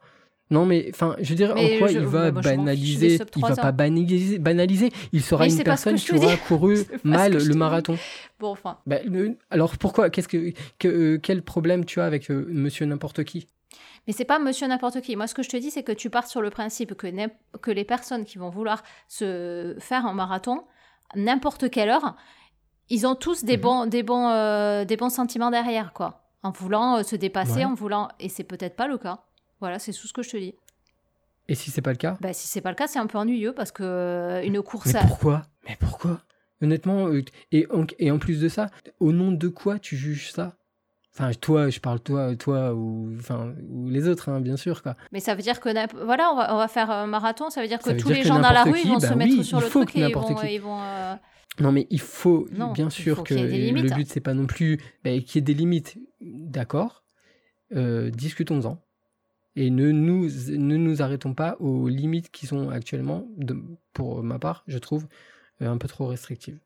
[0.49, 3.25] Non mais, enfin, je veux dire, Mais en quoi je- il va banaliser Il va
[3.25, 4.89] 3 pas banaliser, banaliser.
[5.11, 7.57] Il sera Mais une personne qui aura couru mal le dis.
[7.57, 7.97] marathon.
[8.39, 8.77] bon, enfin.
[8.87, 12.85] Bah, le- alors pourquoi Qu'est-ce que, que- euh, quel problème tu as avec euh, Monsieur
[12.85, 13.47] n'importe qui?
[14.07, 15.15] Mais c'est pas monsieur n'importe qui.
[15.17, 17.83] Moi, ce que je te dis, c'est que tu pars sur le principe que les
[17.83, 20.63] personnes qui vont vouloir se faire un marathon,
[21.13, 22.15] n'importe quelle heure,
[22.89, 23.61] ils ont tous des Mhm.
[23.61, 26.23] bons, des bons, euh, des bons sentiments derrière, quoi.
[26.43, 27.65] En voulant euh, se dépasser, Ouais.
[27.65, 28.09] en voulant.
[28.19, 29.19] Et c'est peut-être pas le cas.
[29.59, 30.53] Voilà, c'est tout ce que je te dis.
[31.49, 32.17] Et si c'est pas le cas?
[32.21, 34.93] Bah, si c'est pas le cas, c'est un peu ennuyeux parce que euh, une course
[34.93, 35.05] Mais à.
[35.05, 35.43] pourquoi?
[35.67, 36.21] Mais pourquoi?
[36.61, 38.69] Honnêtement, euh, et en, et en plus de ça,
[38.99, 40.55] au nom de quoi tu juges ça?
[41.13, 44.83] Enfin, toi, je parle toi, toi ou, enfin, ou les autres, hein, bien sûr.
[44.83, 44.95] Quoi.
[45.11, 45.69] Mais ça veut dire que
[46.05, 47.49] voilà, on va, on va faire un marathon.
[47.49, 49.07] Ça veut dire que veut tous dire les gens dans la rue qui, vont bah
[49.07, 50.53] se mettre oui, sur le truc et ils vont, qui.
[50.53, 51.15] ils vont euh,
[51.59, 54.77] Non, mais il faut, Non, bien sûr faut que le but, c'est pas non plus
[55.03, 55.97] bah, qu'il y ait des limites.
[56.21, 57.03] D'accord,
[57.75, 58.79] euh, discutons-en.
[59.55, 63.57] Et ne nous, ne nous arrêtons pas aux limites qui sont actuellement, de-
[63.93, 65.07] pour ma part, je trouve,
[65.63, 66.59] euh, un peu trop restrictives.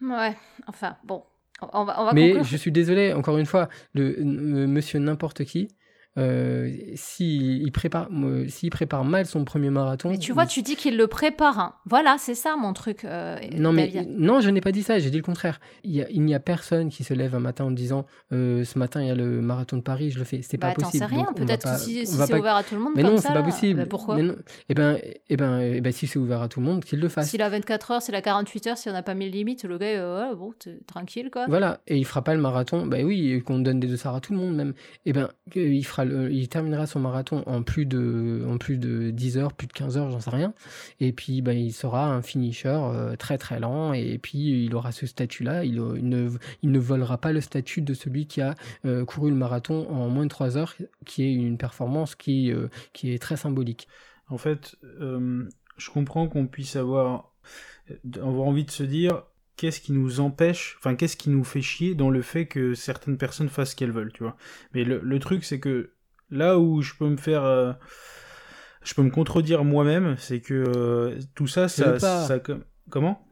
[0.00, 0.36] Ouais,
[0.68, 1.24] enfin, bon.
[1.72, 2.44] On va, on va Mais conclure.
[2.44, 5.68] je suis désolé, encore une fois, le euh, monsieur n'importe qui,
[6.18, 10.10] euh, s'il il prépare, euh, s'il prépare mal son premier marathon.
[10.10, 11.58] Mais tu vois, tu dis qu'il le prépare.
[11.58, 11.74] hein.
[11.84, 13.04] Voilà, c'est ça mon truc.
[13.04, 14.14] euh, Non, mais David.
[14.18, 15.60] non, je n'ai pas dit ça, j'ai dit le contraire.
[15.84, 19.02] Il a- n'y a, personne qui se lève un matin en disant euh, ce matin
[19.02, 20.40] il y a le marathon de Paris, je le fais.
[20.42, 21.04] C'est Bah, pas possible.
[21.04, 21.26] rien.
[21.34, 23.42] Peut-être si, si c'est pas- ouvert à tout le monde Mais comme non, c'est pas
[23.42, 23.80] possible.
[23.80, 24.32] bah, pourquoi Mais.
[24.68, 24.98] Eh ben,
[25.28, 27.28] eh ben, eh ben, si c'est ouvert à tout le monde, qu'il le fasse.
[27.30, 29.76] S'il a 24 heures, s'il a 48 heures, si on n'a pas mis limite, le
[29.78, 30.52] gars, bon,
[30.86, 31.46] tranquille, quoi.
[31.48, 32.86] Voilà, et il fera pas le marathon.
[32.86, 34.72] Bah oui, qu'on donne des dossards à tout le monde même.
[35.04, 39.10] Et ben, que- il fera, il terminera son marathon en plus de, en plus de
[39.10, 40.54] 10 heures, plus de 15 heures, j'en sais rien.
[41.00, 43.92] Et puis, ben, il sera un finisher euh, très très lent.
[43.92, 45.64] Et puis, il aura ce statut-là.
[45.64, 46.30] Il, euh, il ne,
[46.62, 48.54] il ne volera pas le statut de celui qui a
[48.84, 50.74] euh, couru le marathon en moins de 3 heures,
[51.04, 52.52] qui est une performance qui,
[52.92, 53.88] qui est très symbolique.
[54.28, 57.32] En fait, je comprends qu'on puisse avoir,
[58.16, 59.22] avoir envie de se dire
[59.56, 63.16] qu'est-ce qui nous empêche, enfin qu'est-ce qui nous fait chier dans le fait que certaines
[63.16, 64.36] personnes fassent ce qu'elles veulent, tu vois.
[64.74, 65.92] Mais le truc, c'est que
[66.30, 67.72] là où je peux me faire, euh,
[68.82, 72.24] je peux me contredire moi-même, c'est que euh, tout ça, ça, pas.
[72.26, 73.26] ça, com- comment?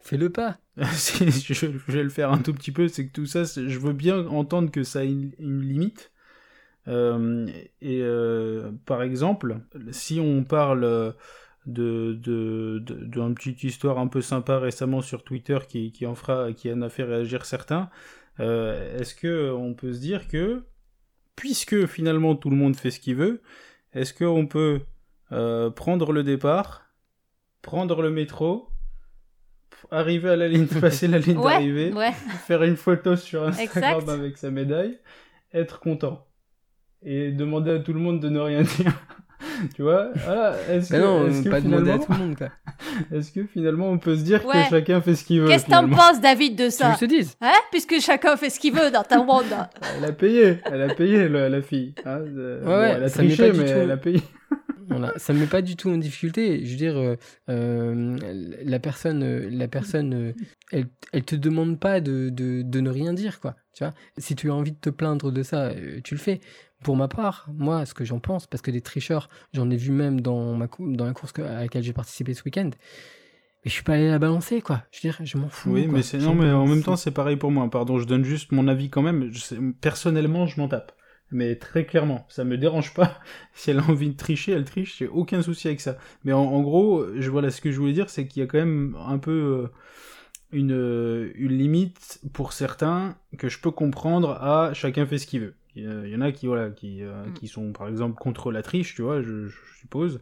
[0.00, 0.58] Fais-le pas.
[0.92, 3.78] Si, je, je vais le faire un tout petit peu, c'est que tout ça, je
[3.78, 6.12] veux bien entendre que ça a une, une limite.
[6.86, 7.46] Euh,
[7.82, 8.02] et
[8.86, 9.60] par exemple,
[9.90, 11.14] si on parle
[11.66, 16.14] de de- de- d'une petite histoire un peu sympa récemment sur Twitter qui, qui en
[16.14, 17.90] fera, qui en a fait réagir certains,
[18.38, 20.62] est-ce que on peut se dire que
[21.38, 23.40] puisque finalement tout le monde fait ce qu'il veut,
[23.92, 24.80] est-ce qu'on peut
[25.30, 26.90] euh, prendre le départ,
[27.62, 28.68] prendre le métro,
[29.92, 32.10] arriver à la ligne, passer la ligne Ouais, d'arrivée, ouais.
[32.46, 34.08] faire une photo sur Instagram Exact.
[34.08, 34.98] avec sa médaille,
[35.52, 36.26] être content
[37.02, 38.92] et demander à tout le monde de ne rien dire?
[39.74, 42.36] tu vois voilà, est-ce que, non, est-ce que pas demander à finalement- tout le monde,
[42.36, 42.48] quoi.
[43.18, 44.64] Est-ce que finalement on peut se dire Ouais.
[44.64, 46.88] que chacun fait ce qu'il veut Qu'est-ce que t'en finalement penses, David, de Tu ça
[46.90, 49.44] que je te dise Hein Puisque chacun fait ce qu'il veut dans ta monde.
[49.96, 51.94] Elle a payé, elle a payé la, la fille.
[52.04, 53.78] hein, Ouais, ouais, elle a triché, pas du mais tout.
[53.78, 54.22] elle a payé.
[54.88, 56.64] Voilà, ça me met pas du tout en difficulté.
[56.64, 57.16] Je veux dire, euh,
[57.50, 58.18] euh,
[58.64, 60.32] la personne, la personne, euh,
[60.72, 63.56] elle, elle te demande pas de, de, de ne rien dire, quoi.
[63.74, 65.70] Tu vois, si tu as envie de te plaindre de ça,
[66.04, 66.40] tu le fais.
[66.82, 69.90] Pour ma part, moi, ce que j'en pense, parce que des tricheurs, j'en ai vu
[69.90, 72.70] même dans ma dans la course à laquelle j'ai participé ce week-end.
[73.64, 74.84] Mais je suis pas allé la balancer, quoi.
[74.92, 75.70] Je veux dire, je m'en fous.
[75.72, 75.94] Oui, quoi.
[75.94, 77.68] mais c'est non, mais en même temps, c'est pareil pour moi.
[77.68, 79.32] Pardon, je donne juste mon avis quand même.
[79.32, 80.92] Je sais- personnellement, je m'en tape.
[81.30, 83.20] Mais très clairement, ça me dérange pas.
[83.54, 84.98] Si elle a envie de tricher, elle triche.
[84.98, 85.98] J'ai aucun souci avec ça.
[86.24, 88.46] Mais en, en gros, je voilà, ce que je voulais dire, c'est qu'il y a
[88.48, 89.68] quand même un peu euh,
[90.52, 95.40] une euh, une limite pour certains que je peux comprendre à chacun fait ce qu'il
[95.40, 95.54] veut.
[95.76, 97.32] Il y, en a qui voilà, qui euh, Mm.
[97.34, 100.20] qui sont par exemple contre la triche, tu vois, je, je suppose,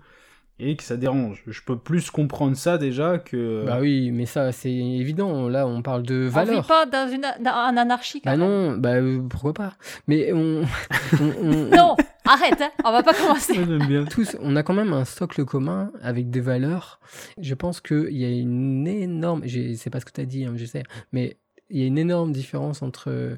[0.59, 1.43] et que ça dérange.
[1.47, 3.65] Je peux plus comprendre ça déjà que.
[3.67, 5.49] Bah oui, mais ça, c'est évident.
[5.49, 6.63] Là, on parle de On valeur.
[6.63, 8.49] vit pas dans une dans un anarchie quand Bah même.
[8.49, 9.75] non, bah euh, pourquoi pas.
[10.09, 10.63] Mais on,
[11.21, 13.53] on- on- Non, arrête, hein, on va pas commencer.
[13.59, 14.05] Ouais, j'aime bien.
[14.05, 17.01] tous, on a quand même un socle commun avec des valeurs.
[17.41, 20.45] Je pense qu'il y a une énorme, j'ai- c'est pas ce que tu as dit,
[20.47, 21.37] hein, je sais, mais
[21.69, 23.37] il y a une énorme différence entre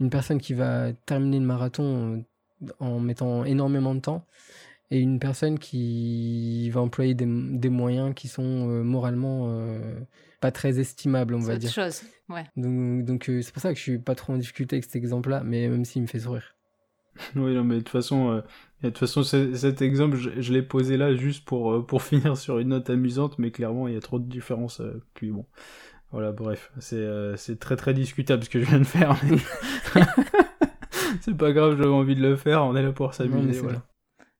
[0.00, 2.24] une personne qui va terminer le marathon
[2.78, 4.24] en mettant énormément de temps
[4.90, 10.00] et une personne qui va employer des, des moyens qui sont euh, moralement euh,
[10.40, 11.72] pas très estimables, on C'est va autre dire.
[11.72, 12.02] chose.
[12.28, 12.44] Ouais.
[12.56, 14.96] Donc, donc euh, c'est pour ça que je suis pas trop en difficulté avec cet
[14.96, 16.54] exemple-là, mais même s'il me fait sourire.
[17.36, 18.40] Oui, non, mais de toute façon, euh,
[18.82, 22.36] de toute façon, cet exemple, je, je l'ai posé là juste pour euh, pour finir
[22.36, 24.80] sur une note amusante, mais clairement, il y a trop de différences.
[24.80, 25.44] euh, puis bon,
[26.12, 29.16] voilà, bref, c'est euh, c'est très très discutable ce que je viens de faire.
[29.24, 30.02] mais-
[31.20, 32.64] c'est pas grave, j'avais envie de le faire.
[32.64, 33.60] On est là pour s'amuser.
[33.60, 33.82] Voilà.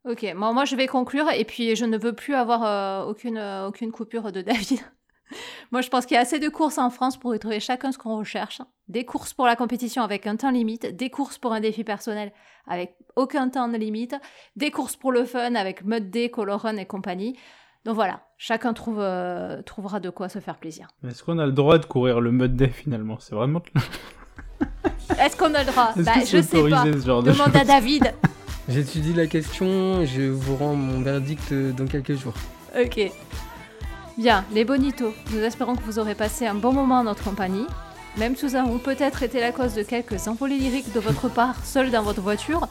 [0.08, 3.36] Ok, moi, moi je vais conclure et puis je ne veux plus avoir euh, aucune,
[3.36, 4.80] euh, aucune coupure de David.
[5.70, 7.92] moi je pense qu'il y a assez de courses en France pour y trouver chacun
[7.92, 8.62] ce qu'on recherche.
[8.88, 12.32] Des courses pour la compétition avec un temps limite, des courses pour un défi personnel
[12.66, 14.14] avec aucun temps de limite,
[14.56, 17.36] des courses pour le fun avec Mud Day, Color Run et compagnie.
[17.84, 20.88] Donc voilà, chacun trouve, euh, trouvera de quoi se faire plaisir.
[21.06, 23.18] Est-ce qu'on a le droit de courir le mud day finalement?
[23.18, 23.62] C'est vraiment.
[25.18, 25.92] Est-ce qu'on a le droit?
[25.96, 26.84] Bah, Je sais pas.
[26.84, 28.12] de Demande à David.
[28.70, 32.34] J'étudie la question, je vous rends mon verdict euh, dans quelques jours.
[32.80, 33.10] Ok.
[34.16, 37.66] Bien, les bonitos, nous espérons que vous aurez passé un bon moment en notre compagnie.
[38.16, 41.64] Même si nous avons peut-être été la cause de quelques envolées lyriques de votre part,
[41.64, 42.68] seul dans votre voiture,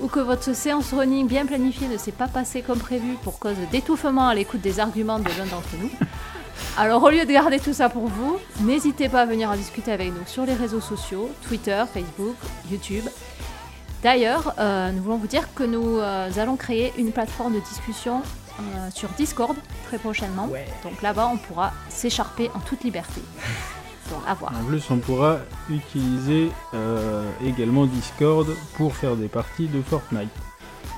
[0.00, 3.56] ou que votre séance running bien planifiée ne s'est pas passée comme prévu pour cause
[3.70, 5.90] d'étouffement à l'écoute des arguments de l'un d'entre nous.
[6.78, 9.92] Alors au lieu de garder tout ça pour vous, n'hésitez pas à venir en discuter
[9.92, 12.36] avec nous sur les réseaux sociaux, Twitter, Facebook,
[12.70, 13.04] YouTube.
[14.02, 18.22] D'ailleurs, euh, nous voulons vous dire que nous euh, allons créer une plateforme de discussion
[18.58, 19.56] euh, sur Discord
[19.86, 20.48] très prochainement.
[20.82, 23.22] Donc là-bas, on pourra s'écharper en toute liberté.
[24.10, 24.52] Donc à voir.
[24.60, 25.38] En plus, on pourra
[25.70, 30.28] utiliser euh, également Discord pour faire des parties de Fortnite.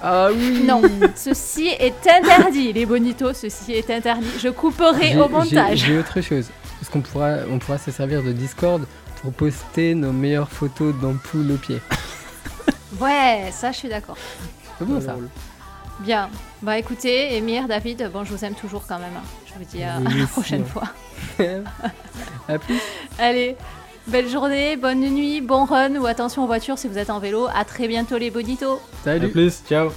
[0.03, 0.81] Ah oui Non,
[1.15, 4.27] ceci est interdit, les bonitos, ceci est interdit.
[4.41, 5.85] Je couperai au montage.
[5.87, 6.49] J'ai autre chose.
[6.81, 8.85] Parce qu'on pourra, on pourra se servir de Discord
[9.23, 11.81] pour poster nos meilleures photos d'ampoules aux pieds.
[13.01, 14.17] Ouais, ça je suis d'accord.
[14.79, 15.17] C'est bon ça.
[16.01, 16.29] Bien.
[16.63, 19.17] Bah écoutez, Emir, David, bon, je vous aime toujours quand même.
[19.17, 19.23] hein.
[19.47, 20.85] Je vous dis à, Oui, à la prochaine fois.
[22.49, 22.81] à plus.
[23.19, 23.57] Allez,
[24.09, 27.47] belle journée, bonne nuit, bon run ou attention aux voitures si vous êtes en vélo.
[27.55, 28.81] À très bientôt les bonitos.
[29.03, 29.31] À Salut.
[29.31, 29.91] plus, ciao